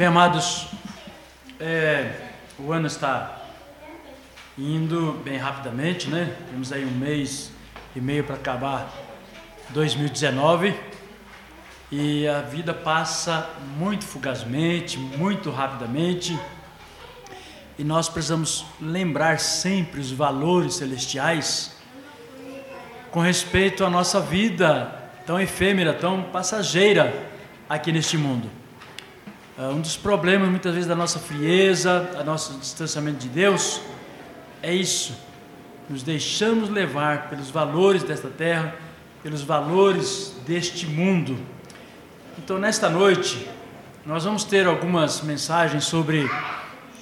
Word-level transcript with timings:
Bem, 0.00 0.06
amados, 0.06 0.66
é, 1.60 2.14
o 2.58 2.72
ano 2.72 2.86
está 2.86 3.38
indo 4.56 5.20
bem 5.22 5.36
rapidamente, 5.36 6.08
né? 6.08 6.34
Temos 6.50 6.72
aí 6.72 6.86
um 6.86 6.90
mês 6.90 7.52
e 7.94 8.00
meio 8.00 8.24
para 8.24 8.36
acabar 8.36 8.90
2019 9.68 10.74
e 11.92 12.26
a 12.26 12.40
vida 12.40 12.72
passa 12.72 13.50
muito 13.76 14.06
fugazmente, 14.06 14.96
muito 14.96 15.50
rapidamente 15.50 16.40
e 17.78 17.84
nós 17.84 18.08
precisamos 18.08 18.64
lembrar 18.80 19.38
sempre 19.38 20.00
os 20.00 20.10
valores 20.10 20.76
celestiais 20.76 21.76
com 23.10 23.20
respeito 23.20 23.84
à 23.84 23.90
nossa 23.90 24.18
vida 24.18 25.10
tão 25.26 25.38
efêmera, 25.38 25.92
tão 25.92 26.22
passageira 26.22 27.12
aqui 27.68 27.92
neste 27.92 28.16
mundo. 28.16 28.59
Ah, 29.62 29.68
um 29.68 29.82
dos 29.82 29.94
problemas 29.94 30.48
muitas 30.48 30.72
vezes 30.72 30.88
da 30.88 30.96
nossa 30.96 31.18
frieza, 31.18 32.08
do 32.16 32.24
nosso 32.24 32.54
distanciamento 32.54 33.18
de 33.18 33.28
Deus, 33.28 33.82
é 34.62 34.74
isso. 34.74 35.14
Nos 35.86 36.02
deixamos 36.02 36.70
levar 36.70 37.28
pelos 37.28 37.50
valores 37.50 38.02
desta 38.02 38.28
terra, 38.28 38.74
pelos 39.22 39.42
valores 39.42 40.34
deste 40.46 40.86
mundo. 40.86 41.38
Então, 42.38 42.58
nesta 42.58 42.88
noite, 42.88 43.46
nós 44.06 44.24
vamos 44.24 44.44
ter 44.44 44.66
algumas 44.66 45.20
mensagens 45.20 45.84
sobre 45.84 46.26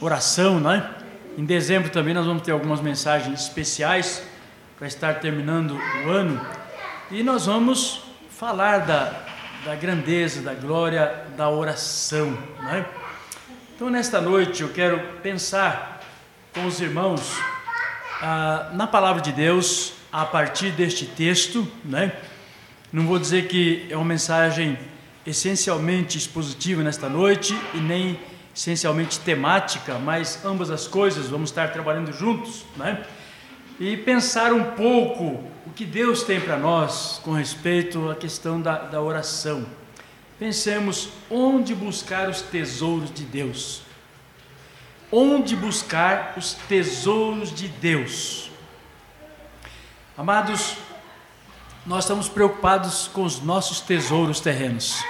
oração, 0.00 0.58
né? 0.58 0.90
Em 1.36 1.44
dezembro 1.44 1.90
também 1.90 2.12
nós 2.12 2.26
vamos 2.26 2.42
ter 2.42 2.50
algumas 2.50 2.80
mensagens 2.80 3.40
especiais 3.40 4.20
para 4.76 4.88
estar 4.88 5.20
terminando 5.20 5.78
o 6.04 6.10
ano 6.10 6.44
e 7.08 7.22
nós 7.22 7.46
vamos 7.46 8.02
falar 8.28 8.78
da 8.78 9.27
da 9.68 9.74
grandeza, 9.74 10.40
da 10.40 10.54
glória 10.54 11.26
da 11.36 11.50
oração. 11.50 12.30
Né? 12.62 12.86
Então, 13.76 13.90
nesta 13.90 14.18
noite, 14.18 14.62
eu 14.62 14.70
quero 14.70 14.98
pensar 15.22 16.02
com 16.54 16.64
os 16.64 16.80
irmãos 16.80 17.36
ah, 18.22 18.70
na 18.72 18.86
palavra 18.86 19.20
de 19.20 19.30
Deus 19.30 19.92
a 20.10 20.24
partir 20.24 20.70
deste 20.70 21.04
texto. 21.04 21.70
Né? 21.84 22.12
Não 22.90 23.06
vou 23.06 23.18
dizer 23.18 23.46
que 23.46 23.86
é 23.90 23.94
uma 23.94 24.06
mensagem 24.06 24.78
essencialmente 25.26 26.16
expositiva 26.16 26.82
nesta 26.82 27.10
noite 27.10 27.54
e 27.74 27.76
nem 27.76 28.18
essencialmente 28.56 29.20
temática, 29.20 29.98
mas 29.98 30.42
ambas 30.46 30.70
as 30.70 30.88
coisas 30.88 31.26
vamos 31.26 31.50
estar 31.50 31.74
trabalhando 31.74 32.10
juntos. 32.10 32.64
Né? 32.74 33.04
e 33.80 33.96
pensar 33.96 34.52
um 34.52 34.72
pouco 34.72 35.44
o 35.68 35.70
que 35.70 35.84
Deus 35.84 36.22
tem 36.22 36.40
para 36.40 36.56
nós 36.56 37.20
com 37.22 37.32
respeito 37.32 38.10
à 38.10 38.14
questão 38.14 38.58
da, 38.58 38.78
da 38.78 39.02
oração. 39.02 39.66
Pensemos 40.38 41.10
onde 41.30 41.74
buscar 41.74 42.26
os 42.30 42.40
tesouros 42.40 43.12
de 43.12 43.22
Deus. 43.24 43.82
Onde 45.12 45.54
buscar 45.54 46.32
os 46.38 46.54
tesouros 46.54 47.54
de 47.54 47.68
Deus. 47.68 48.50
Amados, 50.16 50.78
nós 51.84 52.04
estamos 52.04 52.30
preocupados 52.30 53.08
com 53.08 53.22
os 53.22 53.42
nossos 53.42 53.80
tesouros 53.80 54.40
terrenos. 54.40 55.04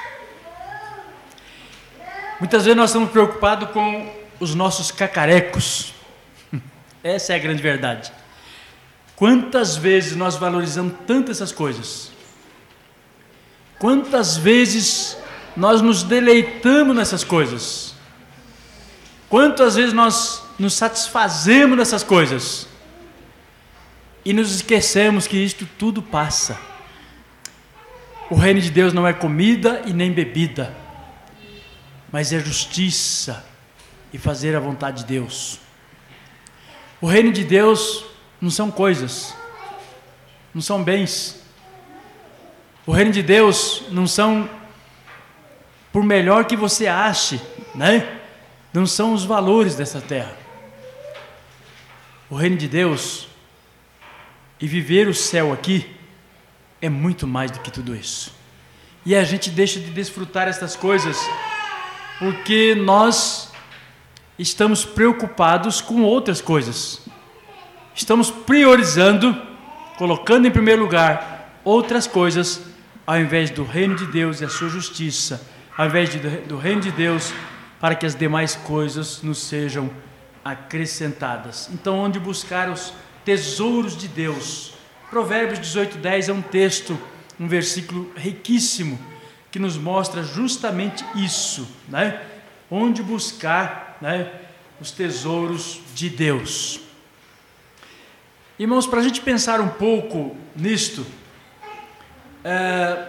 Muitas 2.41 2.65
vezes 2.65 2.77
nós 2.77 2.91
estamos 2.91 3.11
preocupados 3.11 3.71
com 3.71 4.13
os 4.41 4.57
nossos 4.57 4.91
cacarecos. 4.91 5.95
Essa 7.05 7.35
é 7.35 7.37
a 7.37 7.39
grande 7.39 7.63
verdade. 7.63 8.13
Quantas 9.19 9.77
vezes 9.77 10.15
nós 10.15 10.37
valorizamos 10.37 10.95
tanto 11.05 11.33
essas 11.33 11.51
coisas? 11.51 12.13
Quantas 13.77 14.37
vezes 14.37 15.17
nós 15.57 15.83
nos 15.83 16.05
deleitamos 16.05 16.95
nessas 16.95 17.25
coisas? 17.25 17.97
Quantas 19.29 19.75
vezes 19.75 19.93
nós 19.93 20.45
nos 20.57 20.75
satisfazemos 20.75 21.77
nessas 21.77 22.05
coisas? 22.05 22.69
E 24.25 24.33
nos 24.33 24.55
esquecemos 24.55 25.27
que 25.27 25.37
isto 25.37 25.69
tudo 25.77 26.01
passa. 26.01 26.57
O 28.31 28.37
reino 28.37 28.61
de 28.61 28.71
Deus 28.71 28.93
não 28.93 29.05
é 29.05 29.13
comida 29.13 29.83
e 29.85 29.93
nem 29.93 30.13
bebida, 30.13 30.77
mas 32.13 32.33
é 32.33 32.39
justiça 32.39 33.45
e 34.13 34.19
fazer 34.19 34.55
a 34.55 34.61
vontade 34.61 34.99
de 34.99 35.07
Deus. 35.07 35.59
O 37.01 37.07
reino 37.09 37.33
de 37.33 37.43
Deus 37.43 38.05
não 38.41 38.51
são 38.51 38.71
coisas, 38.71 39.35
não 40.55 40.63
são 40.63 40.83
bens. 40.83 41.43
O 42.87 42.93
reino 42.93 43.11
de 43.11 43.23
Deus 43.23 43.85
não 43.91 44.07
são, 44.07 44.49
por 45.93 46.03
melhor 46.03 46.45
que 46.45 46.57
você 46.57 46.87
ache, 46.87 47.41
né? 47.75 48.21
Não 48.73 48.87
são 48.87 49.13
os 49.13 49.25
valores 49.25 49.75
dessa 49.75 50.01
terra. 50.01 50.37
O 52.31 52.37
reino 52.37 52.57
de 52.57 52.69
Deus 52.69 53.29
e 54.61 54.67
viver 54.67 55.09
o 55.09 55.15
céu 55.15 55.53
aqui 55.53 55.97
é 56.81 56.89
muito 56.89 57.27
mais 57.27 57.51
do 57.51 57.61
que 57.61 57.71
tudo 57.71 57.95
isso. 57.95 58.33
E 59.05 59.15
a 59.15 59.25
gente 59.25 59.51
deixa 59.51 59.81
de 59.81 59.91
desfrutar 59.91 60.49
essas 60.49 60.77
coisas 60.77 61.17
porque 62.19 62.75
nós 62.75 63.53
estamos 64.39 64.85
preocupados 64.85 65.81
com 65.81 66.03
outras 66.03 66.41
coisas 66.41 67.08
estamos 68.03 68.31
priorizando, 68.31 69.37
colocando 69.97 70.47
em 70.47 70.51
primeiro 70.51 70.83
lugar 70.83 71.61
outras 71.65 72.07
coisas, 72.07 72.63
ao 73.07 73.19
invés 73.19 73.51
do 73.51 73.65
reino 73.65 73.97
de 73.97 74.07
Deus 74.07 74.41
e 74.41 74.45
a 74.45 74.49
sua 74.49 74.69
justiça, 74.69 75.45
ao 75.77 75.87
invés 75.87 76.11
de, 76.11 76.19
do 76.19 76.57
reino 76.57 76.81
de 76.81 76.93
Deus, 76.93 77.33
para 77.81 77.95
que 77.95 78.07
as 78.07 78.15
demais 78.15 78.55
coisas 78.55 79.23
nos 79.23 79.39
sejam 79.39 79.91
acrescentadas. 80.45 81.69
Então, 81.73 81.99
onde 81.99 82.19
buscar 82.19 82.71
os 82.71 82.93
tesouros 83.25 83.97
de 83.97 84.09
Deus? 84.09 84.75
Provérbios 85.11 85.59
18:10 85.59 86.29
é 86.29 86.33
um 86.33 86.43
texto, 86.43 86.99
um 87.39 87.49
versículo 87.49 88.13
riquíssimo 88.17 88.99
que 89.51 89.59
nos 89.59 89.77
mostra 89.77 90.23
justamente 90.23 91.05
isso, 91.17 91.69
né? 91.89 92.21
Onde 92.71 93.03
buscar, 93.03 93.97
né, 94.01 94.31
os 94.81 94.91
tesouros 94.91 95.81
de 95.95 96.09
Deus. 96.09 96.88
Irmãos, 98.59 98.89
para 98.89 98.99
a 98.99 99.03
gente 99.03 99.21
pensar 99.21 99.61
um 99.61 99.69
pouco 99.69 100.37
nisto, 100.57 101.07
é, 102.43 103.07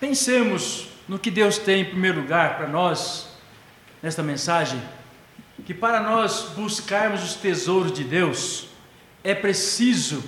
pensemos 0.00 0.88
no 1.06 1.18
que 1.18 1.30
Deus 1.30 1.58
tem 1.58 1.82
em 1.82 1.84
primeiro 1.84 2.22
lugar 2.22 2.56
para 2.56 2.66
nós, 2.66 3.28
nesta 4.02 4.22
mensagem, 4.22 4.80
que 5.66 5.74
para 5.74 6.00
nós 6.00 6.52
buscarmos 6.56 7.22
os 7.22 7.34
tesouros 7.34 7.92
de 7.92 8.04
Deus, 8.04 8.68
é 9.22 9.34
preciso 9.34 10.24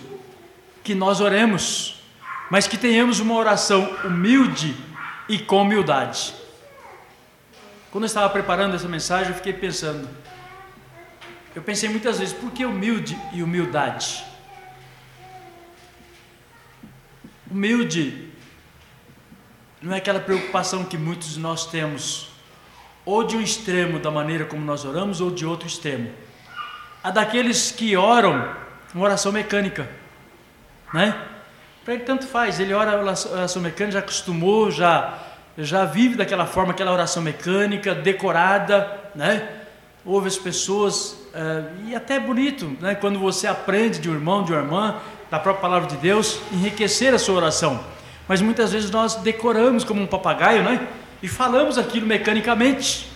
que 0.84 0.94
nós 0.94 1.22
oremos, 1.22 2.02
mas 2.50 2.66
que 2.66 2.76
tenhamos 2.76 3.20
uma 3.20 3.36
oração 3.36 3.96
humilde 4.04 4.76
e 5.30 5.38
com 5.38 5.62
humildade. 5.62 6.34
Quando 7.90 8.04
eu 8.04 8.08
estava 8.08 8.28
preparando 8.28 8.76
essa 8.76 8.88
mensagem, 8.88 9.28
eu 9.28 9.36
fiquei 9.36 9.54
pensando, 9.54 10.06
eu 11.54 11.62
pensei 11.62 11.88
muitas 11.88 12.18
vezes, 12.18 12.34
por 12.34 12.50
que 12.50 12.66
humilde 12.66 13.18
e 13.32 13.42
humildade? 13.42 14.28
Humilde 17.50 18.28
não 19.80 19.94
é 19.94 19.98
aquela 19.98 20.20
preocupação 20.20 20.84
que 20.84 20.98
muitos 20.98 21.34
de 21.34 21.40
nós 21.40 21.66
temos, 21.66 22.30
ou 23.04 23.24
de 23.24 23.36
um 23.36 23.40
extremo 23.40 23.98
da 23.98 24.10
maneira 24.10 24.44
como 24.44 24.64
nós 24.64 24.84
oramos, 24.84 25.20
ou 25.20 25.30
de 25.30 25.46
outro 25.46 25.66
extremo. 25.66 26.10
A 27.02 27.10
daqueles 27.10 27.70
que 27.70 27.96
oram 27.96 28.54
uma 28.94 29.04
oração 29.04 29.32
mecânica, 29.32 29.88
né? 30.92 31.16
Para 31.84 31.94
ele 31.94 32.02
tanto 32.02 32.26
faz, 32.26 32.60
ele 32.60 32.74
ora 32.74 32.98
oração 32.98 33.62
mecânica, 33.62 33.92
já 33.92 33.98
acostumou, 34.00 34.70
já, 34.70 35.18
já 35.56 35.86
vive 35.86 36.16
daquela 36.16 36.44
forma, 36.44 36.72
aquela 36.72 36.92
oração 36.92 37.22
mecânica, 37.22 37.94
decorada, 37.94 39.10
né? 39.14 39.62
Ouve 40.04 40.28
as 40.28 40.36
pessoas, 40.36 41.16
uh, 41.34 41.88
e 41.88 41.94
até 41.94 42.16
é 42.16 42.20
bonito, 42.20 42.76
né? 42.80 42.94
Quando 42.94 43.18
você 43.18 43.46
aprende 43.46 43.98
de 43.98 44.08
um 44.08 44.14
irmão, 44.14 44.44
de 44.44 44.52
uma 44.52 44.60
irmã, 44.60 44.96
da 45.30 45.38
própria 45.38 45.60
palavra 45.60 45.88
de 45.88 45.96
Deus, 45.96 46.40
enriquecer 46.52 47.12
a 47.12 47.18
sua 47.18 47.36
oração. 47.36 47.80
Mas 48.26 48.40
muitas 48.40 48.72
vezes 48.72 48.90
nós 48.90 49.16
decoramos 49.16 49.84
como 49.84 50.02
um 50.02 50.06
papagaio, 50.06 50.62
né? 50.62 50.86
E 51.22 51.28
falamos 51.28 51.78
aquilo 51.78 52.06
mecanicamente. 52.06 53.08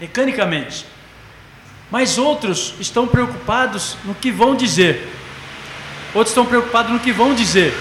Mecanicamente. 0.00 0.86
Mas 1.90 2.18
outros 2.18 2.74
estão 2.78 3.06
preocupados 3.06 3.96
no 4.04 4.14
que 4.14 4.30
vão 4.30 4.54
dizer. 4.54 5.08
Outros 6.14 6.30
estão 6.30 6.46
preocupados 6.46 6.92
no 6.92 7.00
que 7.00 7.12
vão 7.12 7.34
dizer. 7.34 7.74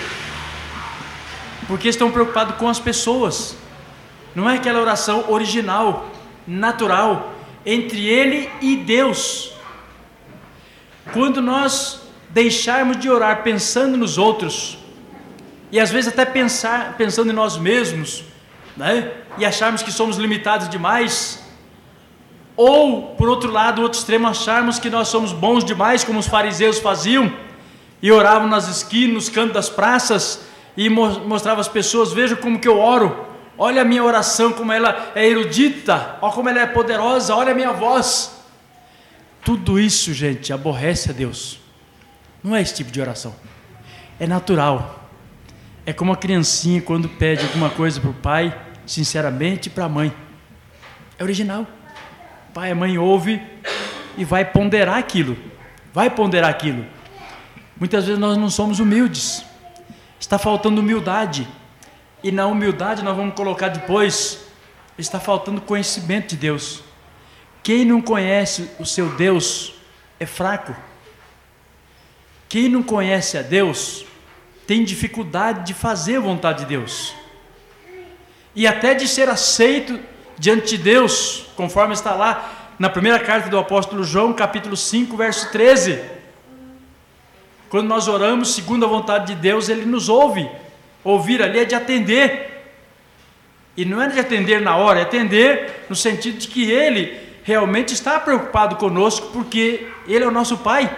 Porque 1.67 1.87
estão 1.87 2.11
preocupados 2.11 2.55
com 2.55 2.67
as 2.67 2.79
pessoas. 2.79 3.55
Não 4.33 4.49
é 4.49 4.55
aquela 4.55 4.79
oração 4.79 5.25
original, 5.29 6.09
natural, 6.47 7.33
entre 7.71 8.07
ele 8.07 8.49
e 8.61 8.75
Deus. 8.75 9.53
Quando 11.13 11.41
nós 11.41 12.01
deixarmos 12.29 12.97
de 12.97 13.09
orar 13.09 13.43
pensando 13.43 13.95
nos 13.95 14.17
outros, 14.17 14.77
e 15.71 15.79
às 15.79 15.91
vezes 15.91 16.11
até 16.11 16.25
pensar, 16.25 16.95
pensando 16.97 17.29
em 17.31 17.33
nós 17.33 17.57
mesmos, 17.57 18.23
né? 18.75 19.11
e 19.37 19.45
acharmos 19.45 19.83
que 19.83 19.91
somos 19.91 20.17
limitados 20.17 20.67
demais, 20.67 21.43
ou, 22.57 23.15
por 23.15 23.29
outro 23.29 23.51
lado, 23.51 23.81
outro 23.81 23.99
extremo, 23.99 24.27
acharmos 24.27 24.79
que 24.79 24.89
nós 24.89 25.07
somos 25.07 25.31
bons 25.31 25.63
demais, 25.63 26.03
como 26.03 26.19
os 26.19 26.27
fariseus 26.27 26.79
faziam, 26.79 27.31
e 28.01 28.11
oravam 28.11 28.47
nas 28.47 28.67
esquinas, 28.67 29.13
nos 29.13 29.29
cantos 29.29 29.53
das 29.53 29.69
praças, 29.69 30.41
e 30.75 30.89
mostravam 30.89 31.61
às 31.61 31.67
pessoas: 31.67 32.11
Veja 32.11 32.35
como 32.35 32.59
que 32.59 32.67
eu 32.67 32.79
oro, 32.79 33.28
olha 33.59 33.81
a 33.81 33.85
minha 33.85 34.03
oração, 34.03 34.53
como 34.53 34.71
ela 34.71 35.11
é 35.13 35.27
erudita, 35.27 36.17
olha 36.21 36.33
como 36.33 36.49
ela 36.49 36.61
é 36.61 36.65
poderosa, 36.65 37.35
olha 37.35 37.51
a 37.51 37.55
minha 37.55 37.73
voz. 37.73 38.41
Tudo 39.43 39.77
isso, 39.77 40.13
gente, 40.13 40.53
aborrece 40.53 41.09
a 41.09 41.13
Deus. 41.13 41.59
Não 42.41 42.55
é 42.55 42.61
esse 42.61 42.73
tipo 42.73 42.89
de 42.89 43.01
oração. 43.01 43.35
É 44.17 44.25
natural. 44.25 45.09
É 45.85 45.91
como 45.91 46.13
a 46.13 46.17
criancinha 46.17 46.81
quando 46.81 47.09
pede 47.09 47.45
alguma 47.45 47.69
coisa 47.69 47.99
para 47.99 48.09
o 48.09 48.13
pai, 48.13 48.57
sinceramente, 48.85 49.69
para 49.69 49.85
a 49.85 49.89
mãe. 49.89 50.13
É 51.17 51.23
original. 51.23 51.67
Pai 52.53 52.69
e 52.69 52.71
a 52.71 52.75
mãe 52.75 52.97
ouve 52.97 53.41
e 54.17 54.23
vai 54.23 54.45
ponderar 54.45 54.97
aquilo. 54.97 55.37
Vai 55.93 56.09
ponderar 56.09 56.49
aquilo. 56.49 56.85
Muitas 57.77 58.05
vezes 58.05 58.19
nós 58.19 58.37
não 58.37 58.49
somos 58.49 58.79
humildes. 58.79 59.43
Está 60.19 60.37
faltando 60.37 60.81
humildade. 60.81 61.47
E 62.23 62.31
na 62.31 62.45
humildade 62.47 63.03
nós 63.03 63.15
vamos 63.15 63.33
colocar 63.33 63.69
depois, 63.69 64.39
está 64.97 65.19
faltando 65.19 65.61
conhecimento 65.61 66.29
de 66.29 66.37
Deus. 66.37 66.83
Quem 67.63 67.85
não 67.85 68.01
conhece 68.01 68.69
o 68.79 68.85
seu 68.85 69.09
Deus 69.15 69.73
é 70.19 70.25
fraco. 70.25 70.75
Quem 72.49 72.67
não 72.67 72.83
conhece 72.83 73.37
a 73.37 73.41
Deus 73.41 74.05
tem 74.65 74.83
dificuldade 74.83 75.65
de 75.65 75.73
fazer 75.73 76.17
a 76.17 76.21
vontade 76.21 76.59
de 76.59 76.65
Deus. 76.65 77.13
E 78.55 78.67
até 78.67 78.93
de 78.93 79.07
ser 79.07 79.29
aceito 79.29 79.99
diante 80.37 80.77
de 80.77 80.83
Deus, 80.83 81.45
conforme 81.55 81.93
está 81.93 82.13
lá 82.13 82.73
na 82.77 82.89
primeira 82.89 83.19
carta 83.19 83.49
do 83.49 83.57
apóstolo 83.57 84.03
João, 84.03 84.33
capítulo 84.33 84.75
5, 84.75 85.15
verso 85.15 85.51
13. 85.51 86.01
Quando 87.69 87.87
nós 87.87 88.07
oramos 88.07 88.53
segundo 88.55 88.85
a 88.85 88.87
vontade 88.87 89.27
de 89.27 89.35
Deus, 89.35 89.69
ele 89.69 89.85
nos 89.85 90.09
ouve. 90.09 90.49
Ouvir 91.03 91.41
ali 91.41 91.59
é 91.59 91.65
de 91.65 91.75
atender. 91.75 92.47
E 93.75 93.85
não 93.85 94.01
é 94.01 94.07
de 94.07 94.19
atender 94.19 94.61
na 94.61 94.75
hora, 94.75 94.99
é 94.99 95.03
atender 95.03 95.85
no 95.89 95.95
sentido 95.95 96.37
de 96.37 96.47
que 96.47 96.69
ele 96.69 97.17
realmente 97.43 97.93
está 97.93 98.19
preocupado 98.19 98.75
conosco, 98.75 99.27
porque 99.31 99.87
ele 100.07 100.23
é 100.23 100.27
o 100.27 100.31
nosso 100.31 100.57
pai. 100.57 100.93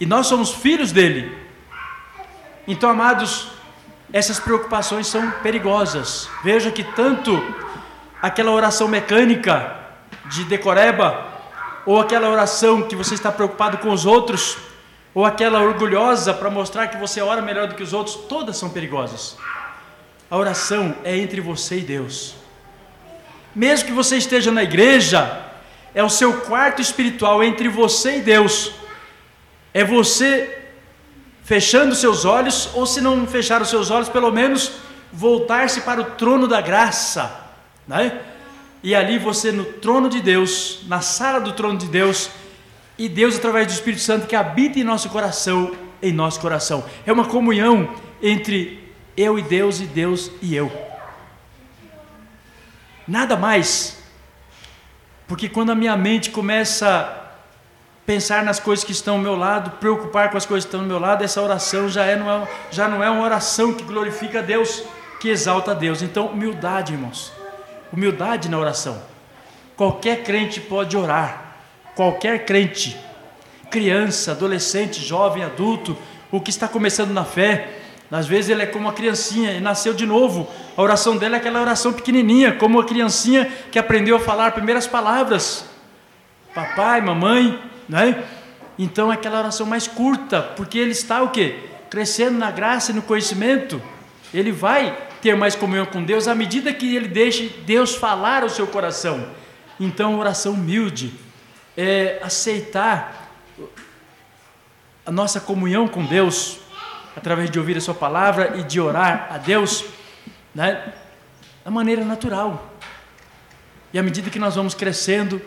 E 0.00 0.06
nós 0.06 0.26
somos 0.26 0.52
filhos 0.52 0.92
dele. 0.92 1.36
Então, 2.68 2.90
amados, 2.90 3.48
essas 4.12 4.38
preocupações 4.38 5.06
são 5.06 5.30
perigosas. 5.42 6.28
Veja 6.44 6.70
que 6.70 6.84
tanto 6.84 7.42
aquela 8.22 8.50
oração 8.52 8.88
mecânica 8.88 9.76
de 10.26 10.44
decoreba, 10.44 11.26
ou 11.84 12.00
aquela 12.00 12.28
oração 12.28 12.82
que 12.82 12.96
você 12.96 13.14
está 13.14 13.30
preocupado 13.30 13.78
com 13.78 13.90
os 13.90 14.04
outros, 14.04 14.58
ou 15.16 15.24
aquela 15.24 15.62
orgulhosa 15.62 16.34
para 16.34 16.50
mostrar 16.50 16.88
que 16.88 16.98
você 16.98 17.22
ora 17.22 17.40
melhor 17.40 17.68
do 17.68 17.74
que 17.74 17.82
os 17.82 17.94
outros, 17.94 18.16
todas 18.28 18.58
são 18.58 18.68
perigosas. 18.68 19.34
A 20.30 20.36
oração 20.36 20.94
é 21.02 21.16
entre 21.16 21.40
você 21.40 21.78
e 21.78 21.80
Deus. 21.80 22.34
Mesmo 23.54 23.86
que 23.86 23.94
você 23.94 24.18
esteja 24.18 24.52
na 24.52 24.62
igreja, 24.62 25.40
é 25.94 26.04
o 26.04 26.10
seu 26.10 26.42
quarto 26.42 26.82
espiritual 26.82 27.42
entre 27.42 27.66
você 27.66 28.18
e 28.18 28.20
Deus 28.20 28.74
é 29.72 29.82
você 29.82 30.58
fechando 31.44 31.94
seus 31.94 32.26
olhos, 32.26 32.68
ou 32.74 32.84
se 32.84 33.00
não 33.00 33.26
fechar 33.26 33.62
os 33.62 33.70
seus 33.70 33.90
olhos, 33.90 34.10
pelo 34.10 34.30
menos 34.30 34.72
voltar-se 35.10 35.80
para 35.80 36.02
o 36.02 36.04
trono 36.04 36.46
da 36.46 36.60
graça, 36.60 37.40
né? 37.88 38.20
E 38.82 38.94
ali 38.94 39.18
você 39.18 39.50
no 39.50 39.64
trono 39.64 40.10
de 40.10 40.20
Deus, 40.20 40.80
na 40.86 41.00
sala 41.00 41.40
do 41.40 41.52
trono 41.52 41.78
de 41.78 41.86
Deus, 41.86 42.28
e 42.98 43.08
Deus 43.08 43.36
através 43.36 43.66
do 43.66 43.72
Espírito 43.72 44.02
Santo 44.02 44.26
que 44.26 44.36
habita 44.36 44.78
em 44.78 44.84
nosso 44.84 45.08
coração, 45.08 45.76
em 46.02 46.12
nosso 46.12 46.40
coração. 46.40 46.84
É 47.04 47.12
uma 47.12 47.26
comunhão 47.26 47.94
entre 48.22 48.92
eu 49.16 49.38
e 49.38 49.42
Deus 49.42 49.80
e 49.80 49.84
Deus 49.84 50.30
e 50.40 50.54
eu. 50.54 50.72
Nada 53.06 53.36
mais. 53.36 53.98
Porque 55.28 55.48
quando 55.48 55.70
a 55.70 55.74
minha 55.74 55.96
mente 55.96 56.30
começa 56.30 57.24
pensar 58.06 58.44
nas 58.44 58.60
coisas 58.60 58.84
que 58.84 58.92
estão 58.92 59.16
ao 59.16 59.20
meu 59.20 59.34
lado, 59.34 59.72
preocupar 59.78 60.30
com 60.30 60.36
as 60.36 60.46
coisas 60.46 60.64
que 60.64 60.68
estão 60.68 60.80
ao 60.80 60.86
meu 60.86 60.98
lado, 60.98 61.24
essa 61.24 61.42
oração 61.42 61.88
já, 61.88 62.04
é, 62.04 62.14
não 62.14 62.30
é, 62.30 62.48
já 62.70 62.86
não 62.86 63.02
é 63.02 63.10
uma 63.10 63.24
oração 63.24 63.74
que 63.74 63.82
glorifica 63.82 64.38
a 64.38 64.42
Deus, 64.42 64.84
que 65.18 65.28
exalta 65.28 65.72
a 65.72 65.74
Deus. 65.74 66.02
Então, 66.02 66.26
humildade, 66.26 66.92
irmãos. 66.92 67.32
Humildade 67.92 68.48
na 68.48 68.58
oração. 68.58 69.02
Qualquer 69.76 70.22
crente 70.22 70.60
pode 70.60 70.96
orar. 70.96 71.45
Qualquer 71.96 72.44
crente. 72.44 72.94
Criança, 73.70 74.32
adolescente, 74.32 75.00
jovem, 75.00 75.42
adulto, 75.42 75.96
o 76.30 76.40
que 76.40 76.50
está 76.50 76.68
começando 76.68 77.10
na 77.10 77.24
fé. 77.24 77.70
Às 78.12 78.26
vezes 78.26 78.50
ele 78.50 78.62
é 78.62 78.66
como 78.66 78.84
uma 78.84 78.92
criancinha 78.92 79.52
e 79.52 79.60
nasceu 79.60 79.94
de 79.94 80.04
novo. 80.04 80.46
A 80.76 80.82
oração 80.82 81.16
dele 81.16 81.34
é 81.34 81.38
aquela 81.38 81.58
oração 81.58 81.94
pequenininha, 81.94 82.52
como 82.52 82.76
uma 82.78 82.84
criancinha 82.84 83.50
que 83.72 83.78
aprendeu 83.78 84.16
a 84.16 84.20
falar 84.20 84.52
primeiras 84.52 84.86
palavras. 84.86 85.64
Papai, 86.54 87.00
mamãe, 87.00 87.58
né? 87.88 88.22
Então 88.78 89.10
aquela 89.10 89.38
oração 89.38 89.66
mais 89.66 89.88
curta, 89.88 90.42
porque 90.42 90.78
ele 90.78 90.92
está 90.92 91.22
o 91.22 91.30
quê? 91.30 91.58
Crescendo 91.88 92.38
na 92.38 92.50
graça 92.50 92.92
e 92.92 92.94
no 92.94 93.00
conhecimento. 93.00 93.80
Ele 94.34 94.52
vai 94.52 94.94
ter 95.22 95.34
mais 95.34 95.56
comunhão 95.56 95.86
com 95.86 96.04
Deus 96.04 96.28
à 96.28 96.34
medida 96.34 96.74
que 96.74 96.94
ele 96.94 97.08
deixe 97.08 97.48
Deus 97.64 97.94
falar 97.94 98.42
ao 98.42 98.50
seu 98.50 98.66
coração. 98.66 99.28
Então, 99.80 100.18
oração 100.18 100.52
humilde 100.52 101.25
é 101.76 102.18
aceitar 102.22 103.30
a 105.04 105.12
nossa 105.12 105.38
comunhão 105.40 105.86
com 105.86 106.04
Deus 106.04 106.58
através 107.14 107.50
de 107.50 107.58
ouvir 107.58 107.76
a 107.76 107.80
sua 107.80 107.94
palavra 107.94 108.56
e 108.56 108.62
de 108.64 108.80
orar 108.80 109.28
a 109.30 109.38
Deus, 109.38 109.84
né? 110.54 110.92
Da 111.64 111.70
maneira 111.70 112.04
natural. 112.04 112.74
E 113.92 113.98
à 113.98 114.02
medida 114.02 114.30
que 114.30 114.38
nós 114.38 114.54
vamos 114.54 114.74
crescendo, 114.74 115.40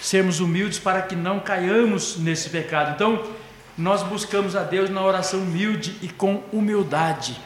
sermos 0.00 0.40
humildes 0.40 0.78
para 0.78 1.02
que 1.02 1.14
não 1.14 1.40
caiamos 1.40 2.16
nesse 2.18 2.50
pecado. 2.50 2.92
Então, 2.94 3.24
nós 3.76 4.02
buscamos 4.02 4.56
a 4.56 4.62
Deus 4.62 4.90
na 4.90 5.02
oração 5.04 5.40
humilde 5.40 5.96
e 6.02 6.08
com 6.08 6.42
humildade. 6.52 7.40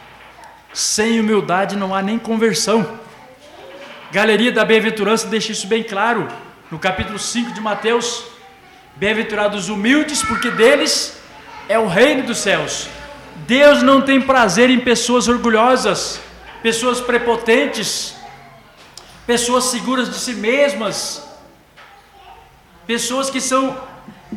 Sem 0.72 1.20
humildade 1.20 1.76
não 1.76 1.94
há 1.94 2.02
nem 2.02 2.18
conversão. 2.18 2.98
Galeria 4.10 4.50
da 4.50 4.64
Bem-aventurança 4.64 5.26
deixa 5.26 5.52
isso 5.52 5.66
bem 5.66 5.82
claro 5.82 6.28
no 6.72 6.78
capítulo 6.78 7.19
5 7.19 7.52
de 7.52 7.60
Mateus. 7.60 8.25
Bem-aventurados 8.97 9.68
humildes, 9.68 10.23
porque 10.23 10.50
deles 10.50 11.18
é 11.68 11.78
o 11.78 11.87
reino 11.87 12.23
dos 12.23 12.38
céus. 12.38 12.88
Deus 13.47 13.82
não 13.82 14.00
tem 14.00 14.23
prazer 14.23 14.70
em 14.70 14.80
pessoas 14.80 15.28
orgulhosas, 15.28 16.18
pessoas 16.62 16.99
prepotentes, 16.99 18.14
pessoas 19.26 19.64
seguras 19.64 20.08
de 20.08 20.16
si 20.16 20.32
mesmas, 20.32 21.28
Pessoas 22.87 23.30
que 23.30 23.40
são 23.40 23.78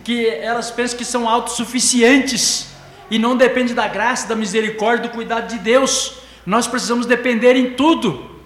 que 0.04 0.28
elas 0.28 0.70
pensam 0.70 0.98
que 0.98 1.06
são 1.06 1.28
autossuficientes 1.28 2.68
e 3.10 3.18
não 3.18 3.36
depende 3.36 3.74
da 3.74 3.88
graça, 3.88 4.28
da 4.28 4.36
misericórdia, 4.36 5.10
do 5.10 5.14
cuidado 5.14 5.48
de 5.48 5.58
Deus. 5.58 6.18
Nós 6.46 6.68
precisamos 6.68 7.08
depender 7.08 7.56
em 7.56 7.74
tudo, 7.74 8.40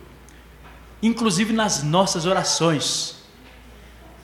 inclusive 1.03 1.51
nas 1.51 1.83
nossas 1.83 2.25
orações. 2.25 3.18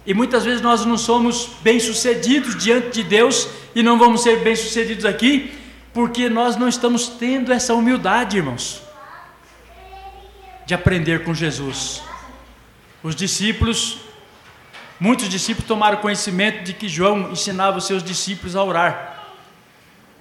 E 0.05 0.13
muitas 0.13 0.43
vezes 0.45 0.61
nós 0.61 0.85
não 0.85 0.97
somos 0.97 1.49
bem-sucedidos 1.61 2.55
diante 2.61 2.89
de 2.89 3.03
Deus 3.03 3.47
e 3.73 3.81
não 3.81 3.97
vamos 3.97 4.21
ser 4.21 4.39
bem-sucedidos 4.41 5.05
aqui, 5.05 5.51
porque 5.93 6.29
nós 6.29 6.55
não 6.55 6.67
estamos 6.67 7.07
tendo 7.07 7.51
essa 7.51 7.73
humildade, 7.73 8.37
irmãos, 8.37 8.81
de 10.65 10.73
aprender 10.73 11.23
com 11.23 11.33
Jesus. 11.33 12.01
Os 13.01 13.15
discípulos 13.15 13.99
Muitos 14.99 15.27
discípulos 15.27 15.67
tomaram 15.67 15.97
conhecimento 15.97 16.63
de 16.63 16.73
que 16.73 16.87
João 16.87 17.31
ensinava 17.31 17.77
os 17.77 17.85
seus 17.85 18.01
discípulos 18.01 18.55
a 18.55 18.63
orar. 18.63 19.25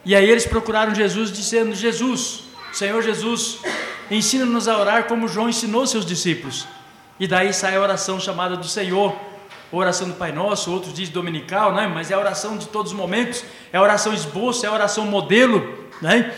E 0.05 0.15
aí 0.17 0.29
eles 0.29 0.47
procuraram 0.47 0.95
Jesus, 0.95 1.31
dizendo: 1.31 1.77
Jesus, 1.77 2.41
Senhor 2.73 3.01
Jesus, 3.01 3.61
ensina-nos 4.11 4.67
a 4.67 4.77
orar 4.77 5.05
como 5.05 5.29
João 5.29 5.49
ensinou 5.49 5.87
seus 5.87 6.05
discípulos. 6.05 6.67
E 7.21 7.29
daí 7.29 7.53
sai 7.55 7.77
a 7.77 7.81
oração 7.81 8.19
chamada 8.19 8.57
do 8.57 8.67
Senhor, 8.67 9.17
oração 9.73 10.09
do 10.09 10.15
Pai 10.15 10.33
Nosso, 10.33 10.73
outros 10.73 10.95
dizem 10.95 11.13
dominical, 11.13 11.75
né? 11.75 11.91
mas 11.93 12.11
é 12.11 12.15
a 12.15 12.19
oração 12.19 12.57
de 12.57 12.67
todos 12.69 12.93
os 12.93 12.99
momentos, 12.99 13.45
é 13.73 13.77
a 13.77 13.83
oração 13.83 14.13
esboço, 14.13 14.65
é 14.65 14.69
a 14.69 14.73
oração 14.73 15.07
modelo, 15.07 15.87
né? 16.01 16.33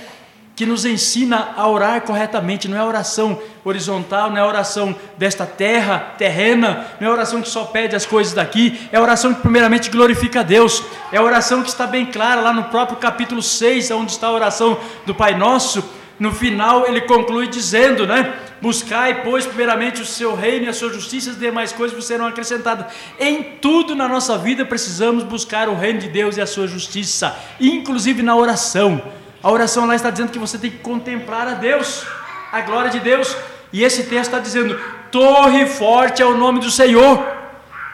que 0.56 0.64
nos 0.64 0.86
ensina 0.86 1.52
a 1.54 1.68
orar 1.68 2.00
corretamente, 2.00 2.66
não 2.66 2.78
é 2.78 2.82
oração 2.82 3.38
horizontal, 3.62 4.30
não 4.30 4.38
é 4.38 4.42
oração 4.42 4.96
desta 5.18 5.44
terra 5.44 6.14
terrena, 6.16 6.86
não 6.98 7.08
é 7.08 7.10
oração 7.10 7.42
que 7.42 7.48
só 7.48 7.64
pede 7.64 7.94
as 7.94 8.06
coisas 8.06 8.32
daqui, 8.32 8.88
é 8.90 8.98
oração 8.98 9.34
que 9.34 9.42
primeiramente 9.42 9.90
glorifica 9.90 10.40
a 10.40 10.42
Deus, 10.42 10.82
é 11.12 11.20
oração 11.20 11.62
que 11.62 11.68
está 11.68 11.86
bem 11.86 12.06
clara 12.06 12.40
lá 12.40 12.54
no 12.54 12.64
próprio 12.64 12.96
capítulo 12.96 13.42
6, 13.42 13.90
onde 13.90 14.12
está 14.12 14.28
a 14.28 14.32
oração 14.32 14.80
do 15.04 15.14
Pai 15.14 15.36
Nosso, 15.36 15.84
no 16.18 16.32
final 16.32 16.86
ele 16.86 17.02
conclui 17.02 17.46
dizendo, 17.46 18.06
né? 18.06 18.34
Buscai, 18.60 19.22
pois, 19.22 19.44
primeiramente 19.44 20.00
o 20.00 20.06
seu 20.06 20.34
reino 20.34 20.64
e 20.64 20.68
a 20.68 20.72
sua 20.72 20.90
justiça, 20.92 21.30
as 21.30 21.38
demais 21.38 21.72
coisas 21.72 22.02
serão 22.04 22.26
acrescentadas. 22.26 22.86
Em 23.20 23.42
tudo 23.60 23.94
na 23.94 24.08
nossa 24.08 24.38
vida 24.38 24.64
precisamos 24.64 25.24
buscar 25.24 25.68
o 25.68 25.76
reino 25.76 25.98
de 25.98 26.08
Deus 26.08 26.36
e 26.36 26.40
a 26.40 26.46
sua 26.46 26.66
justiça, 26.66 27.36
inclusive 27.60 28.22
na 28.22 28.34
oração. 28.34 29.02
A 29.42 29.50
oração 29.50 29.86
lá 29.86 29.94
está 29.94 30.08
dizendo 30.08 30.32
que 30.32 30.38
você 30.38 30.58
tem 30.58 30.70
que 30.70 30.78
contemplar 30.78 31.46
a 31.46 31.52
Deus, 31.52 32.06
a 32.50 32.62
glória 32.62 32.90
de 32.90 32.98
Deus. 32.98 33.36
E 33.72 33.84
esse 33.84 34.04
texto 34.04 34.32
está 34.32 34.38
dizendo: 34.38 34.78
Torre 35.10 35.66
forte 35.66 36.22
é 36.22 36.26
o 36.26 36.36
nome 36.36 36.60
do 36.60 36.70
Senhor. 36.70 37.24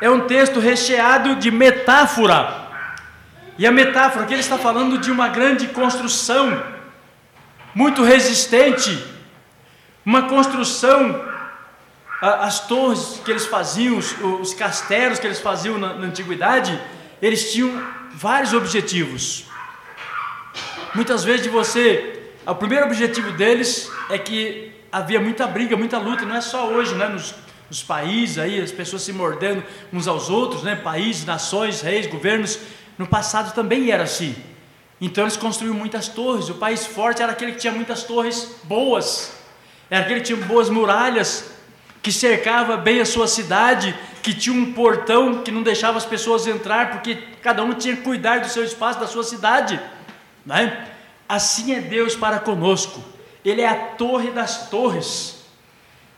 É 0.01 0.09
um 0.09 0.21
texto 0.21 0.61
recheado 0.61 1.37
de 1.37 1.51
metáfora. 1.51 2.63
E 3.59 3.67
a 3.67 3.73
metáfora 3.73 4.27
que 4.27 4.33
ele 4.33 4.41
está 4.41 4.57
falando 4.57 4.99
de 4.99 5.11
uma 5.11 5.29
grande 5.29 5.67
construção, 5.69 6.63
muito 7.75 8.03
resistente, 8.03 9.03
uma 10.05 10.29
construção, 10.29 11.25
as 12.21 12.67
torres 12.67 13.21
que 13.25 13.31
eles 13.31 13.47
faziam, 13.47 13.99
os, 13.99 14.55
castelos 14.55 15.19
que 15.19 15.27
eles 15.27 15.41
faziam 15.41 15.79
na, 15.79 15.95
na 15.95 16.07
antiguidade, 16.07 16.79
eles 17.21 17.53
tinham 17.53 17.83
vários 18.15 18.53
objetivos. 18.53 19.45
Muitas 20.95 21.25
vezes 21.25 21.43
de 21.43 21.49
você, 21.49 22.23
o 22.47 22.55
primeiro 22.55 22.87
objetivo 22.87 23.33
deles 23.33 23.91
é 24.11 24.19
que 24.19 24.73
havia 24.91 25.21
muita 25.21 25.47
briga, 25.47 25.77
muita 25.77 25.99
luta, 25.99 26.25
não 26.25 26.37
é 26.37 26.41
só 26.41 26.69
hoje, 26.69 26.95
né? 26.95 27.09
Nos, 27.09 27.35
nos 27.71 27.83
países 27.83 28.39
aí, 28.39 28.61
as 28.61 28.71
pessoas 28.71 29.03
se 29.03 29.13
mordendo 29.13 29.65
uns 29.91 30.07
aos 30.07 30.29
outros, 30.29 30.63
né? 30.63 30.77
Países, 30.77 31.25
nações, 31.25 31.81
reis, 31.81 32.07
governos. 32.07 32.59
No 32.99 33.07
passado 33.07 33.55
também 33.55 33.91
era 33.91 34.03
assim. 34.03 34.37
Então 35.03 35.25
eles 35.25 35.37
construíram 35.37 35.77
muitas 35.77 36.07
torres. 36.07 36.49
O 36.49 36.55
país 36.55 36.87
forte 36.87 37.21
era 37.21 37.33
aquele 37.33 37.53
que 37.53 37.59
tinha 37.59 37.73
muitas 37.73 38.05
torres 38.05 38.55
boas, 38.63 39.33
era 39.91 40.05
aquele 40.05 40.21
que 40.21 40.27
tinha 40.27 40.47
boas 40.47 40.71
muralhas, 40.71 41.51
que 42.01 42.13
cercava 42.13 42.77
bem 42.77 43.01
a 43.01 43.05
sua 43.05 43.27
cidade, 43.27 43.99
que 44.23 44.33
tinha 44.33 44.55
um 44.55 44.73
portão 44.73 45.43
que 45.43 45.51
não 45.51 45.65
deixava 45.65 45.99
as 45.99 46.07
pessoas 46.07 46.47
entrar, 46.47 46.93
porque 46.93 47.19
cada 47.43 47.65
um 47.65 47.75
tinha 47.75 47.97
que 47.97 48.03
cuidar 48.03 48.39
do 48.39 48.49
seu 48.49 48.63
espaço, 48.63 49.01
da 49.01 49.09
sua 49.09 49.25
cidade. 49.25 49.81
Né? 50.47 50.87
Assim 51.29 51.75
é 51.75 51.81
Deus 51.81 52.15
para 52.15 52.39
conosco. 52.39 53.03
Ele 53.45 53.61
é 53.61 53.69
a 53.69 53.75
torre 53.75 54.31
das 54.31 54.71
torres. 54.71 55.43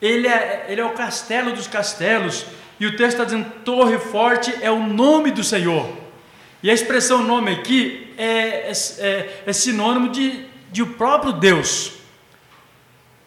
Ele 0.01 0.29
é, 0.29 0.67
ele 0.69 0.83
é 0.83 0.85
o 0.85 0.93
castelo 0.93 1.53
dos 1.53 1.67
castelos. 1.67 2.45
E 2.79 2.85
o 2.85 2.97
texto 2.99 3.13
está 3.13 3.25
dizendo: 3.25 3.51
torre 3.65 3.99
forte 3.99 4.55
é 4.61 4.71
o 4.71 4.81
nome 4.81 5.31
do 5.31 5.43
Senhor. 5.43 5.89
E 6.63 6.71
a 6.71 6.75
expressão 6.75 7.23
nome 7.23 7.51
aqui 7.51 8.04
é, 8.17 8.71
é, 8.71 9.43
é 9.47 9.53
sinônimo 9.53 10.09
de, 10.09 10.47
de 10.71 10.83
o 10.83 10.95
próprio 10.95 11.33
Deus. 11.33 11.93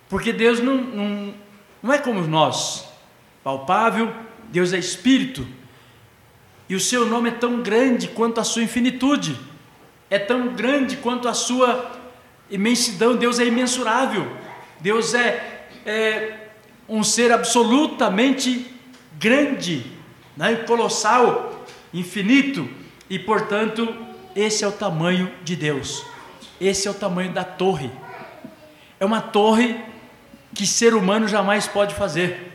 Porque 0.10 0.32
Deus 0.32 0.60
não, 0.60 0.78
não, 0.78 1.34
não 1.84 1.94
é 1.94 1.98
como 1.98 2.22
nós, 2.22 2.88
palpável, 3.44 4.14
Deus 4.50 4.74
é 4.74 4.78
espírito. 4.78 5.48
E 6.70 6.76
o 6.76 6.80
seu 6.80 7.06
nome 7.06 7.30
é 7.30 7.34
tão 7.34 7.62
grande 7.62 8.08
quanto 8.08 8.40
a 8.40 8.44
sua 8.44 8.64
infinitude 8.64 9.38
é 10.10 10.18
tão 10.18 10.50
grande 10.50 10.98
quanto 10.98 11.28
a 11.28 11.34
sua 11.34 11.92
imensidão. 12.50 13.16
Deus 13.16 13.40
é 13.40 13.46
imensurável. 13.46 14.28
Deus 14.80 15.14
é, 15.14 15.68
é 15.86 16.50
um 16.88 17.04
ser 17.04 17.32
absolutamente 17.32 18.66
grande, 19.20 19.86
né? 20.36 20.56
colossal, 20.56 21.66
infinito. 21.94 22.68
E 23.10 23.20
portanto, 23.20 23.94
esse 24.38 24.64
é 24.64 24.68
o 24.68 24.72
tamanho 24.72 25.34
de 25.44 25.56
Deus. 25.56 26.06
Esse 26.62 26.88
é 26.88 26.92
o 26.92 26.94
tamanho 26.94 27.32
da 27.32 27.44
torre. 27.44 27.90
É 29.00 29.06
uma 29.06 29.20
torre 29.20 29.84
que 30.54 30.68
ser 30.68 30.94
humano 30.94 31.28
jamais 31.28 31.68
pode 31.68 31.96
fazer. 31.96 32.54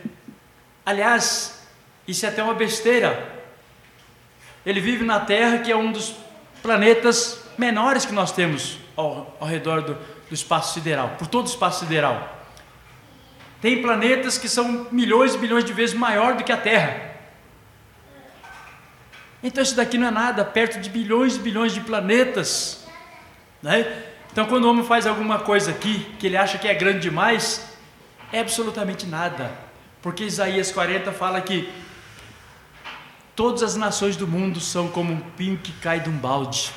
Aliás, 0.85 1.67
isso 2.07 2.25
é 2.25 2.29
até 2.29 2.41
uma 2.41 2.53
besteira. 2.53 3.31
Ele 4.65 4.79
vive 4.79 5.03
na 5.03 5.19
Terra, 5.19 5.57
que 5.59 5.71
é 5.71 5.75
um 5.75 5.91
dos 5.91 6.15
planetas 6.61 7.43
menores 7.57 8.05
que 8.05 8.13
nós 8.13 8.31
temos 8.31 8.77
ao, 8.95 9.35
ao 9.39 9.47
redor 9.47 9.81
do, 9.81 9.95
do 9.95 10.33
espaço 10.33 10.73
sideral, 10.73 11.15
por 11.17 11.27
todo 11.27 11.47
o 11.47 11.49
espaço 11.49 11.81
sideral. 11.81 12.45
Tem 13.61 13.81
planetas 13.81 14.37
que 14.37 14.47
são 14.47 14.87
milhões 14.89 15.35
e 15.35 15.37
milhões 15.37 15.65
de 15.65 15.73
vezes 15.73 15.93
maior 15.93 16.35
do 16.35 16.45
que 16.45 16.51
a 16.51 16.57
Terra. 16.57 17.12
Então 19.43 19.61
isso 19.61 19.75
daqui 19.75 19.97
não 19.97 20.07
é 20.07 20.11
nada 20.11 20.45
perto 20.45 20.79
de 20.79 20.89
bilhões 20.89 21.35
e 21.35 21.39
bilhões 21.39 21.73
de 21.73 21.81
planetas. 21.81 22.85
Né? 23.61 24.03
Então 24.31 24.45
quando 24.45 24.63
o 24.63 24.69
homem 24.69 24.85
faz 24.85 25.05
alguma 25.05 25.39
coisa 25.39 25.71
aqui 25.71 25.99
que 26.17 26.27
ele 26.27 26.37
acha 26.37 26.57
que 26.57 26.67
é 26.67 26.73
grande 26.73 27.01
demais, 27.01 27.75
é 28.31 28.39
absolutamente 28.39 29.05
nada. 29.05 29.51
Porque 30.01 30.23
Isaías 30.23 30.71
40 30.71 31.11
fala 31.11 31.41
que 31.41 31.69
todas 33.35 33.63
as 33.63 33.75
nações 33.75 34.15
do 34.15 34.27
mundo 34.27 34.59
são 34.59 34.87
como 34.87 35.11
um 35.11 35.19
pinho 35.19 35.57
que 35.57 35.73
cai 35.73 35.99
de 35.99 36.09
um 36.09 36.17
balde. 36.17 36.71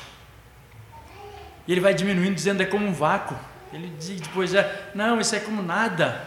E 1.67 1.71
ele 1.71 1.81
vai 1.81 1.93
diminuindo, 1.93 2.35
dizendo 2.35 2.61
é 2.61 2.65
como 2.65 2.85
um 2.85 2.93
vácuo. 2.93 3.37
Ele 3.73 3.91
diz 3.99 4.21
depois, 4.21 4.53
é, 4.53 4.89
não, 4.95 5.19
isso 5.19 5.35
é 5.35 5.39
como 5.39 5.61
nada. 5.61 6.25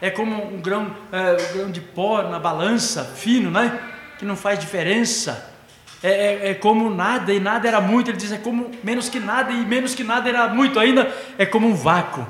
É 0.00 0.10
como 0.10 0.54
um 0.54 0.60
grão, 0.60 0.94
é, 1.12 1.32
um 1.32 1.58
grão 1.58 1.70
de 1.70 1.80
pó 1.80 2.22
na 2.22 2.38
balança, 2.38 3.04
fino, 3.04 3.50
né? 3.50 3.78
Que 4.18 4.24
não 4.24 4.36
faz 4.36 4.58
diferença. 4.58 5.54
É, 6.02 6.10
é, 6.10 6.50
é, 6.50 6.54
como 6.54 6.88
nada 6.90 7.32
e 7.32 7.40
nada 7.40 7.66
era 7.66 7.80
muito. 7.80 8.10
Ele 8.10 8.16
diz 8.16 8.30
é 8.32 8.38
como 8.38 8.70
menos 8.82 9.08
que 9.08 9.18
nada 9.18 9.52
e 9.52 9.56
menos 9.56 9.94
que 9.94 10.04
nada 10.04 10.28
era 10.28 10.48
muito 10.48 10.78
ainda. 10.78 11.12
É 11.36 11.44
como 11.44 11.66
um 11.66 11.74
vácuo. 11.74 12.26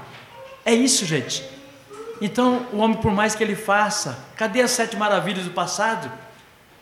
É 0.64 0.74
isso, 0.74 1.04
gente. 1.04 1.44
Então, 2.20 2.66
o 2.72 2.78
homem, 2.78 2.96
por 2.96 3.12
mais 3.12 3.34
que 3.34 3.44
ele 3.44 3.54
faça, 3.54 4.18
cadê 4.36 4.60
as 4.60 4.70
sete 4.70 4.96
maravilhas 4.96 5.44
do 5.44 5.50
passado? 5.50 6.10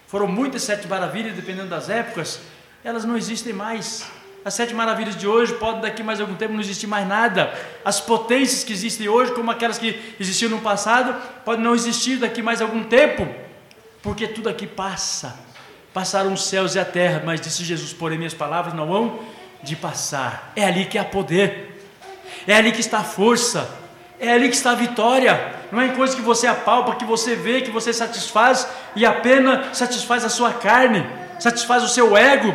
Foram 0.07 0.27
muitas 0.27 0.63
sete 0.63 0.87
maravilhas, 0.87 1.35
dependendo 1.35 1.69
das 1.69 1.91
épocas. 1.91 2.41
Elas 2.83 3.05
não 3.05 3.17
existem 3.17 3.53
mais. 3.53 4.07
As 4.45 4.55
sete 4.55 4.73
maravilhas 4.73 5.17
de 5.17 5.27
hoje 5.27 5.55
podem 5.55 5.81
daqui 5.81 6.05
mais 6.05 6.21
algum 6.21 6.37
tempo 6.37 6.53
não 6.53 6.61
existir 6.61 6.87
mais 6.87 7.07
nada. 7.07 7.53
As 7.85 8.01
potências 8.01 8.63
que 8.63 8.73
existem 8.73 9.09
hoje, 9.09 9.33
como 9.33 9.51
aquelas 9.51 9.77
que 9.77 10.15
existiam 10.21 10.51
no 10.51 10.61
passado, 10.61 11.21
podem 11.45 11.65
não 11.65 11.75
existir 11.75 12.19
daqui 12.19 12.41
mais 12.43 12.63
algum 12.63 12.85
tempo, 12.85 13.27
porque 14.03 14.29
tudo 14.29 14.49
aqui 14.49 14.65
passa. 14.65 15.46
Passaram 15.97 16.35
os 16.35 16.45
céus 16.45 16.75
e 16.75 16.79
a 16.79 16.85
terra, 16.85 17.23
mas 17.25 17.41
disse 17.41 17.65
Jesus, 17.65 17.95
porém 17.95 18.19
minhas 18.19 18.35
palavras 18.35 18.75
não 18.75 18.87
vão 18.87 19.19
de 19.63 19.75
passar. 19.75 20.53
É 20.55 20.63
ali 20.63 20.85
que 20.85 20.99
há 20.99 21.05
poder. 21.07 21.89
É 22.47 22.55
ali 22.55 22.71
que 22.71 22.83
está 22.83 22.99
a 22.99 23.03
força. 23.03 23.67
É 24.21 24.31
ali 24.31 24.51
que 24.51 24.55
está 24.55 24.73
a 24.73 24.75
vitória. 24.75 25.55
Não 25.73 25.81
é 25.81 25.87
em 25.87 25.95
coisa 25.95 26.15
que 26.15 26.21
você 26.21 26.47
apalpa, 26.47 26.97
que 26.97 27.05
você 27.07 27.35
vê, 27.35 27.63
que 27.63 27.71
você 27.71 27.95
satisfaz 27.95 28.69
e 28.95 29.07
apenas 29.07 29.75
satisfaz 29.75 30.23
a 30.23 30.29
sua 30.29 30.53
carne, 30.53 31.03
satisfaz 31.39 31.83
o 31.83 31.89
seu 31.89 32.15
ego, 32.15 32.55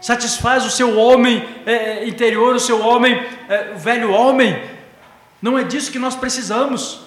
satisfaz 0.00 0.66
o 0.66 0.70
seu 0.70 0.98
homem 0.98 1.48
é, 1.64 2.08
interior, 2.08 2.56
o 2.56 2.60
seu 2.60 2.84
homem, 2.84 3.24
é, 3.48 3.70
o 3.72 3.78
velho 3.78 4.10
homem. 4.10 4.60
Não 5.40 5.56
é 5.56 5.62
disso 5.62 5.92
que 5.92 5.98
nós 6.00 6.16
precisamos. 6.16 7.03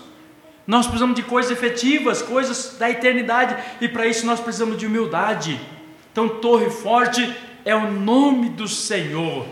Nós 0.67 0.85
precisamos 0.85 1.15
de 1.15 1.23
coisas 1.23 1.49
efetivas, 1.49 2.21
coisas 2.21 2.75
da 2.77 2.89
eternidade, 2.89 3.55
e 3.79 3.87
para 3.87 4.05
isso 4.05 4.25
nós 4.25 4.41
precisamos 4.41 4.77
de 4.77 4.85
humildade. 4.85 5.59
Então, 6.11 6.27
torre 6.27 6.69
forte 6.69 7.33
é 7.63 7.73
o 7.73 7.89
nome 7.89 8.49
do 8.49 8.67
Senhor. 8.67 9.47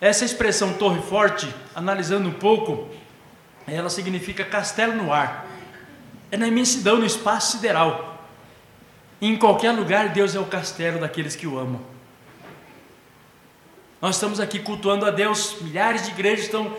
Essa 0.00 0.24
expressão 0.24 0.72
torre 0.72 1.02
forte, 1.02 1.46
analisando 1.74 2.26
um 2.26 2.32
pouco, 2.32 2.88
ela 3.66 3.90
significa 3.90 4.42
castelo 4.44 4.94
no 4.94 5.12
ar. 5.12 5.46
É 6.30 6.38
na 6.38 6.48
imensidão, 6.48 6.96
no 6.96 7.04
espaço 7.04 7.52
sideral. 7.52 8.24
Em 9.20 9.36
qualquer 9.36 9.72
lugar, 9.72 10.08
Deus 10.08 10.34
é 10.34 10.40
o 10.40 10.46
castelo 10.46 10.98
daqueles 10.98 11.36
que 11.36 11.46
o 11.46 11.58
amam. 11.58 11.82
Nós 14.00 14.14
estamos 14.14 14.40
aqui 14.40 14.58
cultuando 14.58 15.04
a 15.04 15.10
Deus, 15.10 15.56
milhares 15.60 16.06
de 16.06 16.12
igrejas 16.12 16.46
estão 16.46 16.74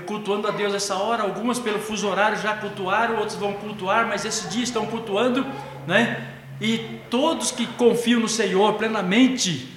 cultuando 0.00 0.48
a 0.48 0.50
Deus 0.50 0.74
essa 0.74 0.96
hora, 0.96 1.22
algumas 1.22 1.58
pelo 1.58 1.78
fuso 1.78 2.08
horário 2.08 2.36
já 2.38 2.54
cultuaram, 2.56 3.16
outros 3.18 3.36
vão 3.36 3.52
cultuar, 3.52 4.06
mas 4.06 4.24
esse 4.24 4.48
dia 4.48 4.64
estão 4.64 4.86
cultuando, 4.86 5.46
né? 5.86 6.34
E 6.60 7.00
todos 7.10 7.50
que 7.50 7.66
confiam 7.66 8.20
no 8.20 8.28
Senhor 8.28 8.74
plenamente, 8.74 9.68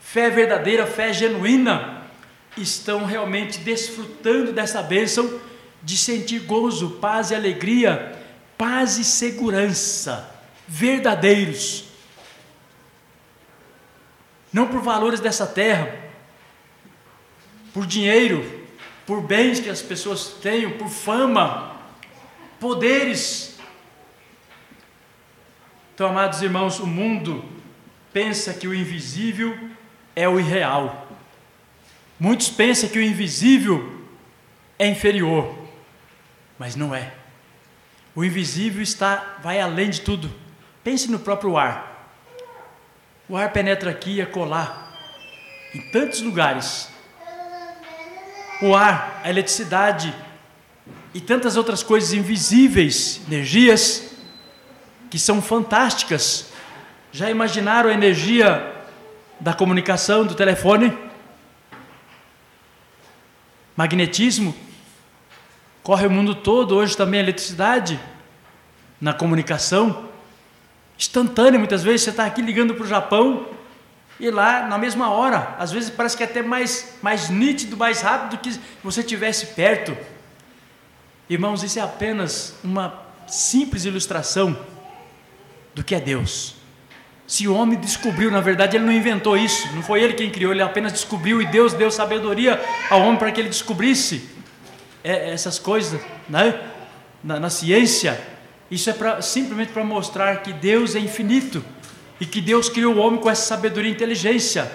fé 0.00 0.30
verdadeira, 0.30 0.86
fé 0.86 1.12
genuína, 1.12 2.02
estão 2.56 3.04
realmente 3.04 3.58
desfrutando 3.60 4.52
dessa 4.52 4.82
bênção 4.82 5.40
de 5.82 5.96
sentir 5.96 6.40
gozo, 6.40 6.90
paz 7.00 7.30
e 7.30 7.34
alegria, 7.34 8.18
paz 8.56 8.98
e 8.98 9.04
segurança 9.04 10.34
verdadeiros. 10.66 11.84
Não 14.52 14.66
por 14.66 14.80
valores 14.80 15.20
dessa 15.20 15.46
terra, 15.46 15.94
por 17.72 17.86
dinheiro, 17.86 18.65
por 19.06 19.22
bens 19.22 19.60
que 19.60 19.70
as 19.70 19.80
pessoas 19.80 20.34
tenham, 20.42 20.72
por 20.72 20.88
fama, 20.88 21.76
poderes. 22.58 23.56
Então, 25.94 26.08
amados 26.08 26.42
irmãos, 26.42 26.80
o 26.80 26.86
mundo 26.86 27.44
pensa 28.12 28.52
que 28.52 28.66
o 28.66 28.74
invisível 28.74 29.56
é 30.14 30.28
o 30.28 30.40
irreal. 30.40 31.06
Muitos 32.18 32.48
pensam 32.48 32.88
que 32.88 32.98
o 32.98 33.02
invisível 33.02 34.04
é 34.78 34.88
inferior. 34.88 35.54
mas 36.58 36.74
não 36.74 36.94
é. 36.94 37.12
O 38.14 38.24
invisível 38.24 38.82
está 38.82 39.36
vai 39.42 39.60
além 39.60 39.90
de 39.90 40.00
tudo. 40.00 40.34
Pense 40.82 41.10
no 41.10 41.18
próprio 41.18 41.58
ar. 41.58 42.10
O 43.28 43.36
ar 43.36 43.52
penetra 43.52 43.90
aqui 43.90 44.16
e 44.16 44.22
acolá, 44.22 44.90
em 45.74 45.90
tantos 45.90 46.22
lugares. 46.22 46.88
O 48.60 48.74
ar, 48.74 49.20
a 49.22 49.30
eletricidade 49.30 50.14
e 51.12 51.20
tantas 51.20 51.56
outras 51.56 51.82
coisas 51.82 52.12
invisíveis, 52.12 53.20
energias 53.26 54.14
que 55.10 55.18
são 55.18 55.40
fantásticas. 55.40 56.52
Já 57.12 57.30
imaginaram 57.30 57.90
a 57.90 57.92
energia 57.92 58.74
da 59.40 59.54
comunicação, 59.54 60.26
do 60.26 60.34
telefone? 60.34 60.96
Magnetismo? 63.76 64.54
Corre 65.82 66.06
o 66.06 66.10
mundo 66.10 66.34
todo, 66.34 66.74
hoje 66.74 66.96
também 66.96 67.20
a 67.20 67.22
eletricidade, 67.22 68.00
na 69.00 69.12
comunicação, 69.12 70.08
instantânea, 70.98 71.58
muitas 71.58 71.82
vezes 71.82 72.02
você 72.02 72.10
está 72.10 72.24
aqui 72.24 72.40
ligando 72.40 72.74
para 72.74 72.84
o 72.84 72.88
Japão 72.88 73.55
e 74.18 74.30
lá 74.30 74.66
na 74.66 74.78
mesma 74.78 75.10
hora, 75.10 75.54
às 75.58 75.70
vezes 75.70 75.90
parece 75.90 76.16
que 76.16 76.22
é 76.22 76.26
até 76.26 76.42
mais, 76.42 76.96
mais 77.02 77.28
nítido, 77.28 77.76
mais 77.76 78.00
rápido 78.00 78.30
do 78.30 78.38
que 78.38 78.58
você 78.82 79.00
estivesse 79.00 79.46
perto. 79.48 79.96
Irmãos, 81.28 81.62
isso 81.62 81.78
é 81.78 81.82
apenas 81.82 82.54
uma 82.64 83.02
simples 83.26 83.84
ilustração 83.84 84.56
do 85.74 85.84
que 85.84 85.94
é 85.94 86.00
Deus. 86.00 86.54
Se 87.26 87.48
o 87.48 87.54
homem 87.54 87.78
descobriu, 87.78 88.30
na 88.30 88.40
verdade, 88.40 88.76
ele 88.76 88.84
não 88.84 88.92
inventou 88.92 89.36
isso, 89.36 89.68
não 89.74 89.82
foi 89.82 90.00
ele 90.00 90.14
quem 90.14 90.30
criou, 90.30 90.52
ele 90.52 90.62
apenas 90.62 90.92
descobriu 90.92 91.42
e 91.42 91.46
Deus 91.46 91.72
deu 91.72 91.90
sabedoria 91.90 92.60
ao 92.88 93.00
homem 93.00 93.18
para 93.18 93.32
que 93.32 93.40
ele 93.40 93.48
descobrisse 93.48 94.30
é, 95.02 95.32
essas 95.32 95.58
coisas 95.58 96.00
né? 96.28 96.70
na, 97.22 97.40
na 97.40 97.50
ciência. 97.50 98.18
Isso 98.70 98.88
é 98.88 98.92
pra, 98.92 99.20
simplesmente 99.20 99.72
para 99.72 99.84
mostrar 99.84 100.36
que 100.42 100.52
Deus 100.52 100.94
é 100.94 101.00
infinito 101.00 101.64
e 102.20 102.26
que 102.26 102.40
Deus 102.40 102.68
criou 102.68 102.94
o 102.94 102.98
homem 102.98 103.20
com 103.20 103.28
essa 103.28 103.42
sabedoria 103.42 103.90
e 103.90 103.94
inteligência, 103.94 104.70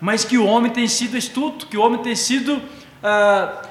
mas 0.00 0.24
que 0.24 0.36
o 0.36 0.44
homem 0.44 0.70
tem 0.70 0.86
sido 0.88 1.16
estúpido, 1.16 1.66
que 1.66 1.76
o 1.76 1.82
homem 1.82 2.02
tem 2.02 2.14
sido. 2.14 2.60
Ah, 3.02 3.68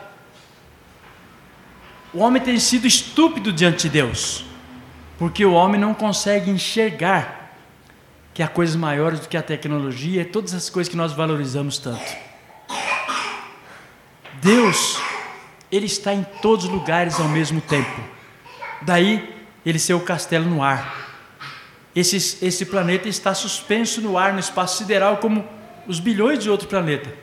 o 2.14 2.20
homem 2.20 2.42
tem 2.42 2.60
sido 2.60 2.86
estúpido 2.86 3.54
diante 3.54 3.84
de 3.84 3.90
Deus, 3.90 4.44
porque 5.18 5.46
o 5.46 5.54
homem 5.54 5.80
não 5.80 5.94
consegue 5.94 6.50
enxergar 6.52 7.56
que 8.34 8.42
há 8.42 8.48
coisas 8.48 8.76
maiores 8.76 9.20
do 9.20 9.28
que 9.28 9.38
a 9.38 9.42
tecnologia 9.42 10.22
e 10.22 10.26
todas 10.26 10.54
as 10.54 10.70
coisas 10.70 10.90
que 10.90 10.98
nós 10.98 11.14
valorizamos 11.14 11.78
tanto. 11.78 12.16
Deus, 14.42 15.00
Ele 15.72 15.86
está 15.86 16.14
em 16.14 16.26
todos 16.42 16.66
os 16.66 16.72
lugares 16.72 17.20
ao 17.20 17.28
mesmo 17.28 17.62
tempo. 17.62 18.02
Daí, 18.82 19.36
Ele 19.66 19.78
ser 19.78 19.94
o 19.94 20.00
castelo 20.00 20.46
no 20.46 20.64
ar. 20.64 21.01
Esse, 21.96 22.46
esse 22.46 22.66
planeta 22.66 23.10
está 23.10 23.34
suspenso 23.34 24.02
no 24.02 24.18
ar, 24.18 24.34
no 24.34 24.40
espaço 24.40 24.78
sideral, 24.78 25.18
como 25.18 25.48
os 25.88 26.00
bilhões 26.00 26.40
de 26.40 26.50
outros 26.50 26.70
planetas. 26.70 27.14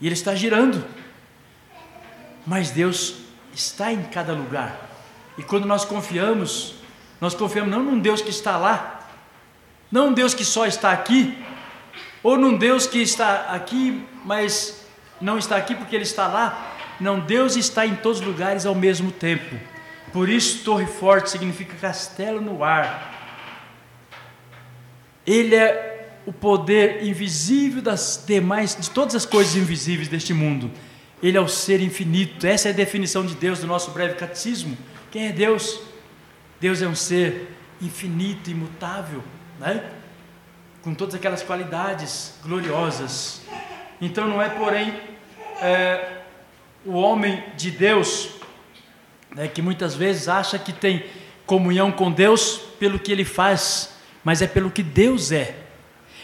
E 0.00 0.06
ele 0.06 0.14
está 0.14 0.34
girando. 0.34 0.84
Mas 2.46 2.70
Deus 2.70 3.14
está 3.54 3.92
em 3.92 4.02
cada 4.04 4.32
lugar. 4.32 4.90
E 5.38 5.42
quando 5.42 5.66
nós 5.66 5.84
confiamos, 5.84 6.74
nós 7.20 7.34
confiamos 7.34 7.70
não 7.70 7.82
num 7.82 7.98
Deus 7.98 8.20
que 8.20 8.30
está 8.30 8.56
lá, 8.56 9.08
não 9.90 10.08
um 10.08 10.12
Deus 10.12 10.34
que 10.34 10.44
só 10.44 10.66
está 10.66 10.90
aqui, 10.90 11.38
ou 12.22 12.36
num 12.36 12.56
Deus 12.56 12.86
que 12.86 12.98
está 12.98 13.52
aqui, 13.52 14.04
mas 14.24 14.84
não 15.20 15.38
está 15.38 15.56
aqui 15.56 15.74
porque 15.74 15.94
ele 15.94 16.04
está 16.04 16.26
lá. 16.26 16.74
Não, 16.98 17.20
Deus 17.20 17.56
está 17.56 17.86
em 17.86 17.94
todos 17.94 18.20
os 18.20 18.26
lugares 18.26 18.66
ao 18.66 18.74
mesmo 18.74 19.10
tempo. 19.10 19.56
Por 20.12 20.28
isso, 20.28 20.64
Torre 20.64 20.86
Forte 20.86 21.30
significa 21.30 21.74
castelo 21.76 22.40
no 22.40 22.62
ar. 22.62 23.11
Ele 25.26 25.54
é 25.54 26.18
o 26.26 26.32
poder 26.32 27.04
invisível 27.04 27.82
das 27.82 28.22
demais, 28.26 28.76
de 28.78 28.90
todas 28.90 29.14
as 29.14 29.26
coisas 29.26 29.56
invisíveis 29.56 30.08
deste 30.08 30.32
mundo. 30.32 30.70
Ele 31.22 31.36
é 31.36 31.40
o 31.40 31.48
ser 31.48 31.80
infinito. 31.80 32.46
Essa 32.46 32.68
é 32.68 32.72
a 32.72 32.74
definição 32.74 33.24
de 33.24 33.34
Deus 33.34 33.60
do 33.60 33.66
nosso 33.66 33.90
breve 33.92 34.14
catecismo. 34.14 34.76
Quem 35.10 35.26
é 35.26 35.32
Deus? 35.32 35.80
Deus 36.60 36.82
é 36.82 36.86
um 36.86 36.94
ser 36.94 37.54
infinito, 37.80 38.50
imutável 38.50 39.22
né? 39.58 39.84
com 40.82 40.94
todas 40.94 41.14
aquelas 41.14 41.42
qualidades 41.42 42.34
gloriosas. 42.42 43.42
Então 44.00 44.26
não 44.26 44.42
é, 44.42 44.48
porém, 44.48 44.92
é, 45.60 46.22
o 46.84 46.94
homem 46.94 47.42
de 47.56 47.70
Deus 47.70 48.30
né, 49.34 49.48
que 49.48 49.62
muitas 49.62 49.94
vezes 49.94 50.28
acha 50.28 50.58
que 50.58 50.72
tem 50.72 51.04
comunhão 51.46 51.92
com 51.92 52.10
Deus 52.10 52.58
pelo 52.78 52.98
que 52.98 53.12
ele 53.12 53.24
faz, 53.24 53.91
mas 54.24 54.42
é 54.42 54.46
pelo 54.46 54.70
que 54.70 54.82
Deus 54.82 55.32
é, 55.32 55.56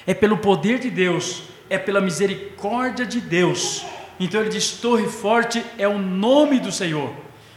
é 0.06 0.14
pelo 0.14 0.38
poder 0.38 0.78
de 0.78 0.90
Deus, 0.90 1.42
é 1.68 1.78
pela 1.78 2.00
misericórdia 2.00 3.04
de 3.04 3.20
Deus. 3.20 3.84
Então 4.18 4.40
ele 4.40 4.50
diz: 4.50 4.72
Torre 4.72 5.06
forte 5.06 5.64
é 5.76 5.86
o 5.86 5.98
nome 5.98 6.58
do 6.58 6.72
Senhor, 6.72 7.12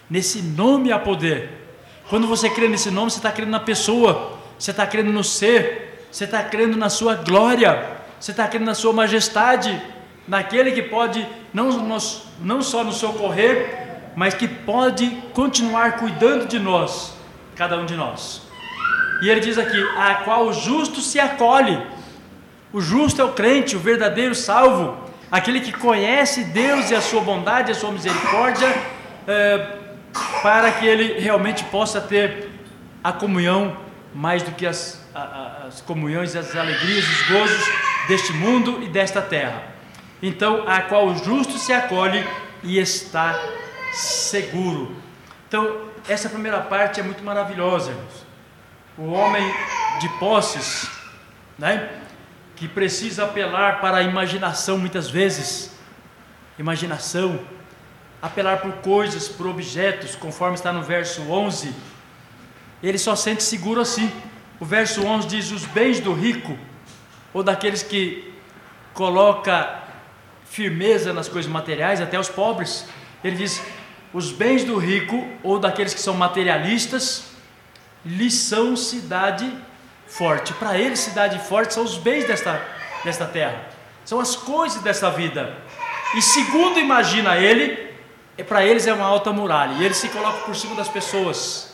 nesse 0.09 0.41
nome 0.41 0.91
há 0.91 0.99
poder. 0.99 1.49
Quando 2.09 2.27
você 2.27 2.49
crê 2.49 2.67
nesse 2.67 2.91
nome, 2.91 3.09
você 3.09 3.19
está 3.19 3.31
crendo 3.31 3.51
na 3.51 3.59
pessoa, 3.59 4.37
você 4.59 4.71
está 4.71 4.85
crendo 4.85 5.11
no 5.11 5.23
ser, 5.23 6.05
você 6.11 6.25
está 6.25 6.43
crendo 6.43 6.77
na 6.77 6.89
sua 6.89 7.15
glória, 7.15 7.97
você 8.19 8.31
está 8.31 8.47
crendo 8.47 8.65
na 8.65 8.75
sua 8.75 8.91
majestade, 8.91 9.81
naquele 10.27 10.71
que 10.71 10.81
pode 10.81 11.25
não, 11.53 11.71
nos, 11.83 12.23
não 12.41 12.61
só 12.61 12.83
nos 12.83 12.97
socorrer, 12.97 14.11
mas 14.15 14.33
que 14.33 14.47
pode 14.47 15.09
continuar 15.33 15.97
cuidando 15.97 16.45
de 16.45 16.59
nós, 16.59 17.13
cada 17.55 17.77
um 17.77 17.85
de 17.85 17.95
nós. 17.95 18.50
E 19.21 19.29
ele 19.29 19.39
diz 19.39 19.57
aqui: 19.57 19.81
a 19.97 20.15
qual 20.15 20.47
o 20.47 20.53
justo 20.53 20.99
se 20.99 21.19
acolhe. 21.19 21.81
O 22.73 22.81
justo 22.81 23.21
é 23.21 23.25
o 23.25 23.33
crente, 23.33 23.75
o 23.75 23.79
verdadeiro 23.79 24.33
salvo, 24.33 24.97
aquele 25.29 25.59
que 25.59 25.73
conhece 25.73 26.45
Deus 26.45 26.89
e 26.89 26.95
a 26.95 27.01
sua 27.01 27.21
bondade, 27.21 27.71
a 27.71 27.75
sua 27.75 27.91
misericórdia, 27.91 28.73
é, 29.27 29.77
para 30.41 30.71
que 30.71 30.85
ele 30.85 31.19
realmente 31.19 31.65
possa 31.65 31.99
ter 31.99 32.49
a 33.03 33.11
comunhão 33.11 33.75
mais 34.15 34.41
do 34.41 34.51
que 34.51 34.65
as, 34.65 35.05
as 35.67 35.81
comunhões, 35.81 36.35
as 36.35 36.55
alegrias, 36.55 37.05
os 37.07 37.27
gozos 37.27 37.71
deste 38.07 38.33
mundo 38.33 38.81
e 38.81 38.87
desta 38.87 39.21
terra. 39.21 39.63
Então, 40.21 40.63
a 40.67 40.81
qual 40.81 41.07
o 41.07 41.15
justo 41.15 41.57
se 41.57 41.73
acolhe 41.73 42.25
e 42.63 42.79
está 42.79 43.37
seguro. 43.91 44.95
Então, 45.47 45.89
essa 46.07 46.29
primeira 46.29 46.61
parte 46.61 46.99
é 46.99 47.03
muito 47.03 47.23
maravilhosa, 47.23 47.91
irmãos. 47.91 48.30
O 48.97 49.11
homem 49.11 49.43
de 49.99 50.09
posses, 50.19 50.89
né, 51.57 51.89
que 52.55 52.67
precisa 52.67 53.25
apelar 53.25 53.81
para 53.81 53.97
a 53.97 54.01
imaginação 54.03 54.77
muitas 54.77 55.09
vezes, 55.09 55.75
imaginação, 56.59 57.39
apelar 58.21 58.57
por 58.57 58.73
coisas, 58.73 59.27
por 59.27 59.47
objetos, 59.47 60.15
conforme 60.15 60.55
está 60.55 60.71
no 60.71 60.83
verso 60.83 61.21
11 61.29 61.91
ele 62.83 62.97
só 62.97 63.15
sente 63.15 63.43
seguro 63.43 63.79
assim. 63.79 64.11
O 64.59 64.65
verso 64.65 65.05
11 65.05 65.27
diz: 65.27 65.51
Os 65.51 65.65
bens 65.65 65.99
do 65.99 66.13
rico, 66.13 66.57
ou 67.33 67.43
daqueles 67.43 67.83
que 67.83 68.33
coloca 68.93 69.79
firmeza 70.45 71.13
nas 71.13 71.29
coisas 71.29 71.49
materiais, 71.49 72.01
até 72.01 72.19
os 72.19 72.29
pobres. 72.29 72.87
Ele 73.23 73.35
diz: 73.35 73.61
Os 74.13 74.31
bens 74.31 74.63
do 74.63 74.77
rico, 74.77 75.27
ou 75.43 75.59
daqueles 75.59 75.93
que 75.93 76.01
são 76.01 76.15
materialistas, 76.15 77.30
lhes 78.05 78.33
são 78.33 78.75
cidade 78.75 79.51
forte. 80.07 80.53
Para 80.53 80.77
eles, 80.77 80.99
cidade 80.99 81.39
forte 81.39 81.73
são 81.73 81.83
os 81.83 81.97
bens 81.97 82.25
desta, 82.25 82.61
desta 83.03 83.25
terra, 83.25 83.69
são 84.05 84.19
as 84.19 84.35
coisas 84.35 84.81
desta 84.81 85.09
vida. 85.09 85.55
E 86.15 86.21
segundo 86.21 86.79
imagina 86.79 87.37
ele, 87.37 87.91
é 88.37 88.43
para 88.43 88.65
eles 88.65 88.87
é 88.87 88.93
uma 88.93 89.05
alta 89.05 89.31
muralha, 89.31 89.73
e 89.73 89.85
ele 89.85 89.93
se 89.93 90.09
coloca 90.09 90.39
por 90.39 90.55
cima 90.55 90.75
das 90.75 90.89
pessoas 90.89 91.71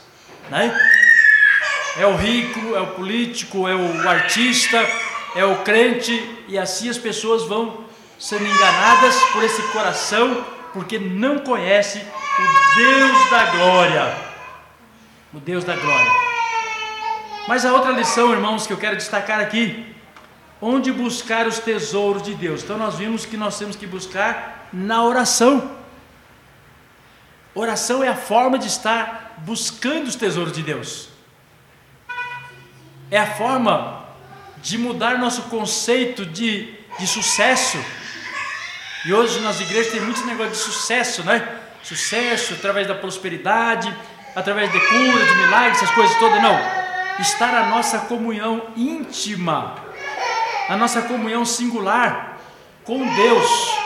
né? 0.50 0.76
É 1.98 2.06
o 2.06 2.16
rico, 2.16 2.76
é 2.76 2.82
o 2.82 2.88
político, 2.88 3.68
é 3.68 3.76
o 3.76 4.08
artista, 4.08 4.86
é 5.36 5.44
o 5.44 5.58
crente, 5.58 6.46
e 6.48 6.58
assim 6.58 6.90
as 6.90 6.98
pessoas 6.98 7.44
vão 7.44 7.86
sendo 8.20 8.46
enganadas 8.46 9.16
por 9.32 9.44
esse 9.44 9.62
coração, 9.72 10.46
porque 10.74 11.00
não 11.00 11.40
conhece 11.40 12.00
o 12.00 12.76
Deus 12.76 13.30
da 13.30 13.46
glória. 13.46 14.27
O 15.38 15.40
Deus 15.40 15.64
da 15.64 15.76
glória. 15.76 16.12
Mas 17.48 17.64
a 17.64 17.72
outra 17.72 17.92
lição, 17.92 18.32
irmãos, 18.32 18.66
que 18.66 18.74
eu 18.74 18.78
quero 18.78 18.96
destacar 18.98 19.40
aqui, 19.40 19.86
onde 20.60 20.92
buscar 20.92 21.46
os 21.46 21.60
tesouros 21.60 22.24
de 22.24 22.34
Deus. 22.34 22.64
Então 22.64 22.76
nós 22.76 22.96
vimos 22.96 23.24
que 23.24 23.38
nós 23.38 23.56
temos 23.56 23.76
que 23.76 23.86
buscar 23.86 24.68
na 24.74 25.04
oração. 25.04 25.78
Oração 27.54 28.04
é 28.04 28.08
a 28.08 28.16
forma 28.16 28.58
de 28.58 28.66
estar 28.66 29.36
buscando 29.46 30.08
os 30.08 30.16
tesouros 30.16 30.54
de 30.54 30.64
Deus. 30.64 31.10
É 33.12 33.20
a 33.20 33.36
forma 33.36 34.08
de 34.58 34.76
mudar 34.80 35.20
nosso 35.20 35.44
conceito 35.44 36.26
de, 36.26 36.74
de 36.98 37.06
sucesso. 37.06 37.78
E 39.06 39.14
hoje 39.14 39.40
nas 39.42 39.62
igrejas 39.62 39.92
tem 39.92 40.02
muito 40.02 40.26
negócio 40.26 40.54
de 40.54 40.58
sucesso, 40.58 41.24
né? 41.24 41.60
sucesso, 41.84 42.56
através 42.56 42.88
da 42.88 42.96
prosperidade, 42.96 43.96
através 44.38 44.72
de 44.72 44.80
cura, 44.80 45.26
de 45.26 45.36
milagres, 45.36 45.78
essas 45.78 45.90
coisas 45.96 46.16
todas. 46.20 46.40
Não. 46.44 46.56
Estar 47.20 47.56
a 47.56 47.66
nossa 47.66 47.98
comunhão 48.02 48.68
íntima, 48.76 49.74
a 50.70 50.78
nossa 50.78 51.02
comunhão 51.02 51.44
singular 51.44 52.38
com 52.84 53.04
Deus. 53.16 53.80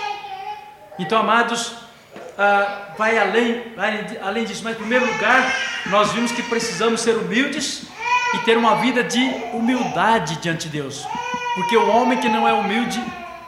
Então, 1.00 1.20
amados, 1.20 1.74
ah, 2.38 2.90
vai 2.98 3.18
além, 3.18 3.64
além 4.22 4.44
disso. 4.44 4.62
Mas, 4.66 4.76
em 4.76 4.80
primeiro 4.80 5.06
lugar, 5.06 5.42
nós 5.86 6.12
vimos 6.12 6.34
que 6.34 6.44
precisamos 6.44 7.00
ser 7.00 7.16
humildes 7.16 7.84
e 8.34 8.40
ter 8.40 8.58
uma 8.58 8.76
vida 8.76 9.02
de 9.06 9.24
humildade 9.54 10.36
diante 10.42 10.68
de 10.68 10.82
Deus. 10.82 11.08
Porque 11.56 11.78
o 11.78 11.90
homem 11.90 12.20
que 12.20 12.28
não 12.28 12.46
é 12.46 12.52
humilde, 12.52 13.02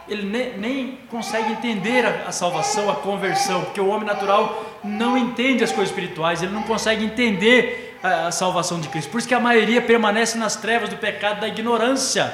ele 0.08 0.24
nem, 0.24 0.58
nem 0.58 0.98
consegue 1.10 1.52
entender 1.52 2.06
a, 2.06 2.28
a, 2.28 2.32
salvação, 2.32 2.90
a 2.90 2.96
conversão, 2.96 3.64
porque 3.64 3.80
o 3.80 3.88
homem 3.88 4.06
natural 4.06 4.66
não 4.84 5.18
entende 5.18 5.64
as 5.64 5.72
coisas 5.72 5.90
espirituais, 5.90 6.42
ele 6.42 6.52
não 6.52 6.64
consegue 6.64 7.06
entender 7.06 7.98
a, 8.04 8.28
a 8.28 8.32
salvação 8.32 8.80
de 8.80 8.90
Cristo. 8.90 9.10
Por 9.10 9.20
isso 9.20 9.28
que 9.28 9.34
a 9.34 9.40
maioria 9.40 9.82
permanece 9.82 10.38
nas 10.38 10.56
trevas 10.56 10.90
do 10.90 10.98
pecado, 10.98 11.42
da 11.42 11.48
ignorância. 11.48 12.34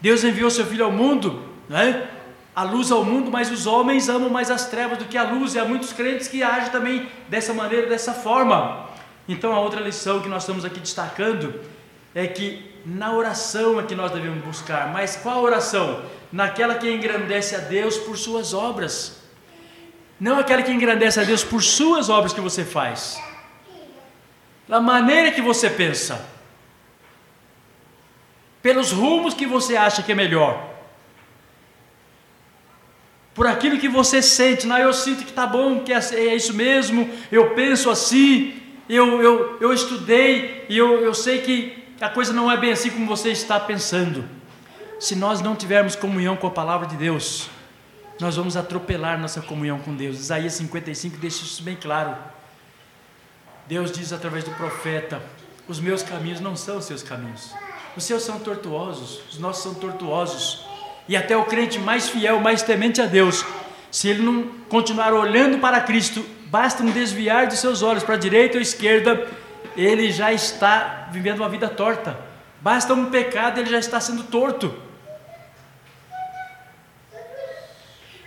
Deus 0.00 0.24
enviou 0.24 0.50
seu 0.50 0.66
Filho 0.66 0.84
ao 0.84 0.90
mundo, 0.90 1.42
né? 1.68 2.08
a 2.54 2.62
luz 2.64 2.92
ao 2.92 3.04
mundo, 3.04 3.30
mas 3.30 3.50
os 3.50 3.66
homens 3.66 4.08
amam 4.08 4.28
mais 4.28 4.50
as 4.50 4.66
trevas 4.66 4.98
do 4.98 5.06
que 5.06 5.16
a 5.16 5.22
luz, 5.22 5.54
e 5.54 5.58
há 5.58 5.64
muitos 5.64 5.92
crentes 5.92 6.28
que 6.28 6.42
agem 6.42 6.70
também 6.70 7.08
dessa 7.28 7.54
maneira, 7.54 7.86
dessa 7.86 8.12
forma. 8.12 8.86
Então, 9.26 9.52
a 9.54 9.60
outra 9.60 9.80
lição 9.80 10.20
que 10.20 10.28
nós 10.28 10.42
estamos 10.42 10.64
aqui 10.64 10.78
destacando 10.78 11.60
é 12.14 12.26
que 12.26 12.71
na 12.84 13.12
oração 13.14 13.78
é 13.78 13.84
que 13.84 13.94
nós 13.94 14.10
devemos 14.10 14.44
buscar, 14.44 14.92
mas 14.92 15.16
qual 15.16 15.42
oração? 15.42 16.04
Naquela 16.32 16.74
que 16.74 16.90
engrandece 16.90 17.54
a 17.54 17.58
Deus 17.58 17.96
por 17.96 18.16
suas 18.16 18.52
obras, 18.52 19.22
não 20.18 20.38
aquela 20.38 20.62
que 20.62 20.72
engrandece 20.72 21.20
a 21.20 21.24
Deus 21.24 21.44
por 21.44 21.62
suas 21.62 22.08
obras 22.08 22.32
que 22.32 22.40
você 22.40 22.64
faz, 22.64 23.20
da 24.68 24.80
maneira 24.80 25.30
que 25.30 25.42
você 25.42 25.68
pensa, 25.68 26.24
pelos 28.62 28.92
rumos 28.92 29.34
que 29.34 29.46
você 29.46 29.76
acha 29.76 30.02
que 30.02 30.12
é 30.12 30.14
melhor. 30.14 30.70
Por 33.34 33.46
aquilo 33.46 33.78
que 33.78 33.88
você 33.88 34.22
sente, 34.22 34.66
não, 34.66 34.78
eu 34.78 34.92
sinto 34.92 35.24
que 35.24 35.30
está 35.30 35.46
bom, 35.46 35.80
que 35.80 35.92
é, 35.92 35.98
é, 36.12 36.34
isso 36.34 36.54
mesmo, 36.54 37.10
eu 37.30 37.50
penso 37.54 37.90
assim, 37.90 38.54
eu, 38.88 39.22
eu, 39.22 39.58
eu 39.60 39.72
estudei 39.72 40.66
e 40.68 40.76
eu, 40.76 41.00
eu 41.00 41.14
sei 41.14 41.40
que 41.40 41.81
a 42.02 42.08
coisa 42.08 42.32
não 42.32 42.50
é 42.50 42.56
bem 42.56 42.72
assim 42.72 42.90
como 42.90 43.06
você 43.06 43.30
está 43.30 43.60
pensando. 43.60 44.24
Se 44.98 45.14
nós 45.14 45.40
não 45.40 45.54
tivermos 45.54 45.94
comunhão 45.94 46.36
com 46.36 46.48
a 46.48 46.50
palavra 46.50 46.86
de 46.86 46.96
Deus, 46.96 47.48
nós 48.20 48.36
vamos 48.36 48.56
atropelar 48.56 49.18
nossa 49.20 49.40
comunhão 49.40 49.78
com 49.78 49.94
Deus. 49.94 50.18
Isaías 50.18 50.54
55 50.54 51.16
deixa 51.18 51.44
isso 51.44 51.62
bem 51.62 51.76
claro. 51.76 52.16
Deus 53.68 53.92
diz 53.92 54.12
através 54.12 54.42
do 54.42 54.50
profeta: 54.50 55.22
Os 55.68 55.78
meus 55.78 56.02
caminhos 56.02 56.40
não 56.40 56.56
são 56.56 56.78
os 56.78 56.86
seus 56.86 57.04
caminhos, 57.04 57.54
os 57.96 58.02
seus 58.02 58.24
são 58.24 58.40
tortuosos, 58.40 59.22
os 59.30 59.38
nossos 59.38 59.62
são 59.62 59.74
tortuosos 59.74 60.66
e 61.08 61.16
até 61.16 61.36
o 61.36 61.44
crente 61.44 61.78
mais 61.78 62.08
fiel, 62.08 62.40
mais 62.40 62.62
temente 62.62 63.00
a 63.00 63.06
Deus, 63.06 63.44
se 63.90 64.08
ele 64.08 64.22
não 64.22 64.44
continuar 64.68 65.12
olhando 65.12 65.58
para 65.58 65.80
Cristo, 65.80 66.24
basta 66.46 66.82
um 66.82 66.90
desviar 66.90 67.46
de 67.46 67.56
seus 67.56 67.82
olhos 67.82 68.02
para 68.02 68.14
a 68.14 68.18
direita 68.18 68.56
ou 68.56 68.62
esquerda, 68.62 69.28
ele 69.76 70.10
já 70.10 70.32
está 70.32 71.08
vivendo 71.10 71.38
uma 71.40 71.48
vida 71.48 71.68
torta. 71.68 72.16
Basta 72.60 72.94
um 72.94 73.06
pecado, 73.06 73.58
ele 73.58 73.70
já 73.70 73.78
está 73.78 74.00
sendo 74.00 74.22
torto. 74.24 74.74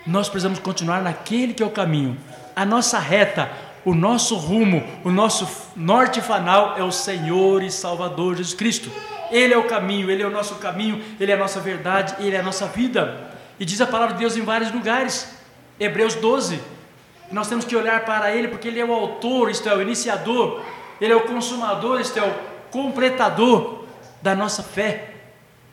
Nós 0.05 0.29
precisamos 0.29 0.59
continuar 0.59 1.01
naquele 1.01 1.53
que 1.53 1.63
é 1.63 1.65
o 1.65 1.71
caminho. 1.71 2.17
A 2.55 2.63
nossa 2.65 2.99
reta, 2.99 3.51
o 3.83 3.93
nosso 3.93 4.35
rumo, 4.35 4.83
o 5.03 5.09
nosso 5.09 5.47
norte 5.75 6.21
fanal 6.21 6.75
é 6.77 6.83
o 6.83 6.91
Senhor 6.91 7.63
e 7.63 7.71
Salvador 7.71 8.35
Jesus 8.35 8.53
Cristo. 8.53 8.91
Ele 9.31 9.53
é 9.53 9.57
o 9.57 9.63
caminho, 9.63 10.11
Ele 10.11 10.21
é 10.21 10.27
o 10.27 10.31
nosso 10.31 10.55
caminho, 10.55 11.03
Ele 11.19 11.31
é 11.31 11.35
a 11.35 11.37
nossa 11.37 11.59
verdade, 11.59 12.15
Ele 12.19 12.35
é 12.35 12.39
a 12.39 12.43
nossa 12.43 12.67
vida. 12.67 13.31
E 13.59 13.65
diz 13.65 13.81
a 13.81 13.87
palavra 13.87 14.13
de 14.13 14.19
Deus 14.19 14.35
em 14.35 14.41
vários 14.41 14.71
lugares. 14.71 15.35
Hebreus 15.79 16.15
12. 16.15 16.59
Nós 17.31 17.47
temos 17.47 17.65
que 17.65 17.75
olhar 17.75 18.05
para 18.05 18.31
Ele 18.31 18.47
porque 18.47 18.67
Ele 18.67 18.79
é 18.79 18.85
o 18.85 18.93
autor, 18.93 19.49
isto 19.49 19.67
é, 19.67 19.75
o 19.75 19.81
iniciador, 19.81 20.61
Ele 20.99 21.13
é 21.13 21.15
o 21.15 21.21
consumador, 21.21 21.99
isto 21.99 22.17
é, 22.17 22.23
o 22.23 22.33
completador 22.71 23.85
da 24.21 24.35
nossa 24.35 24.63
fé. 24.63 25.11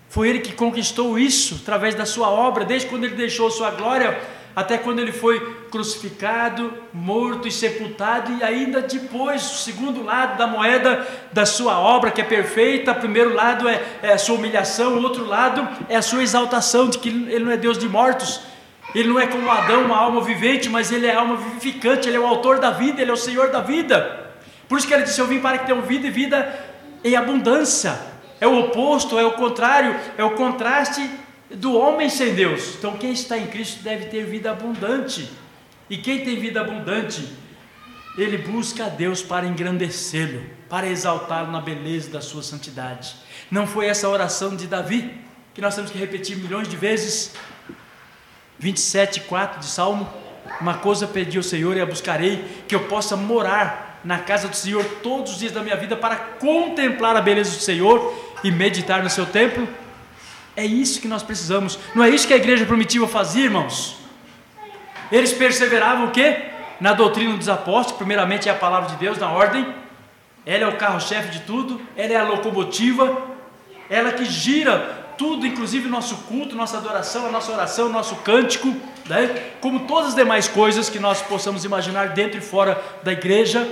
Foi 0.08 0.28
Ele 0.28 0.40
que 0.40 0.52
conquistou 0.52 1.18
isso 1.18 1.60
através 1.62 1.94
da 1.94 2.04
Sua 2.04 2.30
obra, 2.30 2.64
desde 2.64 2.88
quando 2.88 3.04
Ele 3.04 3.14
deixou 3.14 3.50
Sua 3.50 3.70
glória 3.70 4.20
até 4.54 4.76
quando 4.76 4.98
ele 4.98 5.12
foi 5.12 5.40
crucificado, 5.70 6.72
morto 6.92 7.48
e 7.48 7.52
sepultado, 7.52 8.32
e 8.32 8.44
ainda 8.44 8.82
depois, 8.82 9.42
o 9.42 9.54
segundo 9.56 10.02
lado 10.04 10.36
da 10.36 10.46
moeda 10.46 11.06
da 11.32 11.46
sua 11.46 11.78
obra, 11.78 12.10
que 12.10 12.20
é 12.20 12.24
perfeita, 12.24 12.92
o 12.92 12.96
primeiro 12.96 13.34
lado 13.34 13.68
é, 13.68 13.82
é 14.02 14.12
a 14.12 14.18
sua 14.18 14.36
humilhação, 14.36 14.94
o 14.94 15.02
outro 15.02 15.24
lado 15.26 15.66
é 15.88 15.96
a 15.96 16.02
sua 16.02 16.22
exaltação, 16.22 16.88
de 16.88 16.98
que 16.98 17.08
ele 17.08 17.44
não 17.44 17.52
é 17.52 17.56
Deus 17.56 17.78
de 17.78 17.88
mortos, 17.88 18.40
ele 18.94 19.08
não 19.08 19.18
é 19.18 19.26
como 19.26 19.50
Adão, 19.50 19.84
uma 19.84 19.96
alma 19.96 20.20
vivente, 20.20 20.68
mas 20.68 20.92
ele 20.92 21.06
é 21.06 21.14
alma 21.14 21.36
vivificante, 21.36 22.08
ele 22.08 22.18
é 22.18 22.20
o 22.20 22.26
autor 22.26 22.58
da 22.58 22.70
vida, 22.70 23.00
ele 23.00 23.10
é 23.10 23.14
o 23.14 23.16
Senhor 23.16 23.48
da 23.48 23.60
vida. 23.60 24.31
Por 24.68 24.78
isso 24.78 24.86
que 24.86 24.94
ele 24.94 25.02
disse: 25.02 25.20
Eu 25.20 25.26
vim 25.26 25.40
para 25.40 25.58
que 25.58 25.66
tenham 25.66 25.82
vida 25.82 26.06
e 26.06 26.10
vida 26.10 26.58
em 27.04 27.16
abundância. 27.16 27.98
É 28.40 28.46
o 28.46 28.58
oposto, 28.58 29.18
é 29.18 29.24
o 29.24 29.32
contrário, 29.32 29.94
é 30.18 30.24
o 30.24 30.30
contraste 30.30 31.08
do 31.50 31.76
homem 31.76 32.08
sem 32.08 32.34
Deus. 32.34 32.74
Então, 32.78 32.96
quem 32.96 33.12
está 33.12 33.38
em 33.38 33.46
Cristo 33.46 33.82
deve 33.82 34.06
ter 34.06 34.24
vida 34.24 34.50
abundante. 34.50 35.30
E 35.88 35.96
quem 35.96 36.24
tem 36.24 36.40
vida 36.40 36.60
abundante, 36.60 37.28
ele 38.16 38.38
busca 38.38 38.86
a 38.86 38.88
Deus 38.88 39.22
para 39.22 39.46
engrandecê-lo, 39.46 40.42
para 40.68 40.86
exaltá-lo 40.86 41.52
na 41.52 41.60
beleza 41.60 42.10
da 42.10 42.20
sua 42.20 42.42
santidade. 42.42 43.14
Não 43.50 43.66
foi 43.66 43.86
essa 43.86 44.08
oração 44.08 44.56
de 44.56 44.66
Davi, 44.66 45.14
que 45.54 45.60
nós 45.60 45.74
temos 45.74 45.90
que 45.90 45.98
repetir 45.98 46.36
milhões 46.36 46.66
de 46.66 46.76
vezes? 46.76 47.34
27, 48.58 49.20
4 49.22 49.60
de 49.60 49.66
Salmo. 49.66 50.10
Uma 50.60 50.78
coisa 50.78 51.06
pedi 51.06 51.36
ao 51.36 51.42
Senhor 51.42 51.76
e 51.76 51.80
a 51.80 51.86
buscarei, 51.86 52.64
que 52.66 52.74
eu 52.74 52.88
possa 52.88 53.16
morar 53.16 53.91
na 54.04 54.18
casa 54.18 54.48
do 54.48 54.56
Senhor 54.56 54.84
todos 55.02 55.32
os 55.32 55.38
dias 55.38 55.52
da 55.52 55.62
minha 55.62 55.76
vida 55.76 55.96
para 55.96 56.16
contemplar 56.16 57.16
a 57.16 57.20
beleza 57.20 57.56
do 57.56 57.62
Senhor 57.62 58.14
e 58.42 58.50
meditar 58.50 59.02
no 59.02 59.10
seu 59.10 59.26
templo. 59.26 59.68
É 60.56 60.64
isso 60.64 61.00
que 61.00 61.08
nós 61.08 61.22
precisamos. 61.22 61.78
Não 61.94 62.04
é 62.04 62.10
isso 62.10 62.26
que 62.26 62.34
a 62.34 62.36
igreja 62.36 62.66
primitiva 62.66 63.08
fazia, 63.08 63.44
irmãos? 63.44 63.96
Eles 65.10 65.32
perseveravam 65.32 66.06
o 66.06 66.10
quê? 66.10 66.46
Na 66.80 66.92
doutrina 66.92 67.36
dos 67.36 67.48
apóstolos, 67.48 67.98
primeiramente 67.98 68.48
é 68.48 68.52
a 68.52 68.54
palavra 68.54 68.90
de 68.90 68.96
Deus 68.96 69.18
na 69.18 69.30
ordem. 69.30 69.74
Ela 70.44 70.64
é 70.64 70.66
o 70.66 70.76
carro-chefe 70.76 71.30
de 71.30 71.40
tudo, 71.40 71.80
ela 71.96 72.12
é 72.12 72.16
a 72.16 72.24
locomotiva, 72.24 73.22
ela 73.88 74.10
que 74.10 74.24
gira 74.24 75.02
tudo, 75.16 75.46
inclusive 75.46 75.88
nosso 75.88 76.16
culto, 76.22 76.56
nossa 76.56 76.78
adoração, 76.78 77.26
a 77.26 77.30
nossa 77.30 77.52
oração, 77.52 77.88
nosso 77.88 78.16
cântico, 78.16 78.74
né? 79.08 79.52
como 79.60 79.86
todas 79.86 80.08
as 80.08 80.14
demais 80.14 80.48
coisas 80.48 80.90
que 80.90 80.98
nós 80.98 81.22
possamos 81.22 81.64
imaginar 81.64 82.08
dentro 82.08 82.38
e 82.38 82.40
fora 82.40 82.82
da 83.04 83.12
igreja. 83.12 83.68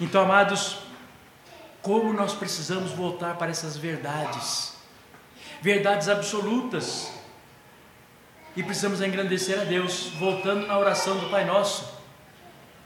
Então, 0.00 0.22
amados, 0.22 0.76
como 1.80 2.12
nós 2.12 2.34
precisamos 2.34 2.90
voltar 2.90 3.36
para 3.36 3.50
essas 3.50 3.76
verdades, 3.76 4.74
verdades 5.62 6.08
absolutas, 6.08 7.10
e 8.54 8.62
precisamos 8.62 9.00
engrandecer 9.00 9.60
a 9.60 9.64
Deus, 9.64 10.10
voltando 10.18 10.66
na 10.66 10.78
oração 10.78 11.16
do 11.16 11.30
Pai 11.30 11.44
Nosso, 11.44 11.96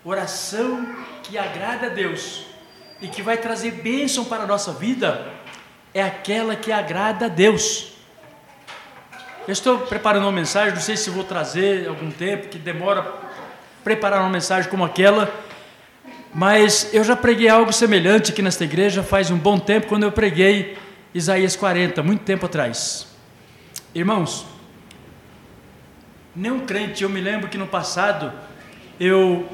oração 0.04 0.94
que 1.22 1.36
agrada 1.36 1.86
a 1.86 1.90
Deus 1.90 2.44
e 3.00 3.08
que 3.08 3.22
vai 3.22 3.36
trazer 3.36 3.72
bênção 3.72 4.24
para 4.24 4.44
a 4.44 4.46
nossa 4.46 4.72
vida, 4.72 5.32
é 5.92 6.02
aquela 6.02 6.54
que 6.54 6.70
agrada 6.70 7.26
a 7.26 7.28
Deus. 7.28 7.92
Eu 9.48 9.52
estou 9.52 9.80
preparando 9.80 10.24
uma 10.24 10.32
mensagem, 10.32 10.74
não 10.74 10.80
sei 10.80 10.96
se 10.96 11.10
vou 11.10 11.24
trazer 11.24 11.88
algum 11.88 12.10
tempo, 12.10 12.48
que 12.48 12.58
demora 12.58 13.14
preparar 13.82 14.20
uma 14.20 14.30
mensagem 14.30 14.70
como 14.70 14.84
aquela 14.84 15.32
mas 16.32 16.92
eu 16.92 17.02
já 17.02 17.16
preguei 17.16 17.48
algo 17.48 17.72
semelhante 17.72 18.30
aqui 18.30 18.40
nesta 18.40 18.64
igreja 18.64 19.02
faz 19.02 19.30
um 19.30 19.36
bom 19.36 19.58
tempo, 19.58 19.88
quando 19.88 20.04
eu 20.04 20.12
preguei 20.12 20.78
Isaías 21.12 21.56
40, 21.56 22.02
muito 22.02 22.22
tempo 22.22 22.46
atrás. 22.46 23.08
Irmãos, 23.92 24.46
nenhum 26.34 26.60
crente, 26.60 27.02
eu 27.02 27.08
me 27.08 27.20
lembro 27.20 27.48
que 27.48 27.58
no 27.58 27.66
passado 27.66 28.32
eu, 28.98 29.48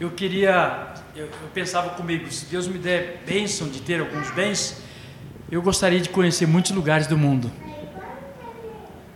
eu 0.00 0.10
queria, 0.10 0.88
eu, 1.14 1.26
eu 1.26 1.48
pensava 1.54 1.90
comigo, 1.90 2.30
se 2.32 2.46
Deus 2.46 2.66
me 2.66 2.78
der 2.78 3.22
bênção 3.24 3.68
de 3.68 3.80
ter 3.80 4.00
alguns 4.00 4.30
bens, 4.32 4.82
eu 5.50 5.62
gostaria 5.62 6.00
de 6.00 6.08
conhecer 6.08 6.46
muitos 6.46 6.72
lugares 6.72 7.06
do 7.06 7.16
mundo. 7.16 7.50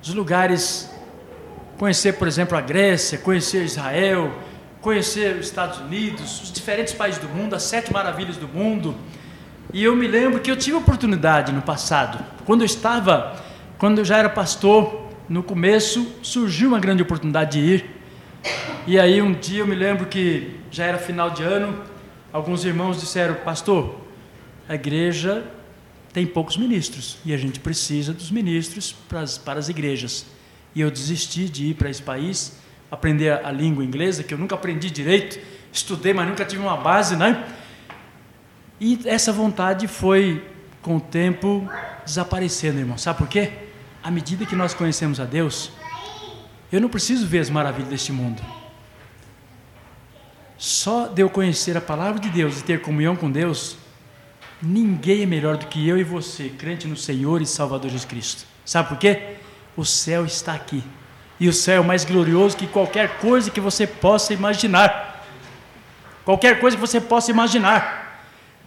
Os 0.01 0.15
lugares, 0.15 0.89
conhecer, 1.79 2.13
por 2.13 2.29
exemplo, 2.29 2.57
a 2.57 2.61
Grécia, 2.61 3.19
conhecer 3.19 3.65
Israel, 3.65 4.33
conhecer 4.83 5.37
os 5.37 5.47
Estados 5.47 5.79
Unidos, 5.79 6.43
os 6.43 6.53
diferentes 6.53 6.93
países 6.93 7.21
do 7.21 7.29
mundo, 7.29 7.55
as 7.55 7.63
sete 7.63 7.93
maravilhas 7.93 8.37
do 8.37 8.49
mundo. 8.49 8.95
E 9.73 9.83
eu 9.83 9.97
me 9.97 10.09
lembro 10.09 10.41
que 10.41 10.51
eu 10.51 10.57
tive 10.57 10.77
oportunidade 10.77 11.53
no 11.53 11.63
passado, 11.63 12.23
quando 12.45 12.61
eu 12.61 12.67
estava, 12.67 13.41
quando 13.79 14.01
eu 14.01 14.05
já 14.05 14.19
era 14.19 14.29
pastor, 14.29 15.09
no 15.29 15.43
começo 15.43 16.07
surgiu 16.21 16.69
uma 16.69 16.81
grande 16.81 17.03
oportunidade 17.03 17.53
de 17.53 17.75
ir 17.75 17.91
E 18.87 18.99
aí 18.99 19.23
um 19.23 19.33
dia 19.33 19.61
eu 19.61 19.67
me 19.67 19.77
lembro 19.77 20.07
que 20.07 20.59
já 20.71 20.85
era 20.85 20.99
final 20.99 21.31
de 21.31 21.45
ano, 21.45 21.81
alguns 22.33 22.65
irmãos 22.65 23.01
disseram, 23.01 23.37
pastor, 23.37 24.01
a 24.69 24.75
igreja 24.75 25.45
tem 26.13 26.27
poucos 26.27 26.57
ministros 26.57 27.19
e 27.25 27.33
a 27.33 27.37
gente 27.37 27.61
precisa 27.61 28.13
dos 28.13 28.31
ministros 28.33 28.93
para 29.09 29.21
as, 29.21 29.39
para 29.39 29.61
as 29.61 29.69
igrejas. 29.69 30.27
E 30.75 30.81
eu 30.81 30.91
desisti 30.91 31.49
de 31.49 31.67
ir 31.67 31.75
para 31.75 31.89
esse 31.89 32.03
país, 32.03 32.57
aprender 32.93 33.31
a, 33.43 33.51
língua 33.51 33.83
inglesa, 33.83 34.23
que 34.23 34.35
eu 34.35 34.39
nunca 34.39 34.55
aprendi 34.55 34.91
direito, 34.91 35.41
estudei, 35.73 36.13
mas 36.13 36.29
nunca 36.29 36.45
tive 36.45 36.61
uma 36.61 36.77
base, 36.77 37.17
né? 37.17 37.43
E 38.79 39.01
essa 39.07 39.33
vontade 39.33 39.89
foi, 39.89 40.47
com 40.83 40.99
o 40.99 41.01
tempo, 41.01 41.67
desaparecendo, 42.05 42.81
irmão. 42.81 42.99
Sabe 42.99 43.17
por 43.17 43.29
quê? 43.29 43.51
À 44.03 44.11
medida 44.11 44.45
que 44.45 44.55
nós 44.55 44.75
conhecemos 44.75 45.19
a 45.19 45.25
Deus, 45.25 45.73
eu 46.71 46.83
não 46.83 46.89
preciso 46.91 47.27
ver 47.27 47.39
as 47.39 47.49
maravilhas 47.49 47.89
deste 47.89 48.13
mundo. 48.13 48.43
Só 50.59 51.07
de 51.07 51.23
eu 51.23 51.31
conhecer 51.31 51.75
a 51.79 51.81
palavra 51.81 52.21
de 52.21 52.29
Deus 52.29 52.61
e 52.61 52.65
ter 52.65 52.83
comunhão 52.83 53.17
com 53.17 53.31
Deus, 53.31 53.79
ninguém 54.61 55.23
é 55.23 55.27
melhor 55.27 55.57
do 55.57 55.67
que 55.67 55.89
eu 55.89 55.97
e 55.97 56.05
você, 56.05 56.51
crente 56.51 56.87
no 56.87 56.97
Senhor 56.97 57.41
e 57.41 57.47
Salvador 57.47 57.91
Jesus 57.91 58.05
Cristo. 58.05 58.45
Sabe 58.67 58.91
por 58.91 58.99
quê? 58.99 59.37
O 59.75 59.83
céu 59.83 60.27
está 60.27 60.53
aqui. 60.53 60.85
E 61.43 61.49
o 61.49 61.53
céu 61.53 61.83
é 61.83 61.85
mais 61.85 62.05
glorioso 62.05 62.57
que 62.57 62.69
qualquer 62.69 63.19
coisa 63.19 63.51
que 63.51 63.61
você 63.61 63.85
possa 63.85 64.33
imaginar. 64.33 65.27
Qualquer 66.25 66.61
coisa 66.61 66.77
que 66.77 66.81
você 66.81 67.01
possa 67.01 67.33
imaginar. 67.33 68.23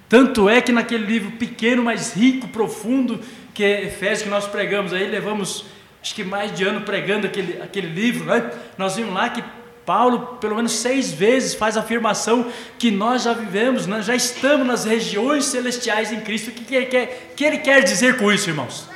Tanto 0.10 0.50
é 0.50 0.60
que 0.60 0.74
naquele 0.74 1.06
livro 1.06 1.32
pequeno, 1.38 1.82
mas 1.86 2.12
rico, 2.12 2.50
profundo, 2.50 3.22
que 3.54 3.64
é 3.64 3.86
Efésios 3.86 4.24
que 4.24 4.30
nós 4.30 4.46
pregamos 4.46 4.92
aí, 4.92 5.08
levamos 5.08 5.68
acho 6.04 6.14
que 6.14 6.26
mais 6.26 6.54
de 6.54 6.66
ano 6.66 6.82
pregando 6.82 7.26
aquele, 7.28 7.62
aquele 7.62 7.88
livro, 7.88 8.26
né? 8.26 8.52
nós 8.78 8.98
vimos 8.98 9.14
lá 9.14 9.30
que 9.30 9.42
Paulo, 9.86 10.36
pelo 10.42 10.58
menos 10.58 10.74
seis 10.74 11.14
vezes, 11.14 11.56
faz 11.56 11.78
a 11.78 11.80
afirmação 11.80 12.52
que 12.78 12.92
nós 12.92 13.24
já 13.24 13.32
vivemos, 13.32 13.88
nós 13.88 14.06
já 14.06 14.18
estamos 14.18 14.68
nas 14.68 14.84
regiões 14.84 15.46
celestiais 15.46 16.12
em 16.12 16.20
Cristo. 16.20 16.50
O 16.50 16.52
que, 16.52 16.66
que, 16.66 16.76
ele 16.76 16.88
quer, 16.88 17.34
que 17.38 17.46
ele 17.46 17.60
quer 17.60 17.82
dizer 17.84 18.18
com 18.18 18.30
isso, 18.34 18.50
irmãos? 18.50 18.90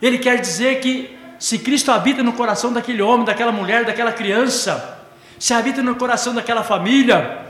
Ele 0.00 0.16
quer 0.16 0.40
dizer 0.40 0.78
que 0.78 1.18
se 1.40 1.58
Cristo 1.58 1.90
habita 1.90 2.22
no 2.22 2.34
coração 2.34 2.70
daquele 2.70 3.00
homem, 3.00 3.24
daquela 3.24 3.50
mulher, 3.50 3.86
daquela 3.86 4.12
criança, 4.12 4.98
se 5.38 5.54
habita 5.54 5.82
no 5.82 5.96
coração 5.96 6.34
daquela 6.34 6.62
família, 6.62 7.46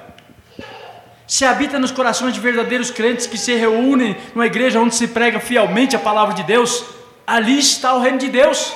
se 1.26 1.44
habita 1.44 1.76
nos 1.76 1.90
corações 1.90 2.32
de 2.32 2.38
verdadeiros 2.38 2.92
crentes 2.92 3.26
que 3.26 3.36
se 3.36 3.52
reúnem 3.56 4.16
numa 4.32 4.46
igreja 4.46 4.80
onde 4.80 4.94
se 4.94 5.08
prega 5.08 5.40
fielmente 5.40 5.96
a 5.96 5.98
palavra 5.98 6.34
de 6.34 6.44
Deus, 6.44 6.84
ali 7.26 7.58
está 7.58 7.92
o 7.94 8.00
reino 8.00 8.18
de 8.18 8.28
Deus, 8.28 8.72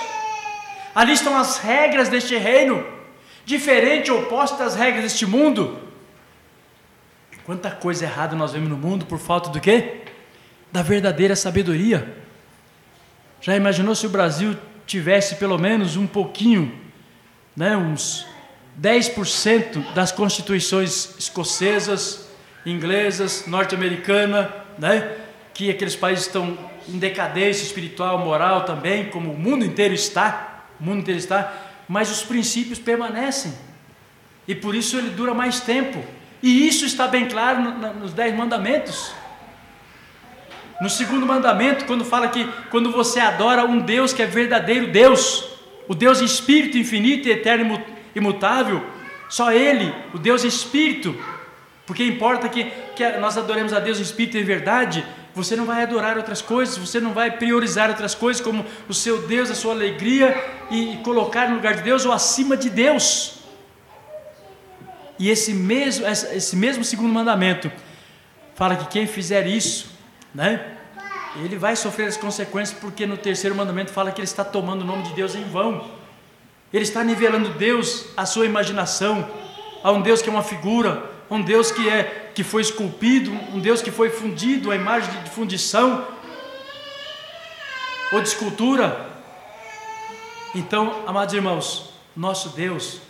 ali 0.93 1.13
estão 1.13 1.37
as 1.37 1.59
regras 1.59 2.09
deste 2.09 2.37
reino 2.37 2.85
diferente 3.45 4.11
ou 4.11 4.23
oposta 4.23 4.65
das 4.65 4.75
regras 4.75 5.05
deste 5.05 5.27
mundo. 5.27 5.79
Quanta 7.45 7.71
coisa 7.71 8.05
errada 8.05 8.35
nós 8.35 8.53
vemos 8.53 8.69
no 8.69 8.77
mundo 8.77 9.07
por 9.07 9.21
falta 9.21 9.49
do 9.51 9.61
quê? 9.61 10.01
Da 10.73 10.83
verdadeira 10.83 11.37
sabedoria. 11.37 12.17
Já 13.41 13.55
imaginou 13.55 13.95
se 13.95 14.07
o 14.07 14.11
Brasil 14.11 14.57
tivesse 14.87 15.37
pelo 15.37 15.59
menos 15.59 15.97
um 15.97 16.07
pouquinho, 16.07 16.73
né, 17.57 17.77
uns 17.77 18.27
10% 18.81 19.95
das 19.95 20.13
constituições 20.13 21.15
escocesas, 21.19 22.29
inglesas, 22.67 23.47
norte-americana, 23.47 24.53
né, 24.79 25.17
que 25.53 25.71
aqueles 25.71 25.95
países 25.95 26.27
estão 26.27 26.59
em 26.89 26.99
decadência 26.99 27.63
espiritual, 27.63 28.19
moral 28.19 28.65
também, 28.65 29.07
como 29.07 29.33
o 29.33 29.39
mundo 29.39 29.65
inteiro 29.65 29.95
está, 29.95 30.65
o 30.81 30.85
mundo 30.85 31.01
inteiro 31.01 31.19
está, 31.19 31.53
mas 31.89 32.11
os 32.11 32.23
princípios 32.23 32.79
permanecem. 32.79 33.55
E 34.47 34.55
por 34.55 34.75
isso 34.75 34.99
ele 34.99 35.11
dura 35.11 35.33
mais 35.33 35.61
tempo. 35.61 36.05
E 36.43 36.69
isso 36.69 36.85
está 36.85 37.09
bem 37.09 37.27
claro 37.27 37.61
nos 37.95 38.13
dez 38.13 38.35
mandamentos. 38.35 39.13
No 40.81 40.91
segundo 40.91 41.25
mandamento, 41.25 41.85
quando 41.85 42.05
fala 42.05 42.29
que 42.29 42.47
quando 42.71 42.91
você 42.91 43.21
adora 43.21 43.65
um 43.65 43.79
Deus 43.79 44.13
que 44.13 44.23
é 44.23 44.27
verdadeiro 44.27 44.89
Deus, 44.89 45.45
o 45.87 45.95
Deus 45.95 46.21
Espírito 46.21 46.77
infinito 46.77 47.29
e 47.29 47.33
eterno 47.33 47.81
imutável, 48.15 48.85
só 49.29 49.53
Ele, 49.53 49.95
o 50.13 50.19
Deus 50.19 50.45
Espírito, 50.45 51.17
porque 51.87 52.05
importa 52.05 52.49
que, 52.49 52.65
que 52.97 53.07
nós 53.19 53.37
adoremos 53.37 53.73
a 53.73 53.81
Deus 53.81 53.99
Espírito 53.99 54.37
e 54.37 54.41
em 54.41 54.45
verdade, 54.45 55.05
você 55.35 55.57
não 55.57 55.65
vai 55.65 55.83
adorar 55.83 56.17
outras 56.17 56.41
coisas, 56.41 56.77
você 56.77 57.01
não 57.01 57.13
vai 57.13 57.31
priorizar 57.33 57.89
outras 57.91 58.15
coisas 58.15 58.43
como 58.43 58.65
o 58.89 58.95
seu 58.95 59.27
Deus, 59.27 59.51
a 59.51 59.55
sua 59.55 59.73
alegria 59.73 60.35
e, 60.71 60.95
e 60.95 60.97
colocar 60.99 61.49
no 61.49 61.57
lugar 61.57 61.75
de 61.75 61.83
Deus 61.83 62.05
ou 62.05 62.13
acima 62.13 62.57
de 62.57 62.71
Deus. 62.71 63.35
E 65.19 65.31
esse 65.31 65.53
mesmo, 65.53 66.07
esse 66.07 66.57
mesmo 66.57 66.85
segundo 66.85 67.13
mandamento 67.13 67.71
fala 68.55 68.77
que 68.77 68.87
quem 68.87 69.07
fizer 69.07 69.47
isso, 69.47 69.94
né, 70.35 70.77
ele 71.37 71.57
vai 71.57 71.75
sofrer 71.75 72.07
as 72.07 72.17
consequências, 72.17 72.79
porque 72.79 73.07
no 73.07 73.17
terceiro 73.17 73.57
mandamento 73.57 73.91
fala 73.91 74.13
que 74.13 74.21
ele 74.21 74.27
está 74.27 74.45
tomando 74.45 74.83
o 74.83 74.85
nome 74.85 75.03
de 75.05 75.13
Deus 75.15 75.35
em 75.35 75.45
vão. 75.45 75.91
Ele 76.73 76.85
está 76.85 77.03
nivelando 77.03 77.51
Deus 77.51 78.07
à 78.17 78.25
sua 78.27 78.47
imaginação, 78.47 79.29
a 79.83 79.91
um 79.91 80.01
Deus 80.01 80.23
que 80.23 80.29
é 80.29 80.33
uma 80.33 80.43
figura, 80.43 81.11
um 81.31 81.43
Deus 81.43 81.71
que 81.71 81.89
é 81.89 82.31
que 82.35 82.43
foi 82.43 82.63
esculpido, 82.63 83.33
um 83.53 83.61
Deus 83.61 83.81
que 83.81 83.91
foi 83.91 84.11
fundido, 84.11 84.71
a 84.71 84.77
imagem 84.77 85.23
de 85.23 85.31
fundição 85.31 86.07
ou 88.13 88.21
de 88.21 88.29
escultura. 88.29 89.11
Então, 90.55 91.03
amados 91.07 91.35
irmãos, 91.35 91.91
nosso 92.15 92.51
Deus, 92.51 93.01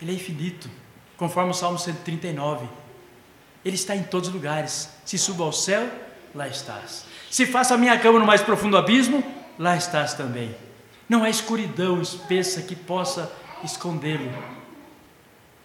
ele 0.00 0.12
é 0.12 0.14
infinito, 0.14 0.68
conforme 1.16 1.50
o 1.50 1.54
Salmo 1.54 1.78
139. 1.78 2.66
Ele 3.64 3.76
está 3.76 3.94
em 3.96 4.02
todos 4.02 4.28
os 4.28 4.34
lugares. 4.34 4.90
Se 5.04 5.18
suba 5.18 5.44
ao 5.44 5.52
céu, 5.52 5.88
lá 6.34 6.48
estás. 6.48 7.04
Se 7.30 7.46
faça 7.46 7.74
a 7.74 7.78
minha 7.78 7.98
cama 7.98 8.18
no 8.18 8.26
mais 8.26 8.42
profundo 8.42 8.76
abismo, 8.76 9.24
lá 9.58 9.76
estás 9.76 10.14
também. 10.14 10.54
Não 11.08 11.24
há 11.24 11.30
escuridão 11.30 12.00
espessa 12.00 12.62
que 12.62 12.76
possa 12.76 13.30
escondê-lo. 13.64 14.32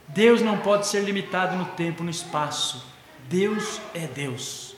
Deus 0.07 0.41
não 0.41 0.57
pode 0.57 0.87
ser 0.87 1.01
limitado 1.01 1.55
no 1.55 1.65
tempo, 1.65 2.03
no 2.03 2.09
espaço. 2.09 2.85
Deus 3.27 3.81
é 3.93 4.07
Deus. 4.07 4.75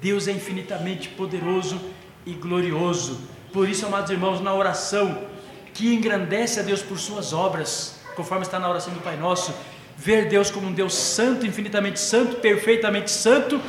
Deus 0.00 0.28
é 0.28 0.32
infinitamente 0.32 1.08
poderoso 1.10 1.80
e 2.26 2.32
glorioso. 2.32 3.20
Por 3.52 3.68
isso, 3.68 3.86
amados 3.86 4.10
irmãos, 4.10 4.40
na 4.40 4.54
oração 4.54 5.26
que 5.72 5.94
engrandece 5.94 6.60
a 6.60 6.62
Deus 6.62 6.82
por 6.82 6.98
suas 6.98 7.32
obras, 7.32 8.00
conforme 8.16 8.44
está 8.44 8.58
na 8.58 8.68
oração 8.68 8.92
do 8.92 9.00
Pai 9.00 9.16
Nosso, 9.16 9.54
ver 9.96 10.28
Deus 10.28 10.50
como 10.50 10.68
um 10.68 10.72
Deus 10.72 10.94
santo, 10.94 11.46
infinitamente 11.46 12.00
santo, 12.00 12.36
perfeitamente 12.36 13.10
santo, 13.10 13.60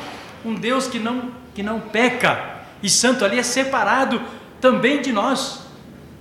um 0.43 0.53
Deus 0.53 0.87
que 0.87 0.99
não 0.99 1.31
que 1.55 1.63
não 1.63 1.79
peca. 1.79 2.57
E 2.83 2.89
santo 2.89 3.25
ali 3.25 3.39
é 3.39 3.43
separado 3.43 4.21
também 4.61 5.01
de 5.01 5.11
nós, 5.11 5.61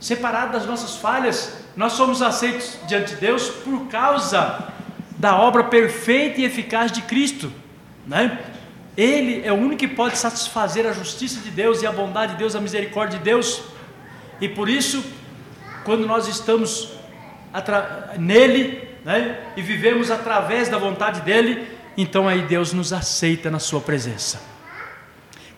separado 0.00 0.52
das 0.52 0.64
nossas 0.64 0.96
falhas, 0.96 1.64
nós 1.76 1.92
somos 1.92 2.22
aceitos 2.22 2.78
diante 2.86 3.14
de 3.14 3.20
Deus 3.20 3.48
por 3.48 3.88
causa 3.88 4.72
da 5.18 5.36
obra 5.36 5.64
perfeita 5.64 6.40
e 6.40 6.44
eficaz 6.44 6.92
de 6.92 7.02
Cristo, 7.02 7.52
né? 8.06 8.38
Ele 8.96 9.44
é 9.44 9.52
o 9.52 9.56
único 9.56 9.78
que 9.78 9.88
pode 9.88 10.16
satisfazer 10.16 10.86
a 10.86 10.92
justiça 10.92 11.40
de 11.40 11.50
Deus 11.50 11.82
e 11.82 11.86
a 11.86 11.90
bondade 11.90 12.32
de 12.32 12.38
Deus, 12.38 12.54
a 12.54 12.60
misericórdia 12.60 13.18
de 13.18 13.24
Deus. 13.24 13.60
E 14.40 14.48
por 14.48 14.68
isso, 14.68 15.04
quando 15.84 16.06
nós 16.06 16.28
estamos 16.28 16.90
nele, 18.16 18.88
né, 19.04 19.40
e 19.56 19.62
vivemos 19.62 20.12
através 20.12 20.68
da 20.68 20.78
vontade 20.78 21.22
dele, 21.22 21.66
então 21.96 22.28
aí 22.28 22.42
Deus 22.42 22.72
nos 22.72 22.92
aceita 22.92 23.50
na 23.50 23.58
sua 23.58 23.80
presença. 23.80 24.53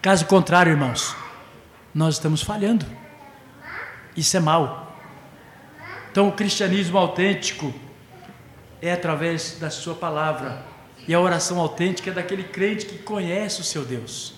Caso 0.06 0.24
contrário, 0.26 0.70
irmãos, 0.70 1.16
nós 1.92 2.14
estamos 2.14 2.40
falhando. 2.40 2.86
Isso 4.16 4.36
é 4.36 4.38
mal. 4.38 4.96
Então, 6.12 6.28
o 6.28 6.32
cristianismo 6.32 6.96
autêntico 6.96 7.74
é 8.80 8.92
através 8.92 9.58
da 9.58 9.68
Sua 9.68 9.96
palavra, 9.96 10.64
e 11.08 11.12
a 11.12 11.18
oração 11.18 11.58
autêntica 11.58 12.10
é 12.10 12.12
daquele 12.12 12.44
crente 12.44 12.86
que 12.86 12.98
conhece 12.98 13.60
o 13.60 13.64
seu 13.64 13.84
Deus, 13.84 14.34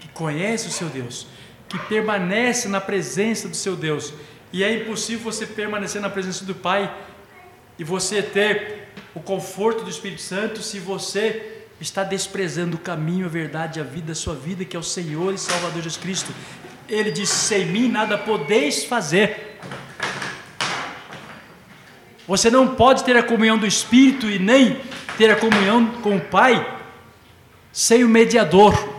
que 0.00 0.08
conhece 0.08 0.68
o 0.68 0.70
seu 0.70 0.90
Deus, 0.90 1.26
que 1.66 1.78
permanece 1.78 2.68
na 2.68 2.78
presença 2.78 3.48
do 3.48 3.56
seu 3.56 3.74
Deus. 3.74 4.12
E 4.52 4.62
é 4.62 4.82
impossível 4.82 5.32
você 5.32 5.46
permanecer 5.46 6.02
na 6.02 6.10
presença 6.10 6.44
do 6.44 6.54
Pai 6.54 6.94
e 7.78 7.84
você 7.84 8.22
ter 8.22 8.90
o 9.14 9.20
conforto 9.20 9.82
do 9.82 9.88
Espírito 9.88 10.20
Santo 10.20 10.60
se 10.60 10.78
você 10.78 11.57
está 11.80 12.02
desprezando 12.02 12.76
o 12.76 12.80
caminho, 12.80 13.26
a 13.26 13.28
verdade, 13.28 13.80
a 13.80 13.84
vida, 13.84 14.12
a 14.12 14.14
sua 14.14 14.34
vida, 14.34 14.64
que 14.64 14.76
é 14.76 14.78
o 14.78 14.82
Senhor 14.82 15.32
e 15.32 15.38
Salvador 15.38 15.82
Jesus 15.82 15.96
Cristo. 15.96 16.32
Ele 16.88 17.10
disse: 17.10 17.34
Sem 17.34 17.66
mim 17.66 17.88
nada 17.88 18.18
podeis 18.18 18.84
fazer. 18.84 19.58
Você 22.26 22.50
não 22.50 22.74
pode 22.74 23.04
ter 23.04 23.16
a 23.16 23.22
comunhão 23.22 23.56
do 23.56 23.66
Espírito 23.66 24.28
e 24.28 24.38
nem 24.38 24.80
ter 25.16 25.30
a 25.30 25.36
comunhão 25.36 25.86
com 26.02 26.16
o 26.16 26.20
Pai 26.20 26.78
sem 27.72 28.04
o 28.04 28.08
mediador. 28.08 28.96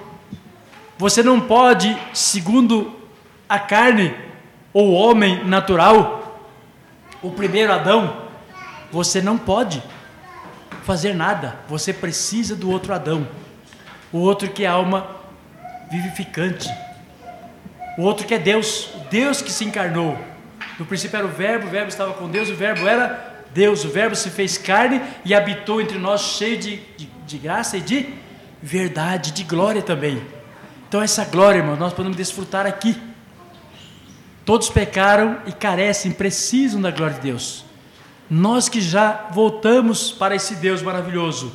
Você 0.98 1.22
não 1.22 1.40
pode, 1.40 1.96
segundo 2.14 2.96
a 3.48 3.60
carne 3.60 4.16
ou 4.74 4.90
o 4.90 4.94
homem 4.94 5.44
natural, 5.46 6.50
o 7.22 7.32
primeiro 7.32 7.72
Adão, 7.72 8.28
você 8.92 9.22
não 9.22 9.38
pode 9.38 9.82
fazer 10.90 11.14
nada. 11.14 11.56
Você 11.68 11.94
precisa 11.94 12.56
do 12.56 12.68
outro 12.72 12.92
Adão. 12.92 13.28
O 14.12 14.18
outro 14.18 14.50
que 14.50 14.64
é 14.64 14.68
alma 14.68 15.08
vivificante. 15.92 16.68
O 17.96 18.02
outro 18.02 18.26
que 18.26 18.34
é 18.34 18.40
Deus, 18.40 18.90
Deus 19.12 19.40
que 19.40 19.52
se 19.52 19.64
encarnou. 19.64 20.18
No 20.80 20.88
princípio 20.88 21.18
era 21.18 21.28
o 21.28 21.30
Verbo, 21.30 21.68
o 21.68 21.70
Verbo 21.70 21.90
estava 21.90 22.14
com 22.14 22.28
Deus, 22.28 22.50
o 22.50 22.56
Verbo 22.56 22.88
era 22.88 23.44
Deus. 23.54 23.86
O 23.86 23.90
Verbo 23.90 24.16
se 24.16 24.32
fez 24.32 24.58
carne 24.58 25.00
e 25.24 25.36
habitou 25.36 25.80
entre 25.80 26.00
nós, 26.00 26.22
cheio 26.22 26.58
de, 26.58 26.78
de, 26.98 27.06
de 27.06 27.38
graça 27.38 27.78
e 27.78 27.82
de 27.82 28.12
verdade, 28.60 29.30
de 29.30 29.44
glória 29.44 29.84
também. 29.84 30.20
Então, 30.88 31.04
essa 31.04 31.24
glória, 31.24 31.60
irmão, 31.60 31.76
nós 31.76 31.94
podemos 31.94 32.18
desfrutar 32.18 32.66
aqui. 32.66 33.00
Todos 34.44 34.72
pecaram 34.72 35.38
e 35.46 35.52
carecem, 35.52 36.12
precisam 36.12 36.82
da 36.82 36.90
glória 36.90 37.14
de 37.14 37.22
Deus. 37.22 37.69
Nós 38.30 38.70
que 38.70 38.80
já 38.80 39.28
voltamos 39.32 40.12
para 40.12 40.36
esse 40.36 40.56
Deus 40.56 40.82
maravilhoso, 40.84 41.52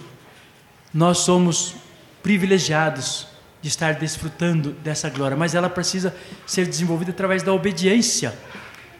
nós 0.93 1.19
somos 1.19 1.77
privilegiados 2.23 3.29
de 3.63 3.69
estar 3.69 3.95
desfrutando 3.95 4.73
dessa 4.73 5.09
glória, 5.09 5.37
mas 5.37 5.55
ela 5.55 5.71
precisa 5.71 6.15
ser 6.47 6.67
desenvolvida 6.67 7.13
através 7.13 7.43
da 7.43 7.53
obediência. 7.53 8.35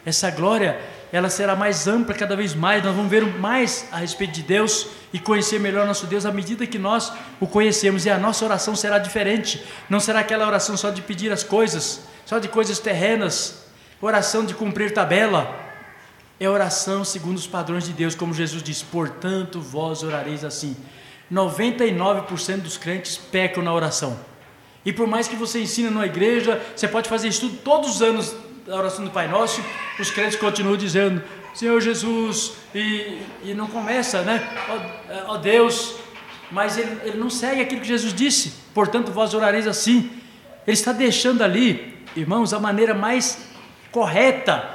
Essa 0.07 0.31
glória, 0.31 0.81
ela 1.13 1.29
será 1.29 1.57
mais 1.57 1.89
ampla 1.89 2.15
cada 2.15 2.37
vez 2.37 2.55
mais, 2.55 2.83
nós 2.83 2.95
vamos 2.95 3.11
ver 3.11 3.27
mais 3.39 3.87
a 3.91 3.97
respeito 3.97 4.35
de 4.35 4.43
Deus 4.43 4.87
e 5.13 5.19
conhecer 5.19 5.59
melhor 5.59 5.87
nosso 5.87 6.07
Deus 6.07 6.25
à 6.25 6.31
medida 6.31 6.67
que 6.67 6.79
nós 6.79 7.13
o 7.41 7.47
conhecemos, 7.47 8.07
e 8.07 8.11
a 8.11 8.19
nossa 8.19 8.45
oração 8.45 8.77
será 8.77 8.99
diferente, 8.99 9.65
não 9.91 9.99
será 9.99 10.21
aquela 10.21 10.47
oração 10.47 10.77
só 10.77 10.91
de 10.91 11.03
pedir 11.03 11.33
as 11.33 11.43
coisas, 11.43 12.03
só 12.25 12.39
de 12.39 12.49
coisas 12.49 12.79
terrenas, 12.79 13.65
oração 14.01 14.45
de 14.45 14.55
cumprir 14.55 14.93
tabela, 14.93 15.64
é 16.45 16.51
oração 16.51 17.05
segundo 17.05 17.37
os 17.37 17.47
padrões 17.47 17.85
de 17.85 17.93
Deus, 17.93 18.15
como 18.15 18.33
Jesus 18.33 18.63
diz: 18.63 18.83
portanto, 18.83 19.61
vós 19.61 20.03
orareis 20.03 20.45
assim. 20.45 20.77
99% 21.33 22.61
dos 22.61 22.77
crentes 22.77 23.17
pecam 23.17 23.63
na 23.63 23.73
oração. 23.73 24.19
E 24.85 24.93
por 24.93 25.07
mais 25.07 25.27
que 25.27 25.35
você 25.35 25.63
ensine 25.63 25.89
na 25.91 26.05
igreja, 26.05 26.61
você 26.77 26.87
pode 26.87 27.09
fazer 27.09 27.29
estudo 27.29 27.57
todos 27.65 27.97
os 27.97 28.03
anos 28.03 28.37
da 28.67 28.77
oração 28.77 29.05
do 29.05 29.11
Pai 29.11 29.29
Nosso, 29.29 29.63
os 29.99 30.11
crentes 30.11 30.37
continuam 30.37 30.77
dizendo: 30.77 31.23
Senhor 31.55 31.81
Jesus, 31.81 32.53
e, 32.75 33.23
e 33.45 33.55
não 33.55 33.67
começa, 33.67 34.23
né? 34.23 34.47
Ó 34.69 35.31
oh, 35.31 35.35
oh 35.35 35.39
Deus, 35.39 35.97
mas 36.51 36.77
ele, 36.77 36.99
ele 37.05 37.19
não 37.19 37.31
segue 37.31 37.63
aquilo 37.63 37.81
que 37.81 37.89
Jesus 37.89 38.13
disse, 38.13 38.55
portanto 38.75 39.11
vós 39.11 39.35
orareis 39.35 39.67
assim. 39.67 40.11
Ele 40.67 40.75
está 40.75 40.93
deixando 40.93 41.43
ali, 41.43 41.99
irmãos, 42.17 42.53
a 42.53 42.59
maneira 42.59 42.95
mais 42.95 43.39
correta. 43.93 44.74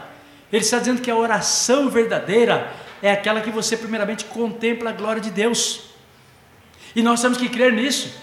Ele 0.52 0.64
está 0.64 0.80
dizendo 0.80 1.02
que 1.02 1.12
a 1.12 1.16
oração 1.16 1.90
verdadeira 1.90 2.72
é 3.02 3.12
aquela 3.12 3.42
que 3.42 3.52
você 3.52 3.78
primeiramente 3.78 4.26
contempla 4.26 4.90
a 4.90 4.94
glória 4.94 5.22
de 5.22 5.30
Deus. 5.30 5.90
E 6.96 7.02
nós 7.02 7.22
temos 7.22 7.38
que 7.38 7.48
crer 7.48 7.72
nisso, 7.72 8.14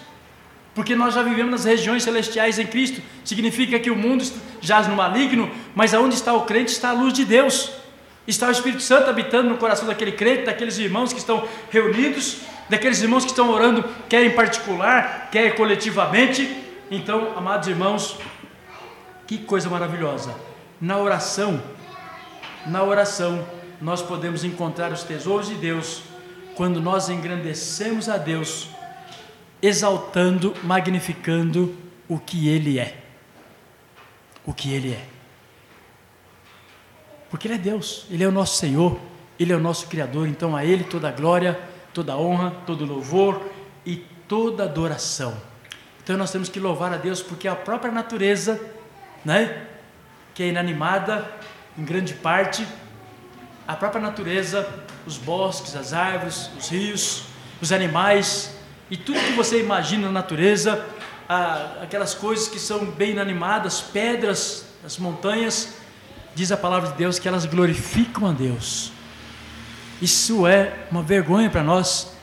porque 0.75 0.95
nós 0.95 1.13
já 1.13 1.23
vivemos 1.23 1.51
nas 1.51 1.65
regiões 1.65 2.03
celestiais 2.03 2.59
em 2.59 2.67
Cristo. 2.67 3.01
Significa 3.23 3.79
que 3.79 3.89
o 3.89 3.95
mundo 3.95 4.23
jaz 4.61 4.87
no 4.87 4.95
maligno, 4.95 5.49
mas 5.73 5.93
aonde 5.93 6.15
está 6.15 6.33
o 6.33 6.41
crente 6.41 6.71
está 6.71 6.89
a 6.89 6.93
luz 6.93 7.13
de 7.13 7.23
Deus. 7.23 7.71
Está 8.27 8.49
o 8.49 8.51
Espírito 8.51 8.83
Santo 8.83 9.09
habitando 9.09 9.49
no 9.49 9.57
coração 9.57 9.87
daquele 9.87 10.11
crente, 10.11 10.43
daqueles 10.43 10.77
irmãos 10.77 11.13
que 11.13 11.19
estão 11.19 11.47
reunidos, 11.71 12.39
daqueles 12.69 13.01
irmãos 13.01 13.23
que 13.23 13.31
estão 13.31 13.49
orando, 13.49 13.85
quer 14.09 14.25
em 14.25 14.31
particular, 14.31 15.29
quer 15.31 15.55
coletivamente. 15.55 16.63
Então, 16.91 17.33
amados 17.37 17.69
irmãos, 17.69 18.17
que 19.25 19.37
coisa 19.37 19.69
maravilhosa. 19.69 20.35
Na 20.79 20.97
oração, 20.97 21.61
na 22.67 22.83
oração, 22.83 23.47
nós 23.81 24.01
podemos 24.01 24.43
encontrar 24.43 24.91
os 24.91 25.03
tesouros 25.03 25.47
de 25.47 25.55
Deus 25.55 26.01
quando 26.55 26.81
nós 26.81 27.09
engrandecemos 27.09 28.09
a 28.09 28.17
Deus, 28.17 28.69
exaltando, 29.61 30.53
magnificando 30.63 31.75
o 32.07 32.17
que 32.19 32.49
Ele 32.49 32.79
é. 32.79 32.97
O 34.45 34.53
que 34.53 34.73
Ele 34.73 34.93
é. 34.93 35.05
Porque 37.29 37.47
Ele 37.47 37.55
é 37.55 37.59
Deus, 37.59 38.05
Ele 38.09 38.23
é 38.23 38.27
o 38.27 38.31
nosso 38.31 38.57
Senhor, 38.57 38.99
Ele 39.39 39.53
é 39.53 39.55
o 39.55 39.59
nosso 39.59 39.87
Criador, 39.87 40.27
então 40.27 40.55
a 40.55 40.65
Ele 40.65 40.83
toda 40.83 41.09
a 41.09 41.11
glória, 41.11 41.59
toda 41.93 42.13
a 42.13 42.17
honra, 42.17 42.51
todo 42.65 42.83
o 42.83 42.87
louvor 42.87 43.49
e 43.85 43.97
toda 44.27 44.63
adoração. 44.63 45.37
Então 46.03 46.17
nós 46.17 46.31
temos 46.31 46.49
que 46.49 46.59
louvar 46.59 46.93
a 46.93 46.97
Deus 46.97 47.21
porque 47.21 47.47
a 47.47 47.55
própria 47.55 47.91
natureza, 47.91 48.59
né, 49.23 49.67
que 50.33 50.41
é 50.41 50.47
inanimada 50.47 51.36
em 51.77 51.83
grande 51.83 52.13
parte, 52.13 52.65
a 53.67 53.75
própria 53.75 54.01
natureza, 54.01 54.67
os 55.05 55.17
bosques, 55.17 55.75
as 55.75 55.93
árvores, 55.93 56.49
os 56.57 56.69
rios, 56.69 57.23
os 57.61 57.71
animais 57.71 58.55
e 58.89 58.97
tudo 58.97 59.19
que 59.19 59.33
você 59.33 59.61
imagina 59.61 60.07
na 60.07 60.13
natureza, 60.13 60.85
aquelas 61.81 62.13
coisas 62.13 62.47
que 62.47 62.59
são 62.59 62.85
bem 62.85 63.11
inanimadas, 63.11 63.81
pedras, 63.81 64.65
as 64.85 64.97
montanhas, 64.97 65.75
diz 66.33 66.51
a 66.51 66.57
palavra 66.57 66.91
de 66.91 66.97
Deus 66.97 67.19
que 67.19 67.27
elas 67.27 67.45
glorificam 67.45 68.29
a 68.29 68.31
Deus. 68.31 68.91
Isso 70.01 70.47
é 70.47 70.73
uma 70.91 71.01
vergonha 71.01 71.49
para 71.49 71.63
nós. 71.63 72.13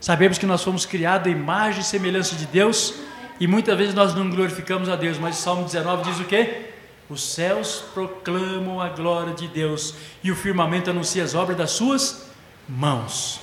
Sabemos 0.00 0.38
que 0.38 0.46
nós 0.46 0.62
fomos 0.62 0.84
criados 0.84 1.30
em 1.30 1.36
imagem 1.36 1.80
e 1.80 1.84
semelhança 1.84 2.34
de 2.34 2.46
Deus 2.46 2.94
e 3.38 3.46
muitas 3.46 3.76
vezes 3.76 3.94
nós 3.94 4.14
não 4.14 4.28
glorificamos 4.28 4.88
a 4.88 4.96
Deus, 4.96 5.18
mas 5.18 5.38
o 5.38 5.42
Salmo 5.42 5.64
19 5.64 6.10
diz 6.10 6.20
o 6.20 6.24
quê? 6.24 6.67
Os 7.10 7.22
céus 7.22 7.84
proclamam 7.94 8.80
a 8.80 8.90
glória 8.90 9.32
de 9.32 9.48
Deus 9.48 9.94
e 10.22 10.30
o 10.30 10.36
firmamento 10.36 10.90
anuncia 10.90 11.24
as 11.24 11.34
obras 11.34 11.56
das 11.56 11.70
suas 11.70 12.28
mãos. 12.68 13.40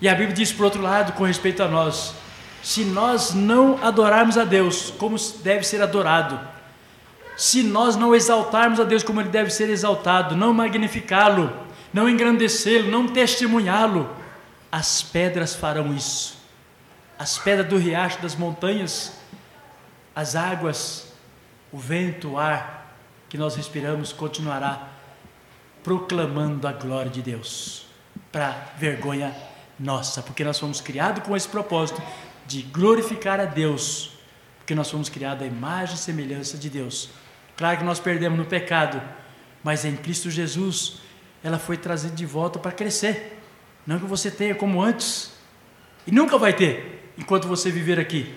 E 0.00 0.08
a 0.08 0.14
Bíblia 0.14 0.34
diz 0.34 0.52
por 0.52 0.64
outro 0.64 0.82
lado, 0.82 1.12
com 1.12 1.24
respeito 1.24 1.62
a 1.62 1.68
nós, 1.68 2.14
se 2.62 2.84
nós 2.84 3.32
não 3.32 3.78
adorarmos 3.82 4.36
a 4.36 4.44
Deus 4.44 4.92
como 4.98 5.16
deve 5.42 5.62
ser 5.64 5.80
adorado, 5.80 6.40
se 7.36 7.62
nós 7.62 7.94
não 7.94 8.14
exaltarmos 8.14 8.80
a 8.80 8.84
Deus 8.84 9.04
como 9.04 9.20
ele 9.20 9.28
deve 9.28 9.50
ser 9.50 9.70
exaltado, 9.70 10.34
não 10.34 10.52
magnificá-lo, 10.52 11.52
não 11.92 12.08
engrandecê-lo, 12.08 12.90
não 12.90 13.06
testemunhá-lo, 13.06 14.10
as 14.70 15.00
pedras 15.00 15.54
farão 15.54 15.94
isso. 15.94 16.38
As 17.18 17.38
pedras 17.38 17.68
do 17.68 17.78
riacho, 17.78 18.20
das 18.20 18.34
montanhas, 18.34 19.12
as 20.14 20.34
águas, 20.34 21.12
o 21.72 21.78
vento, 21.78 22.30
o 22.32 22.38
ar 22.38 22.79
que 23.30 23.38
nós 23.38 23.54
respiramos 23.54 24.12
continuará 24.12 24.88
proclamando 25.82 26.66
a 26.66 26.72
glória 26.72 27.10
de 27.10 27.22
Deus, 27.22 27.86
para 28.30 28.50
vergonha 28.76 29.34
nossa, 29.78 30.20
porque 30.20 30.44
nós 30.44 30.58
fomos 30.58 30.80
criados 30.80 31.22
com 31.22 31.34
esse 31.34 31.48
propósito 31.48 32.02
de 32.46 32.62
glorificar 32.62 33.40
a 33.40 33.46
Deus, 33.46 34.12
porque 34.58 34.74
nós 34.74 34.90
fomos 34.90 35.08
criados 35.08 35.44
à 35.44 35.46
imagem 35.46 35.94
e 35.94 35.98
semelhança 35.98 36.58
de 36.58 36.68
Deus. 36.68 37.08
Claro 37.56 37.78
que 37.78 37.84
nós 37.84 38.00
perdemos 38.00 38.38
no 38.38 38.44
pecado, 38.44 39.00
mas 39.62 39.84
em 39.84 39.96
Cristo 39.96 40.28
Jesus 40.28 40.98
ela 41.42 41.58
foi 41.58 41.76
trazida 41.76 42.14
de 42.14 42.26
volta 42.26 42.58
para 42.58 42.72
crescer. 42.72 43.40
Não 43.86 43.98
que 43.98 44.04
você 44.04 44.30
tenha 44.30 44.54
como 44.54 44.82
antes, 44.82 45.32
e 46.06 46.10
nunca 46.10 46.36
vai 46.36 46.52
ter 46.52 47.12
enquanto 47.16 47.46
você 47.46 47.70
viver 47.70 47.98
aqui, 47.98 48.34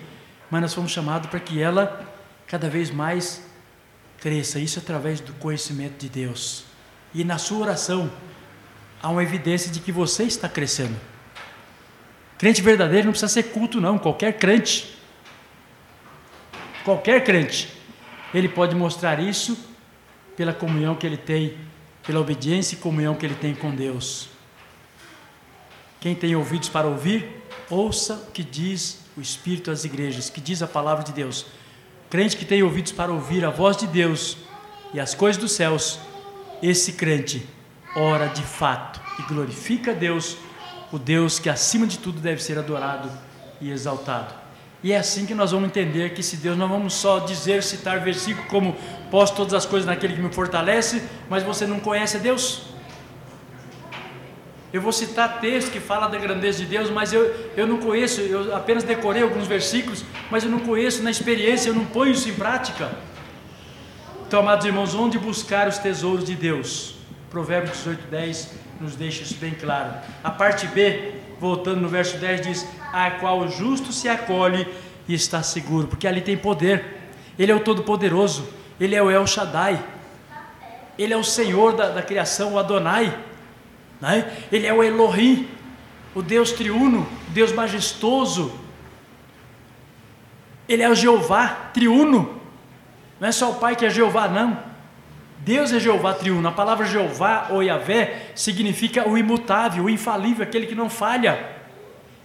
mas 0.50 0.62
nós 0.62 0.72
fomos 0.72 0.92
chamados 0.92 1.28
para 1.28 1.40
que 1.40 1.60
ela 1.60 2.14
cada 2.46 2.68
vez 2.70 2.90
mais 2.90 3.43
cresça, 4.24 4.58
isso 4.58 4.78
através 4.78 5.20
do 5.20 5.34
conhecimento 5.34 5.98
de 5.98 6.08
Deus. 6.08 6.64
E 7.12 7.22
na 7.22 7.36
sua 7.36 7.58
oração 7.58 8.10
há 9.02 9.10
uma 9.10 9.22
evidência 9.22 9.70
de 9.70 9.80
que 9.80 9.92
você 9.92 10.22
está 10.24 10.48
crescendo. 10.48 10.98
Crente 12.38 12.62
verdadeiro 12.62 13.04
não 13.04 13.12
precisa 13.12 13.30
ser 13.30 13.42
culto, 13.42 13.82
não, 13.82 13.98
qualquer 13.98 14.38
crente. 14.38 14.96
Qualquer 16.86 17.22
crente 17.22 17.68
ele 18.32 18.48
pode 18.48 18.74
mostrar 18.74 19.20
isso 19.20 19.58
pela 20.34 20.54
comunhão 20.54 20.94
que 20.94 21.06
ele 21.06 21.18
tem, 21.18 21.58
pela 22.02 22.18
obediência 22.18 22.76
e 22.76 22.78
comunhão 22.78 23.14
que 23.14 23.26
ele 23.26 23.34
tem 23.34 23.54
com 23.54 23.74
Deus. 23.74 24.30
Quem 26.00 26.14
tem 26.14 26.34
ouvidos 26.34 26.70
para 26.70 26.86
ouvir, 26.86 27.42
ouça 27.68 28.14
o 28.14 28.30
que 28.30 28.42
diz 28.42 29.00
o 29.18 29.20
Espírito 29.20 29.70
às 29.70 29.84
igrejas, 29.84 30.30
que 30.30 30.40
diz 30.40 30.62
a 30.62 30.66
palavra 30.66 31.04
de 31.04 31.12
Deus. 31.12 31.44
Crente 32.14 32.36
que 32.36 32.44
tem 32.44 32.62
ouvidos 32.62 32.92
para 32.92 33.10
ouvir 33.10 33.44
a 33.44 33.50
voz 33.50 33.76
de 33.76 33.88
Deus 33.88 34.36
e 34.92 35.00
as 35.00 35.16
coisas 35.16 35.36
dos 35.36 35.50
céus, 35.50 35.98
esse 36.62 36.92
crente 36.92 37.44
ora 37.96 38.28
de 38.28 38.42
fato 38.42 39.00
e 39.18 39.22
glorifica 39.22 39.90
a 39.90 39.94
Deus, 39.94 40.36
o 40.92 40.98
Deus 41.00 41.40
que 41.40 41.50
acima 41.50 41.88
de 41.88 41.98
tudo 41.98 42.20
deve 42.20 42.40
ser 42.40 42.56
adorado 42.56 43.10
e 43.60 43.68
exaltado. 43.68 44.32
E 44.80 44.92
é 44.92 44.96
assim 44.96 45.26
que 45.26 45.34
nós 45.34 45.50
vamos 45.50 45.68
entender 45.68 46.14
que 46.14 46.22
se 46.22 46.36
Deus 46.36 46.56
não 46.56 46.68
vamos 46.68 46.94
só 46.94 47.18
dizer, 47.18 47.64
citar 47.64 47.98
versículo 47.98 48.46
como 48.46 48.76
posso 49.10 49.34
todas 49.34 49.52
as 49.52 49.66
coisas 49.66 49.84
naquele 49.84 50.14
que 50.14 50.22
me 50.22 50.32
fortalece, 50.32 51.02
mas 51.28 51.42
você 51.42 51.66
não 51.66 51.80
conhece 51.80 52.16
a 52.16 52.20
Deus. 52.20 52.73
Eu 54.74 54.82
vou 54.82 54.90
citar 54.90 55.38
texto 55.40 55.70
que 55.70 55.78
fala 55.78 56.08
da 56.08 56.18
grandeza 56.18 56.58
de 56.58 56.66
Deus, 56.66 56.90
mas 56.90 57.12
eu, 57.12 57.32
eu 57.56 57.64
não 57.64 57.78
conheço, 57.78 58.20
eu 58.20 58.52
apenas 58.56 58.82
decorei 58.82 59.22
alguns 59.22 59.46
versículos, 59.46 60.04
mas 60.32 60.42
eu 60.42 60.50
não 60.50 60.58
conheço 60.58 61.00
na 61.00 61.12
experiência, 61.12 61.68
eu 61.68 61.74
não 61.74 61.84
ponho 61.84 62.10
isso 62.10 62.28
em 62.28 62.34
prática. 62.34 62.90
Então, 64.26 64.40
amados 64.40 64.66
irmãos, 64.66 64.92
onde 64.92 65.16
buscar 65.16 65.68
os 65.68 65.78
tesouros 65.78 66.24
de 66.24 66.34
Deus? 66.34 66.96
Provérbios 67.30 67.76
18, 67.76 68.08
10 68.08 68.50
nos 68.80 68.96
deixa 68.96 69.22
isso 69.22 69.36
bem 69.36 69.52
claro. 69.54 69.94
A 70.24 70.30
parte 70.32 70.66
B, 70.66 71.12
voltando 71.38 71.80
no 71.80 71.88
verso 71.88 72.18
10, 72.18 72.40
diz: 72.40 72.66
A 72.92 73.12
qual 73.12 73.38
o 73.38 73.48
justo 73.48 73.92
se 73.92 74.08
acolhe 74.08 74.66
e 75.06 75.14
está 75.14 75.40
seguro, 75.40 75.86
porque 75.86 76.08
ali 76.08 76.20
tem 76.20 76.36
poder. 76.36 76.84
Ele 77.38 77.52
é 77.52 77.54
o 77.54 77.60
Todo-Poderoso, 77.60 78.48
ele 78.80 78.96
é 78.96 79.00
o 79.00 79.08
El 79.08 79.24
Shaddai, 79.24 79.80
ele 80.98 81.14
é 81.14 81.16
o 81.16 81.22
Senhor 81.22 81.76
da, 81.76 81.90
da 81.90 82.02
criação, 82.02 82.54
o 82.54 82.58
Adonai, 82.58 83.16
né? 84.04 84.36
ele 84.52 84.66
é 84.66 84.72
o 84.72 84.82
Elohim, 84.82 85.48
o 86.14 86.20
Deus 86.20 86.52
triuno, 86.52 87.08
Deus 87.28 87.52
majestoso, 87.52 88.52
ele 90.68 90.82
é 90.82 90.90
o 90.90 90.94
Jeová 90.94 91.70
triuno, 91.72 92.40
não 93.18 93.28
é 93.28 93.32
só 93.32 93.50
o 93.50 93.54
Pai 93.54 93.74
que 93.76 93.86
é 93.86 93.90
Jeová, 93.90 94.28
não. 94.28 94.58
Deus 95.38 95.72
é 95.72 95.78
Jeová 95.78 96.14
triuno. 96.14 96.46
A 96.48 96.52
palavra 96.52 96.86
Jeová 96.86 97.48
ou 97.50 97.62
Yahvé 97.62 98.32
significa 98.34 99.08
o 99.08 99.16
imutável, 99.16 99.84
o 99.84 99.90
infalível, 99.90 100.42
aquele 100.42 100.66
que 100.66 100.74
não 100.74 100.88
falha. 100.88 101.54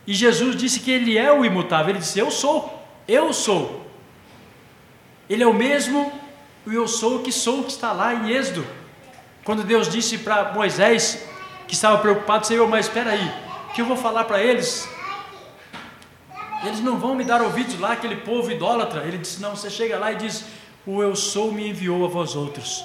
E 0.08 0.14
Jesus 0.14 0.56
disse 0.56 0.80
que 0.80 0.90
ele 0.90 1.18
é 1.18 1.32
o 1.32 1.46
imutável. 1.46 1.90
Ele 1.90 2.00
disse: 2.00 2.18
Eu 2.18 2.32
sou, 2.32 2.82
eu 3.08 3.32
sou. 3.34 3.86
Ele 5.30 5.44
é 5.44 5.48
o 5.48 5.54
mesmo, 5.54 6.12
o 6.66 6.72
eu 6.72 6.88
sou 6.88 7.18
o 7.18 7.24
que 7.24 7.32
sou, 7.32 7.64
que 7.64 7.72
está 7.72 7.92
lá 7.92 8.14
em 8.14 8.32
Êxodo. 8.32 8.66
Quando 9.44 9.64
Deus 9.64 9.90
disse 9.90 10.18
para 10.18 10.54
Moisés, 10.54 11.28
que 11.70 11.74
estava 11.74 12.00
preocupado, 12.00 12.46
Senhor, 12.46 12.68
mas 12.68 12.88
espera 12.88 13.12
aí, 13.12 13.34
que 13.74 13.82
eu 13.82 13.86
vou 13.86 13.96
falar 13.96 14.26
para 14.26 14.44
eles? 14.44 14.90
Eles 16.66 16.82
não 16.82 17.00
vão 17.00 17.16
me 17.16 17.24
dar 17.24 17.42
ouvidos 17.42 17.80
lá, 17.80 17.94
aquele 17.94 18.18
povo 18.18 18.52
idólatra. 18.52 19.06
Ele 19.06 19.18
disse: 19.18 19.42
Não, 19.42 19.56
você 19.56 19.70
chega 19.70 19.98
lá 19.98 20.12
e 20.12 20.18
diz: 20.18 20.44
O 20.86 21.02
eu 21.02 21.16
sou 21.16 21.54
me 21.54 21.70
enviou 21.70 22.04
a 22.04 22.10
vós 22.10 22.36
outros 22.36 22.84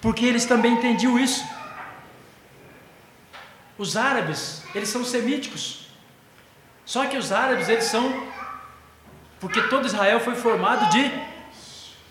porque 0.00 0.24
eles 0.24 0.46
também 0.46 0.74
entendiam 0.74 1.18
isso. 1.18 1.44
Os 3.76 3.96
árabes, 3.96 4.62
eles 4.74 4.88
são 4.88 5.04
semíticos. 5.04 5.88
Só 6.84 7.06
que 7.06 7.16
os 7.16 7.30
árabes, 7.30 7.68
eles 7.68 7.84
são 7.84 8.28
porque 9.38 9.62
todo 9.62 9.86
Israel 9.86 10.20
foi 10.20 10.34
formado 10.34 10.90
de 10.90 11.10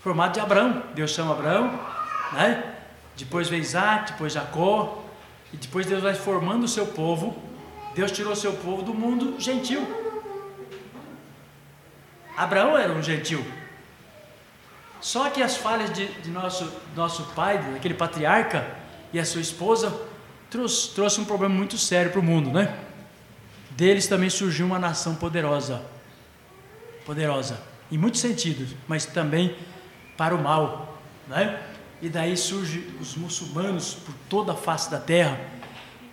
formado 0.02 0.34
de 0.34 0.40
Abraão. 0.40 0.84
Deus 0.96 1.12
chama 1.12 1.32
Abraão, 1.32 1.80
né? 2.32 2.76
Depois 3.16 3.50
veio 3.50 3.62
Isaac, 3.62 4.14
depois 4.14 4.34
Jacó, 4.34 5.04
e 5.54 5.58
depois 5.58 5.86
Deus 5.86 6.02
vai 6.04 6.14
formando 6.14 6.64
o 6.64 6.68
seu 6.68 6.88
povo. 6.88 7.38
Deus 7.96 8.12
tirou 8.12 8.34
o 8.34 8.36
seu 8.36 8.54
povo 8.54 8.82
do 8.82 8.94
mundo 8.94 9.40
gentil. 9.40 9.86
Abraão 12.38 12.78
era 12.78 12.94
um 12.94 13.02
gentil. 13.02 13.46
Só 15.02 15.30
que 15.30 15.42
as 15.42 15.58
falhas 15.58 15.92
de, 15.94 16.08
de 16.22 16.30
nosso, 16.30 16.72
nosso 16.96 17.24
pai, 17.34 17.58
daquele 17.58 17.94
patriarca, 17.94 18.66
e 19.12 19.20
a 19.20 19.26
sua 19.26 19.42
esposa, 19.42 20.00
trouxe, 20.50 20.94
trouxe 20.94 21.20
um 21.20 21.26
problema 21.26 21.54
muito 21.54 21.78
sério 21.78 22.12
para 22.12 22.20
o 22.20 22.24
mundo, 22.24 22.52
né? 22.52 22.78
Deles 23.72 24.08
também 24.08 24.30
surgiu 24.30 24.66
uma 24.66 24.78
nação 24.78 25.16
poderosa. 25.16 25.82
Poderosa, 27.06 27.60
em 27.92 27.98
muitos 27.98 28.22
sentidos, 28.22 28.76
mas 28.88 29.06
também 29.06 29.56
para 30.18 30.36
o 30.36 30.44
mal, 30.44 31.00
né? 31.28 31.60
E 32.02 32.10
daí 32.10 32.38
surgem 32.38 32.84
os 33.00 33.16
muçulmanos 33.16 33.94
por 33.94 34.14
toda 34.30 34.54
a 34.54 34.56
face 34.56 34.90
da 34.90 35.00
terra. 35.00 35.40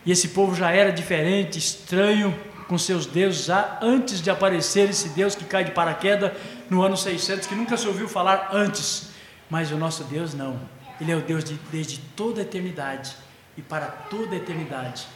E 0.04 0.10
esse 0.10 0.28
povo 0.28 0.54
já 0.54 0.70
era 0.70 0.92
diferente, 0.92 1.58
estranho 1.58 2.36
com 2.68 2.76
seus 2.76 3.06
deuses, 3.06 3.44
já 3.44 3.78
antes 3.80 4.20
de 4.20 4.28
aparecer 4.28 4.90
esse 4.90 5.10
Deus 5.10 5.34
que 5.34 5.44
cai 5.44 5.64
de 5.64 5.70
paraquedas 5.70 6.32
no 6.68 6.82
ano 6.82 6.96
600 6.96 7.46
que 7.46 7.54
nunca 7.54 7.76
se 7.76 7.86
ouviu 7.86 8.08
falar 8.08 8.50
antes. 8.52 9.10
Mas 9.48 9.70
o 9.70 9.76
nosso 9.76 10.04
Deus 10.04 10.34
não. 10.34 10.60
Ele 11.00 11.12
é 11.12 11.16
o 11.16 11.20
Deus 11.20 11.44
de, 11.44 11.54
desde 11.70 11.98
toda 12.16 12.40
a 12.40 12.42
eternidade 12.42 13.16
e 13.56 13.62
para 13.62 13.86
toda 13.86 14.34
a 14.34 14.38
eternidade. 14.38 15.06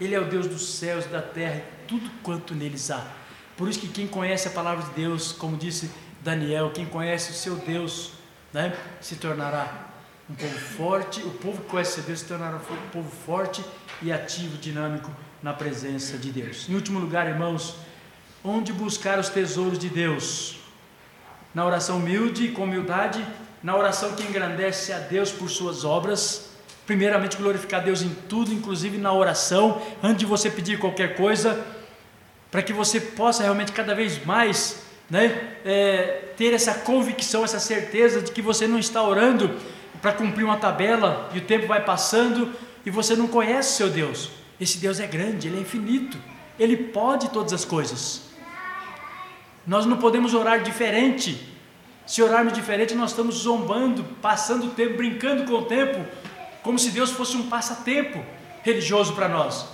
Ele 0.00 0.14
é 0.14 0.20
o 0.20 0.26
Deus 0.26 0.46
dos 0.46 0.74
céus 0.74 1.06
da 1.06 1.22
terra 1.22 1.56
e 1.56 1.86
tudo 1.86 2.10
quanto 2.22 2.54
neles 2.54 2.90
há. 2.90 3.04
Por 3.56 3.68
isso 3.68 3.80
que 3.80 3.88
quem 3.88 4.06
conhece 4.06 4.46
a 4.46 4.50
palavra 4.50 4.84
de 4.84 4.90
Deus, 4.92 5.32
como 5.32 5.56
disse 5.56 5.90
Daniel, 6.22 6.70
quem 6.72 6.86
conhece 6.86 7.32
o 7.32 7.34
seu 7.34 7.56
Deus, 7.56 8.12
né, 8.52 8.76
se 9.00 9.16
tornará 9.16 9.88
um 10.30 10.34
povo 10.34 10.58
forte. 10.58 11.20
O 11.22 11.30
povo 11.30 11.62
que 11.62 11.68
conhece 11.68 12.00
Deus 12.02 12.20
se 12.20 12.26
tornará 12.26 12.56
um 12.56 12.90
povo 12.90 13.10
forte 13.24 13.64
e 14.02 14.12
ativo, 14.12 14.56
dinâmico 14.58 15.10
na 15.42 15.52
presença 15.52 16.16
de 16.18 16.30
Deus. 16.30 16.68
Em 16.68 16.74
último 16.74 16.98
lugar, 16.98 17.26
irmãos, 17.26 17.76
onde 18.44 18.72
buscar 18.72 19.18
os 19.18 19.28
tesouros 19.28 19.78
de 19.78 19.88
Deus? 19.88 20.58
na 21.54 21.64
oração 21.64 21.96
humilde 21.96 22.48
com 22.48 22.64
humildade, 22.64 23.24
na 23.62 23.74
oração 23.76 24.12
que 24.12 24.22
engrandece 24.22 24.92
a 24.92 24.98
Deus 24.98 25.32
por 25.32 25.48
suas 25.48 25.84
obras, 25.84 26.50
primeiramente 26.86 27.36
glorificar 27.36 27.82
Deus 27.82 28.02
em 28.02 28.10
tudo, 28.28 28.52
inclusive 28.52 28.96
na 28.98 29.12
oração, 29.12 29.82
antes 30.02 30.18
de 30.18 30.26
você 30.26 30.50
pedir 30.50 30.78
qualquer 30.78 31.16
coisa, 31.16 31.64
para 32.50 32.62
que 32.62 32.72
você 32.72 33.00
possa 33.00 33.42
realmente 33.42 33.72
cada 33.72 33.94
vez 33.94 34.24
mais 34.24 34.82
né, 35.10 35.54
é, 35.64 36.32
ter 36.36 36.54
essa 36.54 36.74
convicção, 36.74 37.44
essa 37.44 37.58
certeza 37.58 38.20
de 38.22 38.30
que 38.30 38.40
você 38.40 38.66
não 38.66 38.78
está 38.78 39.02
orando 39.02 39.50
para 40.00 40.12
cumprir 40.12 40.44
uma 40.44 40.56
tabela 40.56 41.28
e 41.34 41.38
o 41.38 41.44
tempo 41.44 41.66
vai 41.66 41.84
passando 41.84 42.52
e 42.84 42.90
você 42.90 43.16
não 43.16 43.26
conhece 43.26 43.76
seu 43.76 43.90
Deus. 43.90 44.30
Esse 44.60 44.78
Deus 44.78 44.98
é 45.00 45.06
grande, 45.06 45.48
ele 45.48 45.58
é 45.58 45.60
infinito, 45.60 46.18
ele 46.58 46.76
pode 46.76 47.30
todas 47.30 47.52
as 47.52 47.64
coisas. 47.64 48.22
Nós 49.66 49.86
não 49.86 49.98
podemos 49.98 50.34
orar 50.34 50.62
diferente. 50.62 51.54
Se 52.06 52.22
orarmos 52.22 52.54
diferente, 52.54 52.94
nós 52.94 53.10
estamos 53.10 53.36
zombando, 53.36 54.02
passando 54.22 54.66
o 54.66 54.70
tempo, 54.70 54.96
brincando 54.96 55.44
com 55.44 55.58
o 55.58 55.64
tempo, 55.66 56.04
como 56.62 56.78
se 56.78 56.90
Deus 56.90 57.10
fosse 57.10 57.36
um 57.36 57.48
passatempo 57.48 58.24
religioso 58.62 59.14
para 59.14 59.28
nós. 59.28 59.66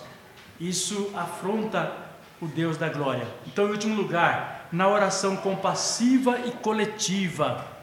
Isso 0.59 1.11
afronta 1.15 1.93
o 2.41 2.47
Deus 2.47 2.77
da 2.77 2.89
glória. 2.89 3.27
Então, 3.47 3.69
em 3.69 3.71
último 3.71 3.95
lugar, 3.95 4.69
na 4.73 4.89
oração 4.89 5.37
compassiva 5.37 6.41
e 6.45 6.51
coletiva. 6.51 7.74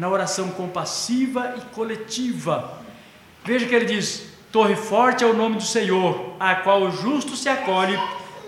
Na 0.00 0.08
oração 0.08 0.48
compassiva 0.52 1.56
e 1.58 1.60
coletiva. 1.74 2.80
Veja 3.44 3.66
que 3.66 3.74
ele 3.74 3.84
diz: 3.84 4.32
Torre 4.50 4.74
forte 4.74 5.22
é 5.22 5.26
o 5.26 5.34
nome 5.34 5.56
do 5.56 5.62
Senhor, 5.62 6.36
a 6.40 6.54
qual 6.54 6.84
o 6.84 6.90
justo 6.90 7.36
se 7.36 7.50
acolhe 7.50 8.00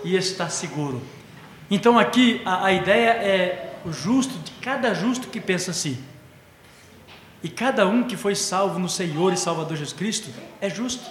e 0.03 0.15
está 0.15 0.49
seguro. 0.49 0.99
Então 1.69 1.99
aqui 1.99 2.41
a, 2.43 2.65
a 2.65 2.73
ideia 2.73 3.09
é 3.09 3.75
o 3.85 3.93
justo, 3.93 4.33
de 4.39 4.49
cada 4.53 4.95
justo 4.95 5.27
que 5.27 5.39
pensa 5.39 5.69
assim. 5.69 6.03
E 7.43 7.49
cada 7.49 7.85
um 7.85 8.01
que 8.01 8.17
foi 8.17 8.33
salvo 8.33 8.79
no 8.79 8.89
Senhor 8.89 9.31
e 9.31 9.37
Salvador 9.37 9.77
Jesus 9.77 9.93
Cristo 9.93 10.31
é 10.59 10.71
justo. 10.71 11.07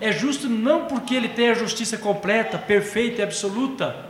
É 0.00 0.10
justo 0.10 0.48
não 0.48 0.86
porque 0.86 1.14
ele 1.14 1.28
tem 1.28 1.50
a 1.50 1.54
justiça 1.54 1.98
completa, 1.98 2.56
perfeita 2.56 3.20
e 3.20 3.24
absoluta, 3.24 4.06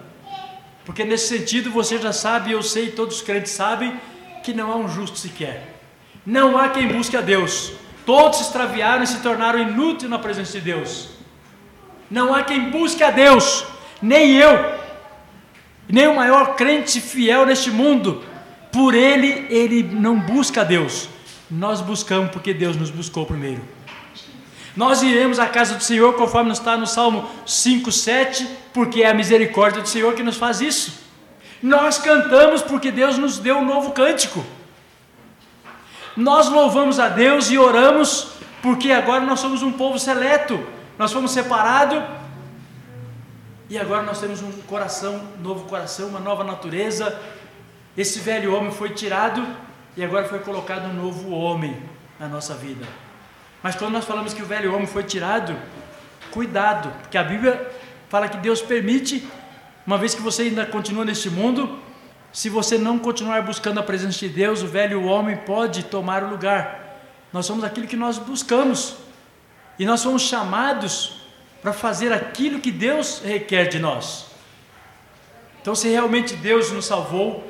porque 0.84 1.02
nesse 1.02 1.36
sentido 1.36 1.72
você 1.72 1.98
já 1.98 2.12
sabe, 2.12 2.52
eu 2.52 2.62
sei, 2.62 2.92
todos 2.92 3.16
os 3.16 3.22
crentes 3.22 3.50
sabem, 3.50 3.98
que 4.44 4.52
não 4.52 4.70
há 4.70 4.76
um 4.76 4.88
justo 4.88 5.18
sequer. 5.18 5.80
Não 6.24 6.56
há 6.56 6.68
quem 6.68 6.86
busque 6.86 7.16
a 7.16 7.20
Deus. 7.20 7.72
Todos 8.06 8.38
se 8.38 8.44
extraviaram 8.44 9.02
e 9.02 9.06
se 9.06 9.20
tornaram 9.20 9.58
inúteis 9.58 10.10
na 10.10 10.18
presença 10.18 10.52
de 10.52 10.60
Deus. 10.60 11.08
Não 12.08 12.32
há 12.32 12.44
quem 12.44 12.70
busque 12.70 13.02
a 13.02 13.10
Deus, 13.10 13.64
nem 14.00 14.36
eu 14.36 14.84
nem 15.88 16.08
o 16.08 16.16
maior 16.16 16.56
crente 16.56 17.00
fiel 17.00 17.46
neste 17.46 17.70
mundo, 17.70 18.22
por 18.72 18.94
ele, 18.94 19.46
ele 19.50 19.82
não 19.82 20.18
busca 20.18 20.62
a 20.62 20.64
Deus. 20.64 21.08
Nós 21.50 21.80
buscamos 21.80 22.30
porque 22.30 22.54
Deus 22.54 22.76
nos 22.76 22.90
buscou 22.90 23.26
primeiro. 23.26 23.62
Nós 24.76 25.02
iremos 25.02 25.38
à 25.38 25.46
casa 25.46 25.76
do 25.76 25.84
Senhor, 25.84 26.14
conforme 26.14 26.50
está 26.50 26.76
no 26.76 26.86
Salmo 26.86 27.28
5, 27.46 27.92
7, 27.92 28.48
porque 28.72 29.02
é 29.02 29.10
a 29.10 29.14
misericórdia 29.14 29.80
do 29.80 29.88
Senhor 29.88 30.14
que 30.14 30.22
nos 30.22 30.36
faz 30.36 30.60
isso. 30.60 31.03
Nós 31.62 31.98
cantamos 31.98 32.62
porque 32.62 32.90
Deus 32.90 33.18
nos 33.18 33.38
deu 33.38 33.58
um 33.58 33.64
novo 33.64 33.92
cântico. 33.92 34.44
Nós 36.16 36.48
louvamos 36.48 36.98
a 37.00 37.08
Deus 37.08 37.50
e 37.50 37.58
oramos 37.58 38.28
porque 38.62 38.92
agora 38.92 39.20
nós 39.20 39.40
somos 39.40 39.62
um 39.62 39.72
povo 39.72 39.98
seleto. 39.98 40.64
Nós 40.98 41.12
fomos 41.12 41.32
separados 41.32 42.02
e 43.68 43.78
agora 43.78 44.02
nós 44.02 44.20
temos 44.20 44.42
um 44.42 44.52
coração, 44.62 45.20
um 45.38 45.42
novo 45.42 45.66
coração, 45.66 46.08
uma 46.08 46.20
nova 46.20 46.44
natureza. 46.44 47.18
Esse 47.96 48.20
velho 48.20 48.54
homem 48.54 48.70
foi 48.70 48.90
tirado 48.90 49.44
e 49.96 50.04
agora 50.04 50.28
foi 50.28 50.38
colocado 50.40 50.86
um 50.86 50.92
novo 50.92 51.30
homem 51.30 51.76
na 52.18 52.28
nossa 52.28 52.54
vida. 52.54 52.86
Mas 53.62 53.74
quando 53.74 53.92
nós 53.92 54.04
falamos 54.04 54.34
que 54.34 54.42
o 54.42 54.46
velho 54.46 54.74
homem 54.74 54.86
foi 54.86 55.02
tirado, 55.02 55.56
cuidado, 56.30 56.90
porque 57.00 57.16
a 57.16 57.24
Bíblia 57.24 57.70
fala 58.08 58.28
que 58.28 58.36
Deus 58.36 58.60
permite, 58.60 59.26
uma 59.86 59.98
vez 59.98 60.14
que 60.14 60.22
você 60.22 60.42
ainda 60.42 60.64
continua 60.64 61.04
neste 61.04 61.28
mundo, 61.28 61.78
se 62.32 62.48
você 62.48 62.78
não 62.78 62.98
continuar 62.98 63.42
buscando 63.42 63.78
a 63.78 63.82
presença 63.82 64.18
de 64.18 64.28
Deus, 64.28 64.62
o 64.62 64.66
velho 64.66 65.04
homem 65.04 65.36
pode 65.36 65.84
tomar 65.84 66.24
o 66.24 66.30
lugar. 66.30 66.98
Nós 67.32 67.46
somos 67.46 67.62
aquilo 67.64 67.86
que 67.86 67.96
nós 67.96 68.18
buscamos. 68.18 68.96
E 69.78 69.84
nós 69.84 70.00
somos 70.00 70.22
chamados 70.22 71.20
para 71.62 71.72
fazer 71.72 72.12
aquilo 72.12 72.60
que 72.60 72.70
Deus 72.70 73.20
requer 73.24 73.66
de 73.66 73.78
nós. 73.78 74.26
Então, 75.60 75.74
se 75.74 75.88
realmente 75.88 76.34
Deus 76.36 76.70
nos 76.70 76.86
salvou, 76.86 77.48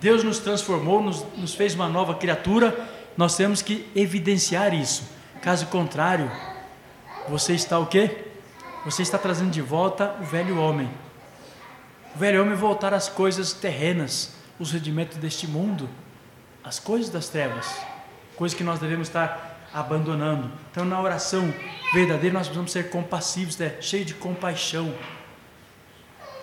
Deus 0.00 0.22
nos 0.22 0.38
transformou, 0.38 1.02
nos, 1.02 1.24
nos 1.36 1.54
fez 1.54 1.74
uma 1.74 1.88
nova 1.88 2.14
criatura, 2.14 2.76
nós 3.16 3.36
temos 3.36 3.62
que 3.62 3.86
evidenciar 3.94 4.74
isso. 4.74 5.02
Caso 5.42 5.66
contrário, 5.66 6.30
você 7.28 7.54
está 7.54 7.78
o 7.78 7.86
quê? 7.86 8.26
Você 8.84 9.02
está 9.02 9.18
trazendo 9.18 9.50
de 9.50 9.60
volta 9.60 10.14
o 10.20 10.24
velho 10.24 10.58
homem. 10.58 10.88
O 12.18 12.20
velho 12.20 12.42
homem 12.42 12.56
voltar 12.56 12.92
às 12.92 13.08
coisas 13.08 13.52
terrenas, 13.52 14.34
os 14.58 14.72
rudimentos 14.72 15.18
deste 15.18 15.46
mundo, 15.46 15.88
as 16.64 16.80
coisas 16.80 17.10
das 17.10 17.28
trevas, 17.28 17.80
coisas 18.34 18.58
que 18.58 18.64
nós 18.64 18.80
devemos 18.80 19.06
estar 19.06 19.68
abandonando. 19.72 20.50
Então, 20.68 20.84
na 20.84 21.00
oração 21.00 21.54
verdadeira, 21.94 22.34
nós 22.34 22.48
precisamos 22.48 22.72
ser 22.72 22.90
compassivos, 22.90 23.56
né? 23.56 23.76
cheio 23.80 24.04
de 24.04 24.14
compaixão. 24.14 24.92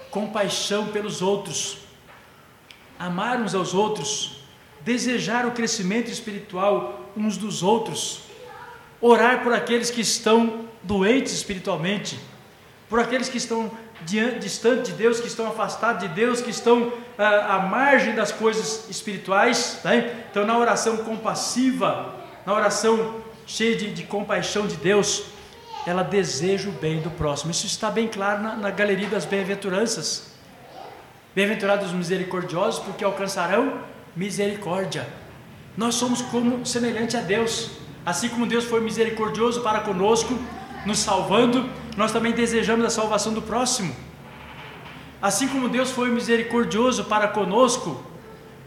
Compaixão 0.09 0.87
pelos 0.93 1.21
outros, 1.21 1.79
amar 2.97 3.41
uns 3.41 3.53
aos 3.53 3.73
outros, 3.73 4.45
desejar 4.79 5.45
o 5.45 5.51
crescimento 5.51 6.09
espiritual 6.09 7.11
uns 7.17 7.35
dos 7.35 7.61
outros, 7.61 8.21
orar 9.01 9.43
por 9.43 9.51
aqueles 9.51 9.91
que 9.91 9.99
estão 9.99 10.69
doentes 10.81 11.33
espiritualmente, 11.33 12.17
por 12.87 12.97
aqueles 12.97 13.27
que 13.27 13.37
estão 13.37 13.69
distante 14.03 14.91
de 14.91 14.97
Deus, 14.97 15.19
que 15.19 15.27
estão 15.27 15.47
afastados 15.47 16.01
de 16.01 16.07
Deus, 16.09 16.41
que 16.41 16.49
estão 16.49 16.91
ah, 17.17 17.55
à 17.55 17.59
margem 17.59 18.13
das 18.13 18.31
coisas 18.31 18.89
espirituais. 18.89 19.79
Né? 19.83 20.25
Então, 20.29 20.45
na 20.45 20.57
oração 20.57 20.97
compassiva, 20.97 22.13
na 22.45 22.53
oração 22.53 23.21
cheia 23.45 23.75
de, 23.75 23.93
de, 23.93 24.03
compaixão 24.03 24.67
de 24.67 24.75
Deus, 24.75 25.25
ela 25.85 26.03
deseja 26.03 26.69
o 26.69 26.71
bem 26.73 26.99
do 26.99 27.11
próximo. 27.11 27.51
Isso 27.51 27.65
está 27.65 27.89
bem 27.89 28.07
claro 28.07 28.41
na, 28.41 28.55
na 28.55 28.71
galeria 28.71 29.07
das 29.07 29.25
bem-aventuranças. 29.25 30.33
Bem-aventurados 31.33 31.87
os 31.87 31.93
misericordiosos, 31.93 32.83
porque 32.83 33.03
alcançarão 33.03 33.79
misericórdia. 34.15 35.07
Nós 35.77 35.95
somos 35.95 36.21
como 36.21 36.65
semelhante 36.65 37.17
a 37.17 37.21
Deus. 37.21 37.71
Assim 38.05 38.29
como 38.29 38.45
Deus 38.45 38.65
foi 38.65 38.79
misericordioso 38.81 39.61
para 39.61 39.79
conosco, 39.79 40.37
nos 40.85 40.99
salvando, 40.99 41.69
nós 41.97 42.11
também 42.11 42.31
desejamos 42.31 42.85
a 42.85 42.89
salvação 42.89 43.33
do 43.33 43.41
próximo. 43.41 43.95
Assim 45.21 45.47
como 45.47 45.69
Deus 45.69 45.91
foi 45.91 46.09
misericordioso 46.09 47.05
para 47.05 47.27
conosco, 47.27 48.03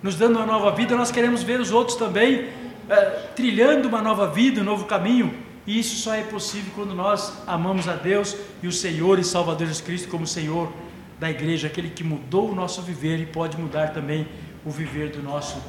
nos 0.03 0.15
dando 0.15 0.37
uma 0.37 0.47
nova 0.47 0.71
vida, 0.71 0.97
nós 0.97 1.11
queremos 1.11 1.43
ver 1.43 1.61
os 1.61 1.71
outros 1.71 1.97
também 1.97 2.49
é, 2.89 2.95
trilhando 3.37 3.89
uma 3.89 4.01
nova 4.01 4.29
vida, 4.29 4.61
um 4.61 4.65
novo 4.65 4.87
caminho. 4.87 5.35
E 5.67 5.79
isso 5.79 5.97
só 5.97 6.15
é 6.15 6.23
possível 6.23 6.73
quando 6.75 6.95
nós 6.95 7.33
amamos 7.47 7.89
a 7.89 7.95
Deus 7.95 8.37
e 8.63 8.67
o 8.67 8.73
Senhor 8.73 9.19
e 9.19 9.25
Salvador 9.25 9.67
Jesus 9.67 9.85
Cristo 9.85 10.09
como 10.09 10.27
Senhor 10.27 10.73
da 11.21 11.31
igreja, 11.31 11.67
aquele 11.67 11.91
que 11.91 12.03
mudou 12.03 12.51
o 12.51 12.55
nosso 12.55 12.81
viver 12.81 13.19
e 13.19 13.27
pode 13.27 13.59
mudar 13.59 13.89
também 13.89 14.27
o 14.65 14.71
viver 14.71 15.11
do 15.11 15.23
nosso 15.23 15.61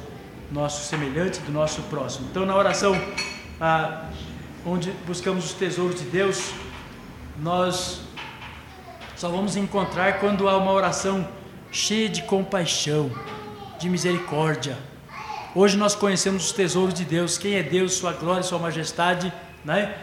nosso 0.50 0.84
semelhante, 0.88 1.40
do 1.40 1.52
nosso 1.52 1.82
próximo. 1.82 2.26
Então, 2.30 2.44
na 2.44 2.56
oração 2.56 3.00
ah, 3.60 4.06
onde 4.66 4.90
buscamos 5.06 5.44
os 5.44 5.52
tesouros 5.52 6.00
de 6.00 6.06
Deus, 6.06 6.52
nós 7.40 8.02
só 9.16 9.30
vamos 9.30 9.56
encontrar 9.56 10.20
quando 10.20 10.48
há 10.48 10.56
uma 10.58 10.72
oração 10.72 11.26
cheia 11.72 12.08
de 12.08 12.22
compaixão, 12.22 13.10
de 13.78 13.88
misericórdia. 13.88 14.76
Hoje 15.54 15.76
nós 15.76 15.94
conhecemos 15.94 16.46
os 16.46 16.52
tesouros 16.52 16.92
de 16.94 17.04
Deus, 17.04 17.38
quem 17.38 17.54
é 17.54 17.62
Deus, 17.62 17.94
Sua 17.94 18.12
glória, 18.12 18.42
Sua 18.42 18.58
majestade, 18.58 19.32
né? 19.64 19.96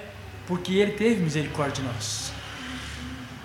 porque 0.47 0.73
Ele 0.73 0.93
teve 0.93 1.21
misericórdia 1.21 1.83
de 1.83 1.83
nós. 1.83 2.31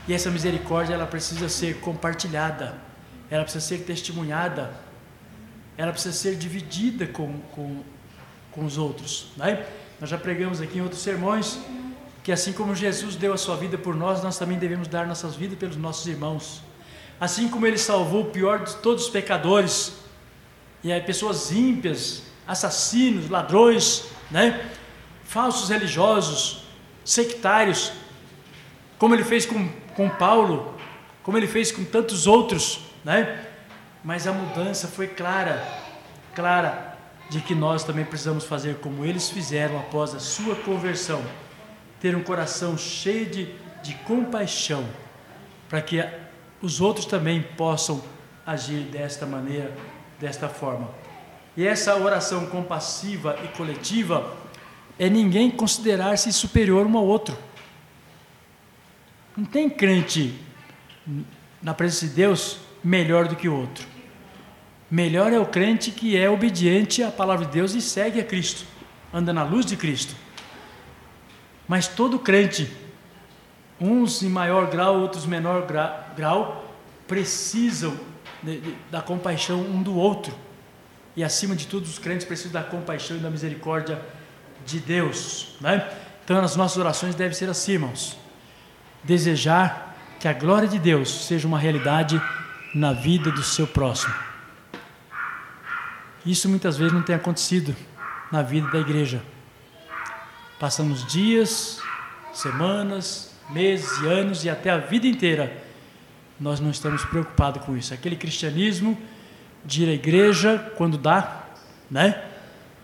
E 0.08 0.14
essa 0.14 0.30
misericórdia 0.30 0.94
ela 0.94 1.06
precisa 1.06 1.48
ser 1.48 1.78
compartilhada, 1.80 2.74
ela 3.30 3.44
precisa 3.44 3.64
ser 3.64 3.78
testemunhada, 3.84 4.72
ela 5.76 5.92
precisa 5.92 6.14
ser 6.16 6.36
dividida 6.36 7.06
com, 7.06 7.38
com, 7.52 7.82
com 8.50 8.64
os 8.64 8.78
outros. 8.78 9.32
Né? 9.36 9.66
Nós 10.00 10.08
já 10.08 10.18
pregamos 10.18 10.60
aqui 10.60 10.78
em 10.78 10.80
outros 10.80 11.02
sermões 11.02 11.60
que 12.22 12.30
assim 12.30 12.52
como 12.52 12.74
Jesus 12.74 13.16
deu 13.16 13.32
a 13.32 13.36
sua 13.36 13.56
vida 13.56 13.76
por 13.76 13.96
nós, 13.96 14.22
nós 14.22 14.38
também 14.38 14.58
devemos 14.58 14.86
dar 14.86 15.06
nossas 15.06 15.34
vidas 15.34 15.58
pelos 15.58 15.76
nossos 15.76 16.06
irmãos. 16.06 16.62
Assim 17.20 17.48
como 17.48 17.66
ele 17.66 17.78
salvou 17.78 18.22
o 18.22 18.30
pior 18.30 18.64
de 18.64 18.76
todos 18.76 19.04
os 19.04 19.10
pecadores, 19.10 19.94
e 20.84 20.92
aí 20.92 21.00
pessoas 21.00 21.50
ímpias, 21.50 22.22
assassinos, 22.46 23.28
ladrões, 23.28 24.04
né? 24.30 24.70
falsos 25.24 25.68
religiosos, 25.68 26.64
sectários, 27.04 27.92
como 28.98 29.14
ele 29.14 29.24
fez 29.24 29.44
com, 29.44 29.68
com 29.96 30.08
Paulo, 30.08 30.76
como 31.22 31.36
ele 31.36 31.48
fez 31.48 31.72
com 31.72 31.84
tantos 31.84 32.26
outros, 32.26 32.80
né? 33.04 33.46
mas 34.04 34.26
a 34.26 34.32
mudança 34.32 34.86
foi 34.86 35.08
clara, 35.08 35.66
clara, 36.34 36.96
de 37.30 37.40
que 37.40 37.54
nós 37.54 37.82
também 37.82 38.04
precisamos 38.04 38.44
fazer 38.44 38.76
como 38.76 39.04
eles 39.04 39.30
fizeram 39.30 39.78
após 39.78 40.14
a 40.14 40.20
sua 40.20 40.54
conversão 40.54 41.22
ter 42.02 42.16
um 42.16 42.22
coração 42.24 42.76
cheio 42.76 43.26
de, 43.26 43.48
de 43.80 43.94
compaixão, 44.04 44.84
para 45.68 45.80
que 45.80 46.04
os 46.60 46.80
outros 46.80 47.06
também 47.06 47.40
possam 47.56 48.02
agir 48.44 48.80
desta 48.86 49.24
maneira, 49.24 49.72
desta 50.18 50.48
forma. 50.48 50.90
E 51.56 51.64
essa 51.64 51.94
oração 51.94 52.46
compassiva 52.46 53.38
e 53.44 53.56
coletiva 53.56 54.36
é 54.98 55.08
ninguém 55.08 55.48
considerar-se 55.48 56.32
superior 56.32 56.84
um 56.86 56.98
ao 56.98 57.06
outro. 57.06 57.38
Não 59.36 59.44
tem 59.44 59.70
crente 59.70 60.34
na 61.62 61.72
presença 61.72 62.08
de 62.08 62.14
Deus 62.14 62.58
melhor 62.82 63.28
do 63.28 63.36
que 63.36 63.48
o 63.48 63.56
outro. 63.56 63.86
Melhor 64.90 65.32
é 65.32 65.38
o 65.38 65.46
crente 65.46 65.92
que 65.92 66.16
é 66.16 66.28
obediente 66.28 67.00
à 67.00 67.12
palavra 67.12 67.46
de 67.46 67.52
Deus 67.52 67.74
e 67.74 67.80
segue 67.80 68.20
a 68.20 68.24
Cristo, 68.24 68.66
anda 69.14 69.32
na 69.32 69.44
luz 69.44 69.64
de 69.64 69.76
Cristo. 69.76 70.16
Mas 71.72 71.88
todo 71.88 72.18
crente, 72.18 72.70
uns 73.80 74.22
em 74.22 74.28
maior 74.28 74.66
grau, 74.66 75.00
outros 75.00 75.24
em 75.24 75.28
menor 75.28 75.66
grau, 76.14 76.70
precisam 77.08 77.98
da 78.90 79.00
compaixão 79.00 79.58
um 79.58 79.82
do 79.82 79.96
outro. 79.96 80.34
E 81.16 81.24
acima 81.24 81.56
de 81.56 81.66
tudo, 81.66 81.86
os 81.86 81.98
crentes 81.98 82.26
precisam 82.26 82.52
da 82.52 82.62
compaixão 82.62 83.16
e 83.16 83.20
da 83.20 83.30
misericórdia 83.30 83.98
de 84.66 84.80
Deus. 84.80 85.56
Né? 85.62 85.90
Então, 86.22 86.38
as 86.44 86.56
nossas 86.56 86.76
orações 86.76 87.14
devem 87.14 87.32
ser 87.32 87.48
assim, 87.48 87.72
irmãos. 87.72 88.18
Desejar 89.02 89.96
que 90.20 90.28
a 90.28 90.34
glória 90.34 90.68
de 90.68 90.78
Deus 90.78 91.24
seja 91.24 91.48
uma 91.48 91.58
realidade 91.58 92.20
na 92.74 92.92
vida 92.92 93.30
do 93.30 93.42
seu 93.42 93.66
próximo. 93.66 94.12
Isso 96.26 96.50
muitas 96.50 96.76
vezes 96.76 96.92
não 96.92 97.02
tem 97.02 97.16
acontecido 97.16 97.74
na 98.30 98.42
vida 98.42 98.68
da 98.68 98.78
igreja. 98.78 99.22
Passamos 100.62 101.04
dias, 101.04 101.80
semanas, 102.32 103.34
meses 103.50 104.00
e 104.00 104.06
anos 104.06 104.44
e 104.44 104.48
até 104.48 104.70
a 104.70 104.78
vida 104.78 105.08
inteira 105.08 105.60
nós 106.38 106.60
não 106.60 106.70
estamos 106.70 107.04
preocupados 107.04 107.64
com 107.64 107.76
isso. 107.76 107.92
Aquele 107.92 108.14
cristianismo 108.14 108.96
de 109.64 109.82
ir 109.82 109.88
à 109.88 109.92
igreja 109.92 110.72
quando 110.76 110.96
dá, 110.96 111.46
né? 111.90 112.22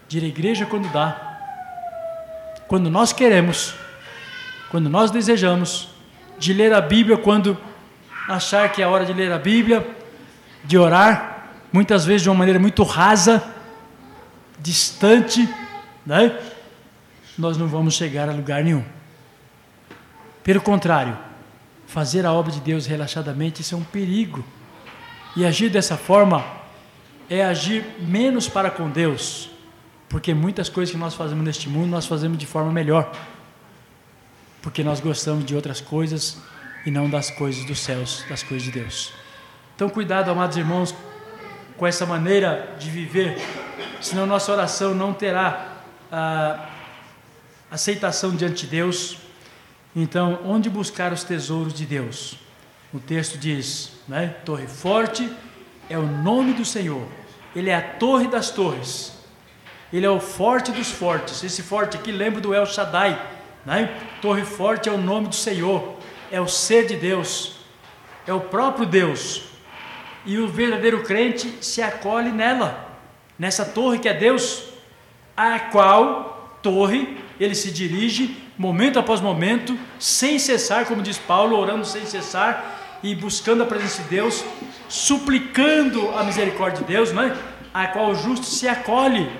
De 0.08 0.18
ir 0.18 0.24
à 0.24 0.26
igreja 0.26 0.66
quando 0.66 0.90
dá. 0.90 1.38
Quando 2.66 2.90
nós 2.90 3.12
queremos, 3.12 3.76
quando 4.72 4.90
nós 4.90 5.12
desejamos, 5.12 5.88
de 6.36 6.52
ler 6.52 6.72
a 6.72 6.80
Bíblia 6.80 7.16
quando 7.16 7.56
achar 8.26 8.72
que 8.72 8.82
é 8.82 8.86
a 8.86 8.88
hora 8.88 9.06
de 9.06 9.12
ler 9.12 9.30
a 9.30 9.38
Bíblia, 9.38 9.88
de 10.64 10.76
orar, 10.76 11.52
muitas 11.72 12.04
vezes 12.04 12.22
de 12.22 12.28
uma 12.28 12.38
maneira 12.38 12.58
muito 12.58 12.82
rasa, 12.82 13.40
distante, 14.58 15.48
né? 16.04 16.36
Nós 17.39 17.57
não 17.57 17.68
vamos 17.68 17.95
chegar 17.95 18.28
a 18.28 18.32
lugar 18.32 18.64
nenhum. 18.64 18.84
Pelo 20.43 20.61
contrário, 20.61 21.16
fazer 21.86 22.26
a 22.26 22.32
obra 22.32 22.51
de 22.51 22.61
Deus 22.61 22.86
relaxadamente, 22.86 23.62
isso 23.62 23.74
é 23.74 23.78
um 23.78 23.84
perigo. 23.84 24.45
E 25.36 25.45
agir 25.45 25.70
dessa 25.70 25.97
forma 25.97 26.45
é 27.30 27.45
agir 27.45 27.84
menos 28.01 28.49
para 28.49 28.70
com 28.70 28.91
Deus, 28.91 29.51
porque 30.09 30.34
muitas 30.34 30.68
coisas 30.68 30.93
que 30.93 30.99
nós 30.99 31.14
fazemos 31.14 31.45
neste 31.45 31.68
mundo, 31.68 31.91
nós 31.91 32.07
fazemos 32.07 32.39
de 32.39 32.47
forma 32.47 32.72
melhor, 32.72 33.12
porque 34.62 34.82
nós 34.82 35.01
gostamos 35.01 35.45
de 35.45 35.55
outras 35.55 35.80
coisas 35.80 36.39
e 36.84 36.91
não 36.91 37.09
das 37.09 37.30
coisas 37.30 37.64
dos 37.64 37.80
céus, 37.80 38.24
das 38.28 38.43
coisas 38.43 38.64
de 38.64 38.72
Deus. 38.72 39.12
Então, 39.76 39.89
cuidado, 39.89 40.30
amados 40.30 40.57
irmãos, 40.57 40.95
com 41.76 41.86
essa 41.86 42.05
maneira 42.05 42.74
de 42.78 42.91
viver, 42.91 43.39
senão 44.01 44.26
nossa 44.26 44.51
oração 44.51 44.95
não 44.95 45.12
terá. 45.12 45.74
Ah, 46.11 46.77
aceitação 47.70 48.34
diante 48.34 48.64
de 48.64 48.70
Deus. 48.72 49.18
Então, 49.94 50.40
onde 50.44 50.70
buscar 50.70 51.12
os 51.12 51.24
tesouros 51.24 51.74
de 51.74 51.84
Deus? 51.84 52.36
O 52.92 52.98
texto 52.98 53.36
diz, 53.36 53.92
né? 54.06 54.34
Torre 54.44 54.66
forte 54.66 55.30
é 55.90 55.98
o 55.98 56.06
nome 56.06 56.54
do 56.54 56.64
Senhor. 56.64 57.06
Ele 57.54 57.70
é 57.70 57.74
a 57.74 57.82
torre 57.82 58.28
das 58.28 58.50
torres. 58.50 59.12
Ele 59.92 60.06
é 60.06 60.10
o 60.10 60.20
forte 60.20 60.70
dos 60.70 60.90
fortes. 60.90 61.42
Esse 61.42 61.62
forte 61.62 61.96
aqui 61.96 62.12
lembra 62.12 62.40
do 62.40 62.54
El 62.54 62.66
Shaddai, 62.66 63.20
né? 63.64 63.90
Torre 64.20 64.44
forte 64.44 64.88
é 64.88 64.92
o 64.92 64.98
nome 64.98 65.28
do 65.28 65.34
Senhor. 65.34 65.96
É 66.30 66.40
o 66.40 66.46
ser 66.46 66.86
de 66.86 66.96
Deus. 66.96 67.56
É 68.26 68.32
o 68.32 68.40
próprio 68.40 68.86
Deus. 68.86 69.44
E 70.24 70.38
o 70.38 70.48
verdadeiro 70.48 71.02
crente 71.02 71.58
se 71.60 71.80
acolhe 71.80 72.30
nela, 72.30 72.98
nessa 73.38 73.64
torre 73.64 73.98
que 73.98 74.08
é 74.08 74.14
Deus, 74.14 74.64
a 75.36 75.58
qual 75.58 76.58
torre 76.62 77.16
ele 77.39 77.55
se 77.55 77.70
dirige, 77.70 78.36
momento 78.57 78.99
após 78.99 79.20
momento, 79.20 79.78
sem 79.99 80.39
cessar, 80.39 80.86
como 80.86 81.03
diz 81.03 81.18
Paulo, 81.18 81.57
orando 81.57 81.84
sem 81.84 82.05
cessar 82.05 82.99
e 83.03 83.14
buscando 83.14 83.62
a 83.62 83.66
presença 83.66 84.03
de 84.03 84.09
Deus, 84.09 84.45
suplicando 84.89 86.11
a 86.16 86.24
misericórdia 86.24 86.80
de 86.80 86.93
Deus, 86.93 87.12
não 87.12 87.22
é? 87.22 87.36
a 87.72 87.86
qual 87.86 88.11
o 88.11 88.14
justo 88.14 88.47
se 88.47 88.66
acolhe. 88.66 89.30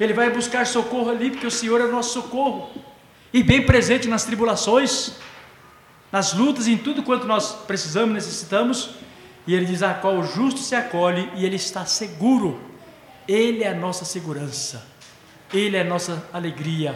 Ele 0.00 0.12
vai 0.12 0.30
buscar 0.30 0.66
socorro 0.66 1.10
ali, 1.10 1.30
porque 1.30 1.46
o 1.46 1.50
Senhor 1.50 1.80
é 1.80 1.84
o 1.84 1.92
nosso 1.92 2.12
socorro. 2.12 2.70
E 3.32 3.42
bem 3.42 3.64
presente 3.64 4.08
nas 4.08 4.24
tribulações, 4.24 5.12
nas 6.10 6.32
lutas, 6.32 6.66
em 6.66 6.76
tudo 6.76 7.02
quanto 7.02 7.26
nós 7.26 7.52
precisamos, 7.52 8.14
necessitamos. 8.14 8.90
E 9.46 9.54
ele 9.54 9.66
diz: 9.66 9.82
a 9.82 9.94
qual 9.94 10.16
o 10.16 10.26
justo 10.26 10.60
se 10.60 10.74
acolhe 10.74 11.30
e 11.36 11.44
ele 11.44 11.56
está 11.56 11.84
seguro. 11.84 12.60
Ele 13.26 13.64
é 13.64 13.68
a 13.68 13.74
nossa 13.74 14.04
segurança, 14.04 14.86
Ele 15.52 15.78
é 15.78 15.80
a 15.80 15.84
nossa 15.84 16.28
alegria, 16.30 16.94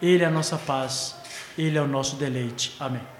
Ele 0.00 0.22
é 0.22 0.26
a 0.26 0.30
nossa 0.30 0.56
paz, 0.56 1.14
Ele 1.56 1.76
é 1.76 1.82
o 1.82 1.88
nosso 1.88 2.16
deleite. 2.16 2.76
Amém. 2.78 3.17